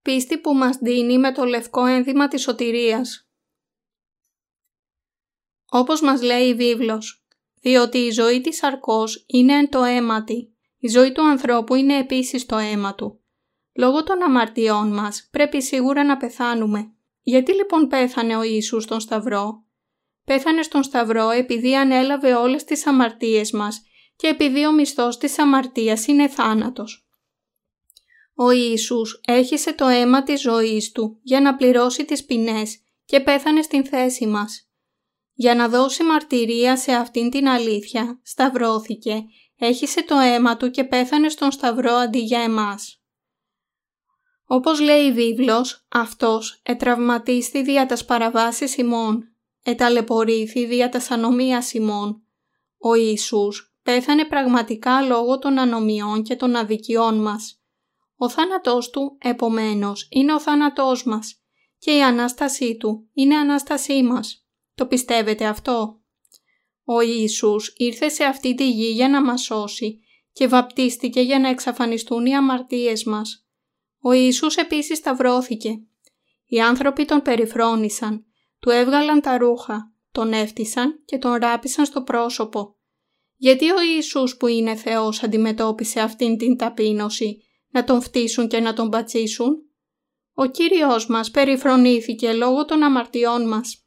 πίστη 0.09 0.39
που 0.39 0.55
μας 0.55 0.77
δίνει 0.77 1.19
με 1.19 1.33
το 1.33 1.45
λευκό 1.45 1.85
ένδυμα 1.85 2.29
της 2.29 2.43
σωτηρίας. 2.43 3.31
Όπως 5.71 6.01
μας 6.01 6.23
λέει 6.23 6.49
η 6.49 6.55
βίβλος, 6.55 7.27
διότι 7.61 7.99
η 7.99 8.11
ζωή 8.11 8.41
της 8.41 8.63
αρκός 8.63 9.25
είναι 9.27 9.55
εν 9.55 9.69
το 9.69 9.83
αίμα 9.83 10.25
η 10.79 10.89
ζωή 10.89 11.13
του 11.13 11.23
ανθρώπου 11.23 11.75
είναι 11.75 11.99
επίσης 11.99 12.47
το 12.47 12.57
αίμα 12.57 12.95
του. 12.95 13.23
Λόγω 13.79 14.03
των 14.03 14.23
αμαρτιών 14.23 14.93
μας 14.93 15.29
πρέπει 15.31 15.63
σίγουρα 15.63 16.05
να 16.05 16.17
πεθάνουμε. 16.17 16.93
Γιατί 17.23 17.55
λοιπόν 17.55 17.89
πέθανε 17.89 18.37
ο 18.37 18.43
Ιησούς 18.43 18.83
στον 18.83 19.01
Σταυρό; 19.01 19.65
Πέθανε 20.25 20.63
στον 20.63 20.83
Σταυρό 20.83 21.31
επειδή 21.31 21.77
ανέλαβε 21.77 22.35
όλες 22.35 22.65
τις 22.65 22.87
αμαρτίες 22.87 23.51
μας 23.51 23.83
και 24.17 24.27
επειδή 24.27 24.67
ο 24.67 24.73
μισθός 24.73 25.19
της 25.19 25.39
αμαρτίας 25.39 26.07
είναι 26.07 26.29
θάνατος. 26.29 27.09
Ο 28.35 28.51
Ιησούς 28.51 29.21
έχισε 29.27 29.73
το 29.73 29.87
αίμα 29.87 30.23
της 30.23 30.41
ζωής 30.41 30.93
Του 30.93 31.19
για 31.23 31.41
να 31.41 31.57
πληρώσει 31.57 32.05
τις 32.05 32.25
ποινές 32.25 32.79
και 33.05 33.21
πέθανε 33.21 33.63
στην 33.63 33.85
θέση 33.85 34.27
μας. 34.27 34.71
Για 35.33 35.55
να 35.55 35.69
δώσει 35.69 36.03
μαρτυρία 36.03 36.77
σε 36.77 36.93
αυτήν 36.93 37.31
την 37.31 37.49
αλήθεια, 37.49 38.21
σταυρώθηκε, 38.23 39.25
έχισε 39.57 40.03
το 40.03 40.17
αίμα 40.17 40.57
Του 40.57 40.71
και 40.71 40.85
πέθανε 40.85 41.29
στον 41.29 41.51
σταυρό 41.51 41.93
αντί 41.93 42.19
για 42.19 42.41
εμάς. 42.41 42.98
Όπως 44.51 44.81
λέει 44.81 45.07
η 45.07 45.13
βίβλος, 45.13 45.87
αυτός 45.89 46.61
ετραυματίστη 46.63 47.63
δια 47.63 47.87
τας 47.87 48.05
παραβάσεις 48.05 48.77
ημών, 48.77 49.29
εταλαιπωρήθη 49.63 50.67
δια 50.67 50.89
τας 50.89 51.11
ανομίας 51.11 51.73
ημών. 51.73 52.23
Ο 52.79 52.95
Ιησούς 52.95 53.77
πέθανε 53.83 54.25
πραγματικά 54.25 55.03
λόγω 55.03 55.39
των 55.39 55.59
ανομιών 55.59 56.23
και 56.23 56.37
των 56.37 56.57
αδικιών 56.57 57.21
μας. 57.23 57.63
Ο 58.17 58.29
θάνατός 58.29 58.91
Του, 58.91 59.17
επομένως, 59.21 60.09
είναι 60.11 60.33
ο 60.33 60.41
θάνατός 60.41 61.05
μας 61.05 61.43
και 61.79 61.97
η 61.97 62.03
Ανάστασή 62.03 62.77
Του 62.77 63.09
είναι 63.13 63.37
Ανάστασή 63.37 64.03
μας. 64.03 64.47
Το 64.75 64.87
πιστεύετε 64.87 65.47
αυτό; 65.47 66.01
Ο 66.85 67.01
Ιησούς 67.01 67.75
ήρθε 67.77 68.09
σε 68.09 68.25
αυτή 68.25 68.55
τη 68.55 68.71
γη 68.71 68.91
για 68.91 69.09
να 69.09 69.23
μας 69.23 69.43
σώσει 69.43 70.01
και 70.33 70.49
βαπτίστηκε 70.49 71.21
για 71.21 71.39
να 71.39 71.49
εξαφανιστούν 71.49 72.27
οι 72.27 72.37
αμαρτίες 72.37 73.05
μας. 73.05 73.48
Ο 74.01 74.13
Ιησούς 74.13 74.57
επίσης 74.57 74.99
σταυρώθηκε. 74.99 75.83
Οι 76.47 76.61
άνθρωποι 76.61 77.05
τον 77.05 77.23
περιφρόνησαν, 77.23 78.25
του 78.59 78.71
έβγαλαν 78.71 79.21
τα 79.21 79.39
ρούχα, 79.39 79.93
τον 80.13 80.33
έφτισαν 80.33 81.03
και 81.05 81.19
τον 81.19 81.35
ράπησαν 81.35 81.85
στο 81.85 82.03
πρόσωπο. 82.03 82.77
Γιατί 83.37 83.71
ο 83.71 83.81
Ιησούς 83.95 84.37
που 84.37 84.47
είναι 84.47 84.75
Θεός 84.75 85.23
αντιμετώπισε 85.23 86.01
αυτήν 86.01 86.37
την 86.37 86.57
ταπείνωση, 86.57 87.43
να 87.71 87.85
τον 87.85 88.01
φτύσουν 88.01 88.49
και 88.49 88.61
να 88.61 88.75
τον 88.75 88.91
πατσίσουν; 88.91 89.57
Ο 90.35 90.47
Κύριος 90.47 91.07
μας 91.07 91.31
περιφρονήθηκε 91.31 92.33
λόγω 92.33 92.65
των 92.65 92.83
αμαρτιών 92.83 93.49
μας. 93.49 93.87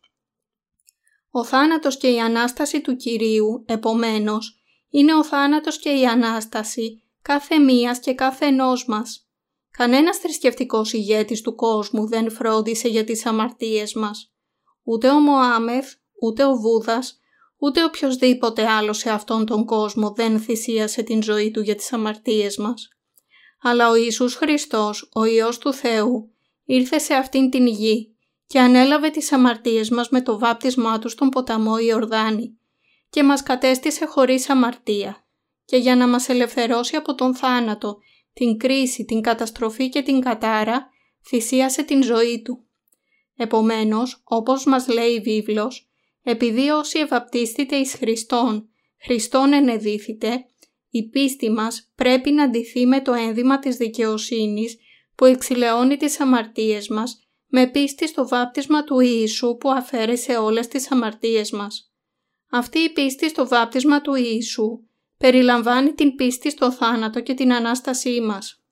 Ο 1.29 1.43
θάνατος 1.43 1.97
και 1.97 2.07
η 2.07 2.19
Ανάσταση 2.19 2.81
του 2.81 2.95
Κυρίου, 2.95 3.63
επομένως, 3.67 4.61
είναι 4.89 5.15
ο 5.15 5.23
θάνατος 5.23 5.79
και 5.79 5.89
η 5.89 6.05
Ανάσταση 6.05 7.03
κάθε 7.21 7.57
μίας 7.57 7.99
και 7.99 8.13
κάθε 8.13 8.45
ενός 8.45 8.85
μας. 8.85 9.30
Κανένας 9.71 10.17
θρησκευτικός 10.17 10.93
ηγέτης 10.93 11.41
του 11.41 11.55
κόσμου 11.55 12.07
δεν 12.07 12.31
φρόντισε 12.31 12.87
για 12.87 13.03
τις 13.03 13.25
αμαρτίες 13.25 13.93
μας. 13.93 14.31
Ούτε 14.83 15.09
ο 15.09 15.19
Μωάμεθ, 15.19 15.93
ούτε 16.21 16.45
ο 16.45 16.55
Βούδας, 16.55 17.19
ούτε 17.57 17.83
οποιοδήποτε 17.83 18.67
άλλο 18.67 18.93
σε 18.93 19.09
αυτόν 19.09 19.45
τον 19.45 19.65
κόσμο 19.65 20.11
δεν 20.11 20.39
θυσίασε 20.39 21.01
την 21.01 21.23
ζωή 21.23 21.51
του 21.51 21.61
για 21.61 21.75
τις 21.75 21.93
αμαρτίες 21.93 22.57
μας. 22.57 22.89
Αλλά 23.61 23.89
ο 23.89 23.95
Ιησούς 23.95 24.35
Χριστός, 24.35 25.09
ο 25.13 25.23
Υιός 25.23 25.57
του 25.57 25.73
Θεού, 25.73 26.31
ήρθε 26.65 26.99
σε 26.99 27.13
αυτήν 27.13 27.49
την 27.49 27.67
γη 27.67 28.15
και 28.47 28.59
ανέλαβε 28.59 29.09
τις 29.09 29.31
αμαρτίες 29.31 29.89
μας 29.89 30.09
με 30.09 30.21
το 30.21 30.39
βάπτισμά 30.39 30.99
του 30.99 31.09
στον 31.09 31.29
ποταμό 31.29 31.77
Ιορδάνη 31.77 32.57
και 33.09 33.23
μας 33.23 33.43
κατέστησε 33.43 34.05
χωρίς 34.05 34.49
αμαρτία 34.49 35.23
και 35.65 35.77
για 35.77 35.95
να 35.95 36.07
μας 36.07 36.29
ελευθερώσει 36.29 36.95
από 36.95 37.15
τον 37.15 37.35
θάνατο 37.35 37.97
την 38.33 38.57
κρίση, 38.57 39.05
την 39.05 39.21
καταστροφή 39.21 39.89
και 39.89 40.01
την 40.01 40.21
κατάρα, 40.21 40.89
θυσίασε 41.27 41.83
την 41.83 42.03
ζωή 42.03 42.41
του. 42.41 42.65
Επομένως, 43.35 44.21
όπως 44.23 44.65
μας 44.65 44.87
λέει 44.87 45.11
η 45.13 45.19
βίβλος, 45.19 45.89
επειδή 46.23 46.69
όσοι 46.69 46.99
ευαπτίστητε 46.99 47.75
εις 47.75 47.93
Χριστόν, 47.93 48.69
Χριστόν 49.03 49.53
ενεδίθητε, 49.53 50.45
η 50.89 51.09
πίστη 51.09 51.49
μας 51.49 51.91
πρέπει 51.95 52.31
να 52.31 52.43
αντιθεί 52.43 52.85
με 52.85 53.01
το 53.01 53.13
ένδυμα 53.13 53.59
της 53.59 53.75
δικαιοσύνης 53.75 54.77
που 55.15 55.25
εξηλαιώνει 55.25 55.97
τις 55.97 56.19
αμαρτίες 56.19 56.87
μας 56.87 57.19
με 57.47 57.67
πίστη 57.67 58.07
στο 58.07 58.27
βάπτισμα 58.27 58.83
του 58.83 58.99
Ιησού 58.99 59.57
που 59.57 59.71
αφαίρεσε 59.71 60.37
όλες 60.37 60.67
τις 60.67 60.91
αμαρτίες 60.91 61.51
μας. 61.51 61.91
Αυτή 62.49 62.79
η 62.79 62.89
πίστη 62.89 63.29
στο 63.29 63.47
βάπτισμα 63.47 64.01
του 64.01 64.15
Ιησού 64.15 64.83
περιλαμβάνει 65.21 65.93
την 65.93 66.15
πίστη 66.15 66.49
στο 66.49 66.71
θάνατο 66.71 67.21
και 67.21 67.33
την 67.33 67.53
Ανάστασή 67.53 68.21
μας. 68.21 68.63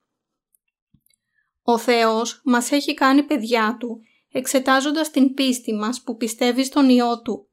Ο 1.62 1.78
Θεός 1.78 2.40
μας 2.44 2.70
έχει 2.70 2.94
κάνει 2.94 3.22
παιδιά 3.22 3.76
Του, 3.80 4.00
εξετάζοντας 4.32 5.10
την 5.10 5.34
πίστη 5.34 5.74
μας 5.74 6.02
που 6.02 6.16
πιστεύει 6.16 6.64
στον 6.64 6.88
Υιό 6.88 7.22
Του. 7.22 7.48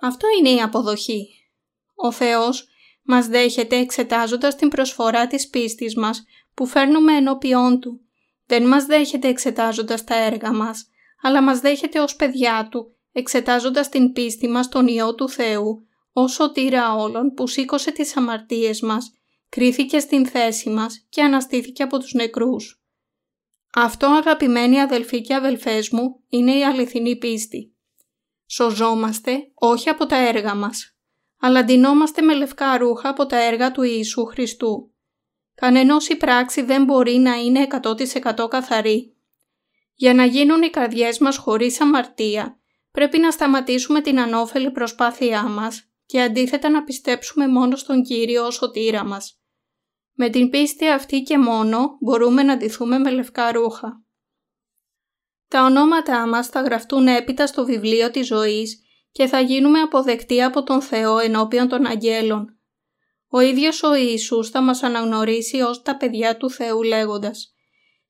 Αυτό 0.00 0.26
είναι 0.38 0.50
η 0.50 0.60
αποδοχή. 0.60 1.28
Ο 1.94 2.12
Θεός 2.12 2.68
μας 3.02 3.26
δέχεται 3.26 3.76
εξετάζοντας 3.76 4.56
την 4.56 4.68
προσφορά 4.68 5.26
της 5.26 5.48
πίστης 5.48 5.96
μας 5.96 6.24
που 6.54 6.66
φέρνουμε 6.66 7.16
ενώπιόν 7.16 7.80
Του. 7.80 8.00
Δεν 8.46 8.66
μας 8.66 8.84
δέχεται 8.84 9.28
εξετάζοντας 9.28 10.04
τα 10.04 10.14
έργα 10.14 10.52
μας, 10.52 10.88
αλλά 11.22 11.42
μας 11.42 11.60
δέχεται 11.60 12.00
ως 12.00 12.16
παιδιά 12.16 12.68
Του, 12.70 12.96
εξετάζοντας 13.12 13.88
την 13.88 14.12
πίστη 14.12 14.48
μας 14.48 14.64
στον 14.64 14.86
Υιό 14.86 15.14
του 15.14 15.28
Θεού 15.28 15.87
ο 16.20 16.28
σωτήρα 16.28 16.94
όλων 16.94 17.32
που 17.34 17.46
σήκωσε 17.46 17.90
τις 17.90 18.16
αμαρτίες 18.16 18.80
μας, 18.80 19.12
κρίθηκε 19.48 19.98
στην 19.98 20.26
θέση 20.26 20.70
μας 20.70 21.06
και 21.08 21.22
αναστήθηκε 21.22 21.82
από 21.82 21.98
τους 21.98 22.12
νεκρούς. 22.12 22.82
Αυτό 23.74 24.06
αγαπημένοι 24.06 24.80
αδελφοί 24.80 25.20
και 25.20 25.34
αδελφές 25.34 25.90
μου 25.90 26.20
είναι 26.28 26.54
η 26.54 26.64
αληθινή 26.64 27.16
πίστη. 27.16 27.74
Σωζόμαστε 28.46 29.50
όχι 29.54 29.88
από 29.88 30.06
τα 30.06 30.16
έργα 30.16 30.54
μας, 30.54 30.96
αλλά 31.40 31.64
ντυνόμαστε 31.64 32.22
με 32.22 32.34
λευκά 32.34 32.78
ρούχα 32.78 33.08
από 33.08 33.26
τα 33.26 33.42
έργα 33.42 33.72
του 33.72 33.82
Ιησού 33.82 34.24
Χριστού. 34.24 34.92
Κανενός 35.54 36.08
η 36.08 36.16
πράξη 36.16 36.62
δεν 36.62 36.84
μπορεί 36.84 37.16
να 37.16 37.34
είναι 37.34 37.66
100% 37.82 38.48
καθαρή. 38.48 39.16
Για 39.94 40.14
να 40.14 40.24
γίνουν 40.24 40.62
οι 40.62 40.70
καρδιές 40.70 41.18
μας 41.18 41.36
χωρίς 41.36 41.80
αμαρτία, 41.80 42.58
πρέπει 42.90 43.18
να 43.18 43.30
σταματήσουμε 43.30 44.00
την 44.00 44.20
ανώφελη 44.20 44.70
προσπάθειά 44.70 45.42
μας 45.42 45.87
και 46.08 46.20
αντίθετα 46.20 46.68
να 46.68 46.84
πιστέψουμε 46.84 47.48
μόνο 47.48 47.76
στον 47.76 48.02
Κύριο 48.02 48.46
ως 48.46 48.54
σωτήρα 48.54 49.04
μας. 49.04 49.40
Με 50.12 50.28
την 50.30 50.50
πίστη 50.50 50.88
αυτή 50.88 51.22
και 51.22 51.38
μόνο 51.38 51.98
μπορούμε 52.00 52.42
να 52.42 52.56
ντυθούμε 52.56 52.98
με 52.98 53.10
λευκά 53.10 53.52
ρούχα. 53.52 54.02
Τα 55.48 55.64
ονόματά 55.64 56.26
μας 56.26 56.48
θα 56.48 56.60
γραφτούν 56.60 57.06
έπειτα 57.06 57.46
στο 57.46 57.64
βιβλίο 57.64 58.10
της 58.10 58.26
ζωής 58.26 58.82
και 59.12 59.26
θα 59.26 59.40
γίνουμε 59.40 59.80
αποδεκτοί 59.80 60.42
από 60.42 60.62
τον 60.62 60.82
Θεό 60.82 61.18
ενώπιον 61.18 61.68
των 61.68 61.86
αγγέλων. 61.86 62.58
Ο 63.28 63.40
ίδιος 63.40 63.82
ο 63.82 63.94
Ιησούς 63.94 64.50
θα 64.50 64.60
μας 64.60 64.82
αναγνωρίσει 64.82 65.60
ως 65.60 65.82
τα 65.82 65.96
παιδιά 65.96 66.36
του 66.36 66.50
Θεού 66.50 66.82
λέγοντας 66.82 67.54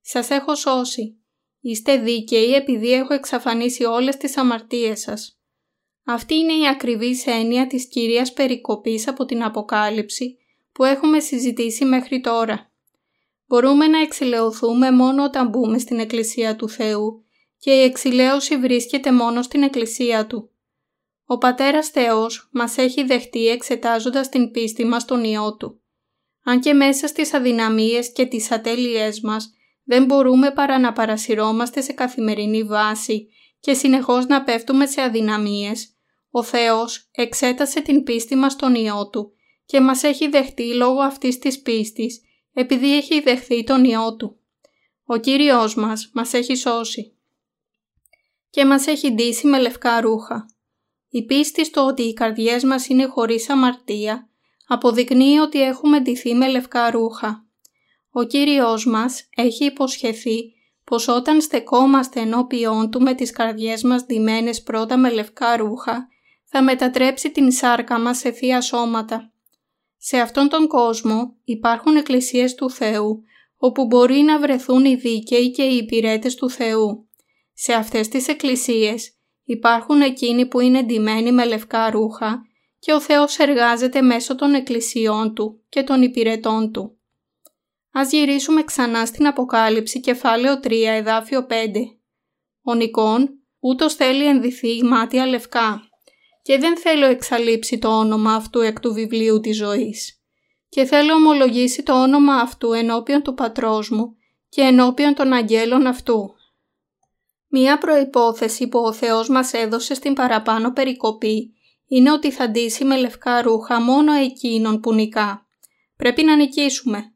«Σας 0.01 0.30
έχω 0.30 0.55
σώσει. 0.55 1.22
Είστε 1.61 1.96
δίκαιοι 1.96 2.53
επειδή 2.55 2.92
έχω 2.92 3.14
εξαφανίσει 3.14 3.84
όλες 3.84 4.16
τις 4.16 4.36
αμαρτίες 4.36 5.01
σας». 5.01 5.38
Αυτή 6.11 6.35
είναι 6.35 6.53
η 6.53 6.69
ακριβής 6.69 7.27
έννοια 7.27 7.67
της 7.67 7.89
κυρίας 7.89 8.33
περικοπής 8.33 9.09
από 9.09 9.25
την 9.25 9.43
Αποκάλυψη 9.45 10.39
που 10.73 10.85
έχουμε 10.85 11.21
συζητήσει 11.21 11.85
μέχρι 11.85 12.21
τώρα. 12.21 12.71
Μπορούμε 13.47 13.87
να 13.87 13.99
εξηλαιωθούμε 13.99 14.91
μόνο 14.91 15.25
όταν 15.25 15.49
μπούμε 15.49 15.79
στην 15.79 15.99
Εκκλησία 15.99 16.57
του 16.57 16.69
Θεού 16.69 17.25
και 17.59 17.71
η 17.71 17.83
εξηλαίωση 17.83 18.57
βρίσκεται 18.57 19.13
μόνο 19.13 19.43
στην 19.43 19.63
Εκκλησία 19.63 20.27
Του. 20.27 20.51
Ο 21.27 21.39
Πατέρας 21.39 21.89
Θεός 21.89 22.49
μας 22.53 22.77
έχει 22.77 23.05
δεχτεί 23.05 23.47
εξετάζοντας 23.47 24.29
την 24.29 24.51
πίστη 24.51 24.85
μας 24.85 25.03
στον 25.03 25.25
Υιό 25.25 25.57
Του. 25.57 25.81
Αν 26.45 26.61
και 26.61 26.73
μέσα 26.73 27.07
στις 27.07 27.35
αδυναμίες 27.35 28.13
και 28.13 28.27
τις 28.27 28.51
ατέλειές 28.51 29.21
μας 29.21 29.53
δεν 29.85 30.05
μπορούμε 30.05 30.51
παρά 30.51 30.79
να 30.79 30.93
παρασυρώμαστε 30.93 31.81
σε 31.81 31.93
καθημερινή 31.93 32.63
βάση 32.63 33.29
και 33.61 33.75
συνεχώς 33.75 34.27
να 34.27 34.43
πέφτουμε 34.43 34.87
σε 34.87 35.03
αδυναμίες, 35.03 35.93
ο 36.31 36.43
Θεός 36.43 37.09
εξέτασε 37.11 37.81
την 37.81 38.03
πίστη 38.03 38.37
μας 38.37 38.53
στον 38.53 38.74
Υιό 38.74 39.09
Του 39.09 39.33
και 39.64 39.81
μας 39.81 40.03
έχει 40.03 40.29
δεχτεί 40.29 40.74
λόγω 40.74 41.01
αυτής 41.01 41.39
της 41.39 41.62
πίστης 41.62 42.20
επειδή 42.53 42.97
έχει 42.97 43.20
δεχθεί 43.20 43.64
τον 43.64 43.85
Υιό 43.85 44.16
Του. 44.16 44.39
Ο 45.05 45.16
Κύριος 45.16 45.74
μας 45.74 46.11
μας 46.14 46.33
έχει 46.33 46.55
σώσει 46.55 47.12
και 48.51 48.64
μας 48.64 48.87
έχει 48.87 49.11
ντύσει 49.11 49.47
με 49.47 49.61
λευκά 49.61 50.01
ρούχα. 50.01 50.47
Η 51.09 51.24
πίστη 51.24 51.64
στο 51.64 51.87
ότι 51.87 52.03
οι 52.03 52.12
καρδιές 52.12 52.64
μας 52.64 52.89
είναι 52.89 53.07
χωρίς 53.07 53.51
αμαρτία 53.51 54.29
αποδεικνύει 54.66 55.39
ότι 55.39 55.62
έχουμε 55.62 56.01
ντυθεί 56.01 56.35
με 56.35 56.49
λευκά 56.49 56.91
ρούχα. 56.91 57.47
Ο 58.11 58.22
Κύριος 58.22 58.87
μας 58.87 59.29
έχει 59.37 59.64
υποσχεθεί 59.64 60.53
πως 60.85 61.09
όταν 61.09 61.41
στεκόμαστε 61.41 62.20
ενώπιόν 62.20 62.91
Του 62.91 63.01
με 63.01 63.14
τις 63.14 63.31
καρδιές 63.31 63.83
μας 63.83 64.05
ντυμένες 64.05 64.62
πρώτα 64.62 64.97
με 64.97 65.11
λευκά 65.11 65.57
ρούχα 65.57 66.09
θα 66.51 66.62
μετατρέψει 66.62 67.30
την 67.30 67.53
σάρκα 67.53 67.99
μας 68.01 68.18
σε 68.18 68.30
θεία 68.30 68.61
σώματα. 68.61 69.32
Σε 69.96 70.18
αυτόν 70.18 70.49
τον 70.49 70.66
κόσμο 70.66 71.36
υπάρχουν 71.44 71.96
εκκλησίες 71.96 72.55
του 72.55 72.70
Θεού, 72.70 73.22
όπου 73.57 73.86
μπορεί 73.86 74.20
να 74.20 74.38
βρεθούν 74.38 74.84
οι 74.84 74.94
δίκαιοι 74.94 75.51
και 75.51 75.62
οι 75.62 75.76
υπηρέτες 75.76 76.34
του 76.34 76.51
Θεού. 76.51 77.09
Σε 77.53 77.72
αυτές 77.72 78.09
τις 78.09 78.28
εκκλησίες 78.28 79.12
υπάρχουν 79.44 80.01
εκείνοι 80.01 80.46
που 80.46 80.61
είναι 80.61 80.82
ντυμένοι 80.82 81.32
με 81.32 81.44
λευκά 81.44 81.90
ρούχα 81.90 82.42
και 82.78 82.92
ο 82.92 83.01
Θεός 83.01 83.38
εργάζεται 83.38 84.03
μέσω 84.03 84.34
των 84.34 84.55
εκκλησιών 84.55 85.34
Του 85.34 85.64
και 85.68 85.82
των 85.82 86.03
υπηρετών 86.03 86.72
Του. 86.72 86.99
Ας 87.92 88.11
γυρίσουμε 88.11 88.64
ξανά 88.64 89.07
στην 89.07 89.26
Αποκάλυψη 89.26 90.01
κεφάλαιο 90.01 90.61
3 90.62 90.70
εδάφιο 90.86 91.46
5. 91.51 91.53
Ο 92.62 92.74
Νικόν 92.74 93.28
ούτως 93.59 93.94
θέλει 93.94 94.26
ενδυθεί 94.26 94.84
μάτια 94.84 95.26
λευκά 95.26 95.88
και 96.49 96.59
δεν 96.59 96.78
θέλω 96.78 97.07
εξαλείψει 97.07 97.78
το 97.78 97.99
όνομα 97.99 98.34
αυτού 98.34 98.61
εκ 98.61 98.80
του 98.80 98.92
βιβλίου 98.92 99.40
της 99.40 99.57
ζωής. 99.57 100.22
Και 100.68 100.84
θέλω 100.84 101.14
ομολογήσει 101.14 101.82
το 101.82 102.03
όνομα 102.03 102.34
αυτού 102.34 102.72
ενώπιον 102.72 103.22
του 103.22 103.34
πατρός 103.34 103.90
μου 103.90 104.16
και 104.49 104.61
ενώπιον 104.61 105.14
των 105.14 105.32
αγγέλων 105.32 105.86
αυτού. 105.86 106.34
Μία 107.49 107.78
προϋπόθεση 107.78 108.68
που 108.68 108.78
ο 108.78 108.92
Θεός 108.92 109.28
μας 109.28 109.53
έδωσε 109.53 109.94
στην 109.94 110.14
παραπάνω 110.14 110.72
περικοπή 110.72 111.55
είναι 111.86 112.12
ότι 112.12 112.30
θα 112.30 112.51
ντύσει 112.51 112.84
με 112.84 112.96
λευκά 112.96 113.42
ρούχα 113.42 113.80
μόνο 113.80 114.12
εκείνον 114.12 114.80
που 114.80 114.94
νικά. 114.94 115.46
Πρέπει 115.96 116.24
να 116.24 116.36
νικήσουμε. 116.36 117.14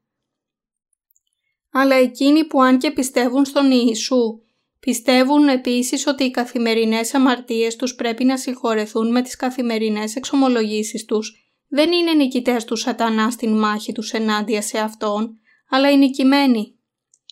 Αλλά 1.73 1.95
εκείνοι 1.95 2.45
που 2.45 2.63
αν 2.63 2.79
και 2.79 2.91
πιστεύουν 2.91 3.45
στον 3.45 3.71
Ιησού, 3.71 4.42
πιστεύουν 4.87 5.49
επίσης 5.49 6.07
ότι 6.07 6.25
οι 6.25 6.31
καθημερινές 6.31 7.15
αμαρτίες 7.15 7.77
τους 7.77 7.95
πρέπει 7.95 8.25
να 8.25 8.37
συγχωρεθούν 8.37 9.11
με 9.11 9.23
τις 9.23 9.37
καθημερινές 9.37 10.17
εξομολογήσεις 10.17 11.05
τους, 11.05 11.55
δεν 11.69 11.93
είναι 11.93 12.13
νικητές 12.13 12.65
του 12.65 12.77
σατανά 12.77 13.31
στην 13.31 13.59
μάχη 13.59 13.93
τους 13.93 14.13
ενάντια 14.13 14.63
σε 14.63 14.79
Αυτόν, 14.79 15.39
αλλά 15.69 15.91
οι 15.91 15.97
νικημένοι. 15.97 16.79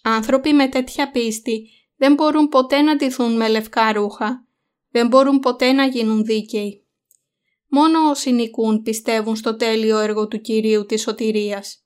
Άνθρωποι 0.02 0.52
με 0.52 0.68
τέτοια 0.68 1.10
πίστη 1.10 1.68
δεν 1.96 2.14
μπορούν 2.14 2.48
ποτέ 2.48 2.80
να 2.80 2.96
ντυθούν 2.96 3.36
με 3.36 3.48
λευκά 3.48 3.92
ρούχα, 3.92 4.46
δεν 4.90 5.06
μπορούν 5.06 5.38
ποτέ 5.38 5.72
να 5.72 5.86
γίνουν 5.86 6.24
δίκαιοι. 6.24 6.84
Μόνο 7.68 8.10
όσοι 8.10 8.32
νικούν 8.32 8.82
πιστεύουν 8.82 9.36
στο 9.36 9.56
τέλειο 9.56 9.98
έργο 9.98 10.28
του 10.28 10.40
Κυρίου 10.40 10.86
της 10.86 11.02
σωτηρίας. 11.02 11.79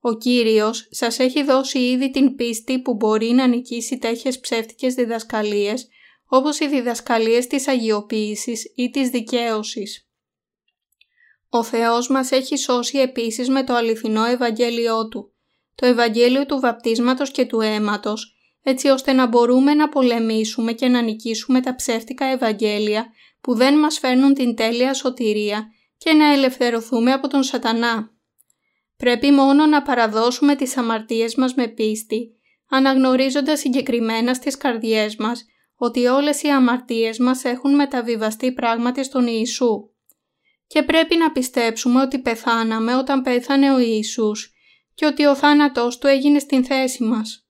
Ο 0.00 0.16
Κύριος 0.16 0.88
σας 0.90 1.18
έχει 1.18 1.42
δώσει 1.42 1.78
ήδη 1.78 2.10
την 2.10 2.34
πίστη 2.34 2.80
που 2.80 2.94
μπορεί 2.94 3.30
να 3.30 3.46
νικήσει 3.46 3.98
τέτοιες 3.98 4.40
ψεύτικες 4.40 4.94
διδασκαλίες 4.94 5.88
όπως 6.26 6.60
οι 6.60 6.68
διδασκαλίες 6.68 7.46
της 7.46 7.68
αγιοποίησης 7.68 8.72
ή 8.76 8.90
της 8.90 9.08
δικαίωσης. 9.08 10.08
Ο 11.48 11.62
Θεός 11.62 12.08
μας 12.08 12.30
έχει 12.30 12.56
σώσει 12.56 12.98
επίσης 12.98 13.48
με 13.48 13.64
το 13.64 13.74
αληθινό 13.74 14.24
Ευαγγέλιό 14.24 15.08
Του, 15.08 15.32
το 15.74 15.86
Ευαγγέλιο 15.86 16.46
του 16.46 16.60
βαπτίσματος 16.60 17.30
και 17.30 17.46
του 17.46 17.60
αίματος, 17.60 18.34
έτσι 18.62 18.88
ώστε 18.88 19.12
να 19.12 19.26
μπορούμε 19.26 19.74
να 19.74 19.88
πολεμήσουμε 19.88 20.72
και 20.72 20.88
να 20.88 21.00
νικήσουμε 21.00 21.60
τα 21.60 21.74
ψεύτικα 21.74 22.24
Ευαγγέλια 22.24 23.06
που 23.40 23.54
δεν 23.54 23.78
μας 23.78 23.98
φέρνουν 23.98 24.34
την 24.34 24.54
τέλεια 24.54 24.94
σωτηρία 24.94 25.66
και 25.96 26.12
να 26.12 26.32
ελευθερωθούμε 26.32 27.12
από 27.12 27.28
τον 27.28 27.42
σατανά. 27.42 28.19
Πρέπει 29.00 29.30
μόνο 29.30 29.66
να 29.66 29.82
παραδώσουμε 29.82 30.56
τις 30.56 30.76
αμαρτίες 30.76 31.34
μας 31.34 31.54
με 31.54 31.68
πίστη, 31.68 32.34
αναγνωρίζοντας 32.68 33.60
συγκεκριμένα 33.60 34.34
στις 34.34 34.56
καρδιές 34.56 35.16
μας 35.16 35.44
ότι 35.76 36.06
όλες 36.06 36.42
οι 36.42 36.48
αμαρτίες 36.48 37.18
μας 37.18 37.44
έχουν 37.44 37.74
μεταβιβαστεί 37.74 38.52
πράγματι 38.52 39.04
στον 39.04 39.26
Ιησού. 39.26 39.90
Και 40.66 40.82
πρέπει 40.82 41.16
να 41.16 41.32
πιστέψουμε 41.32 42.00
ότι 42.00 42.18
πεθάναμε 42.18 42.96
όταν 42.96 43.22
πέθανε 43.22 43.72
ο 43.72 43.78
Ιησούς 43.78 44.52
και 44.94 45.06
ότι 45.06 45.26
ο 45.26 45.34
θάνατός 45.34 45.98
Του 45.98 46.06
έγινε 46.06 46.38
στην 46.38 46.64
θέση 46.64 47.02
μας. 47.02 47.46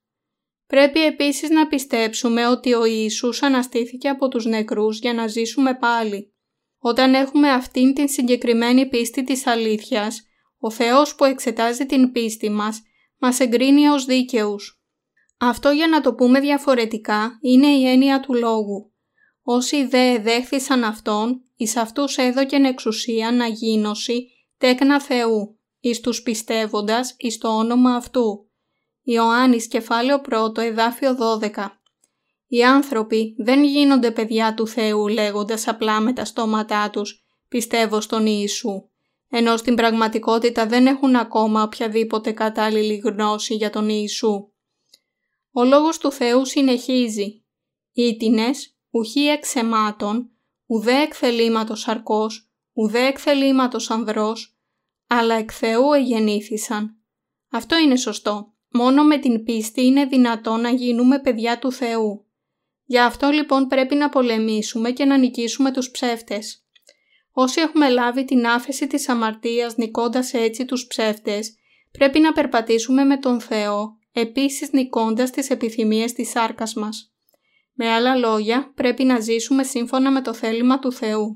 Πρέπει 0.67 1.05
επίσης 1.05 1.51
να 1.51 1.67
πιστέψουμε 1.67 2.47
ότι 2.47 2.75
ο 2.75 2.85
Ιησούς 2.85 3.43
αναστήθηκε 3.43 4.09
από 4.09 4.29
τους 4.29 4.45
νεκρούς 4.45 4.99
για 4.99 5.13
να 5.13 5.27
ζήσουμε 5.27 5.75
πάλι. 5.75 6.35
Όταν 6.79 7.15
έχουμε 7.15 7.51
αυτήν 7.51 7.95
την 7.95 8.09
συγκεκριμένη 8.09 8.89
πίστη 8.89 9.25
της 9.25 9.47
αλήθειας, 9.47 10.25
ο 10.61 10.71
Θεός 10.71 11.15
που 11.15 11.25
εξετάζει 11.25 11.87
την 11.87 12.13
πίστη 12.13 12.51
μας, 12.51 12.83
μας 13.19 13.41
εγκρίνει 13.41 13.89
ως 13.89 14.05
δίκαιους. 14.05 14.83
Αυτό 15.39 15.71
για 15.71 15.89
να 15.89 16.01
το 16.01 16.15
πούμε 16.15 16.41
διαφορετικά 16.41 17.39
είναι 17.41 17.67
η 17.67 17.87
έννοια 17.87 18.21
του 18.21 18.35
λόγου. 18.35 18.93
Όσοι 19.43 19.87
δε 19.87 20.19
δέχθησαν 20.19 20.85
Αυτόν, 20.85 21.43
εις 21.57 21.77
αυτούς 21.77 22.17
έδωκεν 22.17 22.65
εξουσία 22.65 23.33
να 23.33 23.47
γίνωση 23.47 24.29
τέκνα 24.59 25.01
Θεού, 25.01 25.59
εις 25.81 26.01
τους 26.01 26.23
πιστεύοντας 26.23 27.15
εις 27.19 27.39
το 27.39 27.49
όνομα 27.49 27.95
Αυτού. 27.95 28.49
Ιωάννης 29.03 29.69
κεφάλαιο 29.69 30.21
1 30.31 30.63
εδάφιο 30.63 31.17
12 31.41 31.81
Οι 32.47 32.65
άνθρωποι 32.65 33.35
δεν 33.39 33.65
γίνονται 33.65 34.11
παιδιά 34.11 34.55
του 34.55 34.67
Θεού 34.67 35.09
λέγοντας 35.09 35.69
απλά 35.69 36.01
με 36.01 36.13
τα 36.13 36.25
στόματά 36.25 36.91
τους 36.91 37.25
«πιστεύω 37.49 38.01
στον 38.01 38.27
Ιησού» 38.27 38.91
ενώ 39.31 39.57
στην 39.57 39.75
πραγματικότητα 39.75 40.67
δεν 40.67 40.87
έχουν 40.87 41.17
ακόμα 41.17 41.63
οποιαδήποτε 41.63 42.33
κατάλληλη 42.33 42.97
γνώση 42.97 43.55
για 43.55 43.71
τον 43.71 43.89
Ιησού. 43.89 44.51
Ο 45.53 45.65
Λόγος 45.65 45.99
του 45.99 46.13
Θεού 46.13 46.47
συνεχίζει 46.47 47.45
«Ήτινες, 47.93 48.77
ουχή 48.91 49.27
εξεμάτων, 49.27 50.31
ουδέ 50.67 51.03
εκθελήματος 51.03 51.89
αρκός, 51.89 52.51
ουδέ 52.73 53.07
εκθελήματος 53.07 53.91
ανδρός, 53.91 54.59
αλλά 55.07 55.35
εκ 55.35 55.51
Θεού 55.53 55.93
εγεννήθησαν». 55.93 56.95
Αυτό 57.51 57.79
είναι 57.79 57.97
σωστό. 57.97 58.55
Μόνο 58.69 59.05
με 59.05 59.19
την 59.19 59.45
πίστη 59.45 59.85
είναι 59.85 60.05
δυνατό 60.05 60.57
να 60.57 60.71
γίνουμε 60.71 61.21
παιδιά 61.21 61.59
του 61.59 61.73
Θεού. 61.73 62.25
Γι' 62.85 62.99
αυτό 62.99 63.31
λοιπόν 63.31 63.67
πρέπει 63.67 63.95
να 63.95 64.09
πολεμήσουμε 64.09 64.91
και 64.91 65.05
να 65.05 65.17
νικήσουμε 65.19 65.73
τους 65.73 65.91
ψεύτες. 65.91 66.65
Όσοι 67.33 67.61
έχουμε 67.61 67.89
λάβει 67.89 68.25
την 68.25 68.47
άφεση 68.47 68.87
της 68.87 69.09
αμαρτίας 69.09 69.77
νικώντας 69.77 70.33
έτσι 70.33 70.65
τους 70.65 70.87
ψεύτες, 70.87 71.55
πρέπει 71.91 72.19
να 72.21 72.33
περπατήσουμε 72.33 73.05
με 73.05 73.17
τον 73.17 73.41
Θεό, 73.41 73.99
επίσης 74.13 74.73
νικώντας 74.73 75.31
τις 75.31 75.51
επιθυμίες 75.51 76.13
της 76.13 76.31
σάρκας 76.31 76.75
μας. 76.75 77.13
Με 77.73 77.89
άλλα 77.89 78.17
λόγια, 78.17 78.73
πρέπει 78.75 79.05
να 79.05 79.21
ζήσουμε 79.21 79.63
σύμφωνα 79.63 80.11
με 80.11 80.23
το 80.23 80.35
θέλημα 80.35 80.79
του 80.79 80.93
Θεού. 80.93 81.35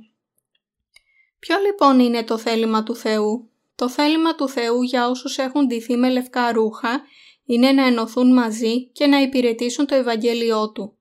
Ποιο 1.39 1.57
λοιπόν 1.67 2.01
είναι 2.01 2.25
το 2.25 2.39
θέλημα 2.39 2.83
του 2.83 2.97
Θεού; 2.97 3.51
Το 3.75 3.89
θέλημα 3.89 4.35
του 4.35 4.49
Θεού 4.49 4.83
για 4.83 5.09
όσους 5.09 5.39
έχουν 5.39 5.67
ντυθεί 5.67 5.97
με 5.97 6.11
λευκά 6.11 6.53
ρούχα 6.53 7.03
είναι 7.45 7.73
να 7.73 7.87
ενωθούν 7.87 8.33
μαζί 8.33 8.87
και 8.87 9.07
να 9.07 9.21
υπηρετήσουν 9.21 9.87
το 9.87 9.95
Ευαγγέλιό 9.95 10.73
Του. 10.73 10.99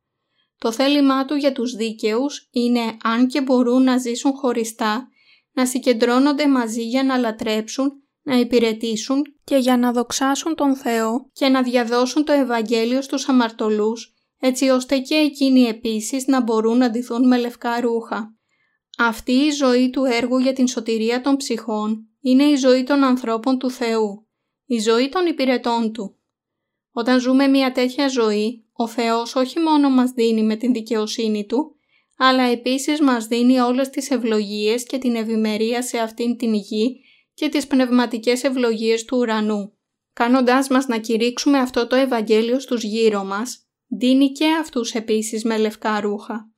Το 0.63 0.71
θέλημά 0.71 1.25
Του 1.25 1.35
για 1.35 1.51
τους 1.51 1.75
δίκαιους 1.75 2.47
είναι, 2.51 2.97
αν 3.03 3.27
και 3.27 3.41
μπορούν 3.41 3.83
να 3.83 3.97
ζήσουν 3.97 4.31
χωριστά, 4.31 5.07
να 5.51 5.65
συγκεντρώνονται 5.65 6.47
μαζί 6.47 6.83
για 6.83 7.03
να 7.03 7.17
λατρέψουν, 7.17 7.91
να 8.21 8.35
υπηρετήσουν 8.39 9.21
και 9.43 9.55
για 9.55 9.77
να 9.77 9.91
δοξάσουν 9.91 10.55
τον 10.55 10.75
Θεό 10.75 11.29
και 11.33 11.47
να 11.47 11.63
διαδώσουν 11.63 12.25
το 12.25 12.31
Ευαγγέλιο 12.31 13.01
στους 13.01 13.29
αμαρτωλούς, 13.29 14.13
έτσι 14.39 14.69
ώστε 14.69 14.97
και 14.97 15.15
εκείνοι 15.15 15.61
επίσης 15.61 16.27
να 16.27 16.41
μπορούν 16.41 16.77
να 16.77 16.89
ντυθούν 16.89 17.27
με 17.27 17.37
λευκά 17.37 17.81
ρούχα. 17.81 18.35
Αυτή 18.97 19.31
η 19.31 19.51
ζωή 19.51 19.89
του 19.89 20.03
έργου 20.03 20.37
για 20.37 20.53
την 20.53 20.67
σωτηρία 20.67 21.21
των 21.21 21.37
ψυχών 21.37 22.07
είναι 22.21 22.43
η 22.43 22.55
ζωή 22.55 22.83
των 22.83 23.03
ανθρώπων 23.03 23.57
του 23.57 23.69
Θεού, 23.69 24.27
η 24.65 24.79
ζωή 24.79 25.09
των 25.09 25.25
υπηρετών 25.25 25.91
Του. 25.91 26.17
Όταν 26.91 27.19
ζούμε 27.19 27.47
μια 27.47 27.71
τέτοια 27.71 28.07
ζωή, 28.07 28.62
ο 28.73 28.87
Θεός 28.87 29.35
όχι 29.35 29.59
μόνο 29.59 29.89
μας 29.89 30.11
δίνει 30.11 30.43
με 30.43 30.55
την 30.55 30.73
δικαιοσύνη 30.73 31.45
Του, 31.45 31.75
αλλά 32.17 32.43
επίσης 32.43 33.01
μας 33.01 33.27
δίνει 33.27 33.59
όλες 33.59 33.89
τις 33.89 34.11
ευλογίες 34.11 34.83
και 34.83 34.97
την 34.97 35.15
ευημερία 35.15 35.81
σε 35.81 35.97
αυτήν 35.97 36.37
την 36.37 36.53
γη 36.53 37.01
και 37.33 37.49
τις 37.49 37.67
πνευματικές 37.67 38.43
ευλογίες 38.43 39.05
του 39.05 39.17
ουρανού. 39.17 39.77
Κάνοντάς 40.13 40.67
μας 40.67 40.87
να 40.87 40.97
κηρύξουμε 40.97 41.57
αυτό 41.57 41.87
το 41.87 41.95
Ευαγγέλιο 41.95 42.59
στους 42.59 42.83
γύρω 42.83 43.23
μας, 43.23 43.67
δίνει 43.87 44.31
και 44.31 44.45
αυτούς 44.59 44.93
επίσης 44.93 45.43
με 45.43 45.57
λευκά 45.57 45.99
ρούχα. 45.99 46.51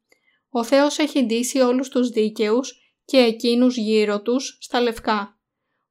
Ο 0.50 0.64
Θεός 0.64 0.98
έχει 0.98 1.24
ντύσει 1.24 1.60
όλους 1.60 1.90
τους 1.90 2.10
δίκαιους 2.10 2.74
και 3.06 3.18
εκείνους 3.18 3.78
γύρω 3.78 4.22
τους 4.22 4.58
στα 4.62 4.82
λευκά. 4.82 5.35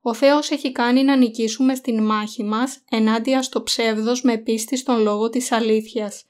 Ο 0.07 0.15
Θεός 0.15 0.51
έχει 0.51 0.73
κάνει 0.73 1.03
να 1.03 1.17
νικήσουμε 1.17 1.75
στην 1.75 2.03
μάχη 2.03 2.45
μας 2.45 2.81
ενάντια 2.91 3.43
στο 3.43 3.63
ψεύδος 3.63 4.23
με 4.23 4.37
πίστη 4.37 4.77
στον 4.77 5.03
λόγο 5.03 5.29
της 5.29 5.53
αλήθειας 5.53 6.25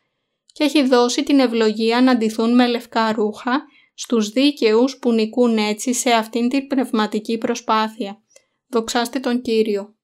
και 0.53 0.65
έχει 0.65 0.87
δώσει 0.87 1.23
την 1.23 1.39
ευλογία 1.39 2.01
να 2.01 2.17
ντυθούν 2.17 2.55
με 2.55 2.67
λευκά 2.67 3.13
ρούχα 3.13 3.65
στους 3.95 4.29
δίκαιους 4.29 4.99
που 4.99 5.13
νικούν 5.13 5.59
έτσι 5.59 5.95
σε 5.95 6.11
αυτήν 6.11 6.49
την 6.49 6.67
πνευματική 6.67 7.39
προσπάθεια. 7.39 8.23
Δοξάστε 8.69 9.21
τον 9.21 9.43
Κύριο. 9.43 9.95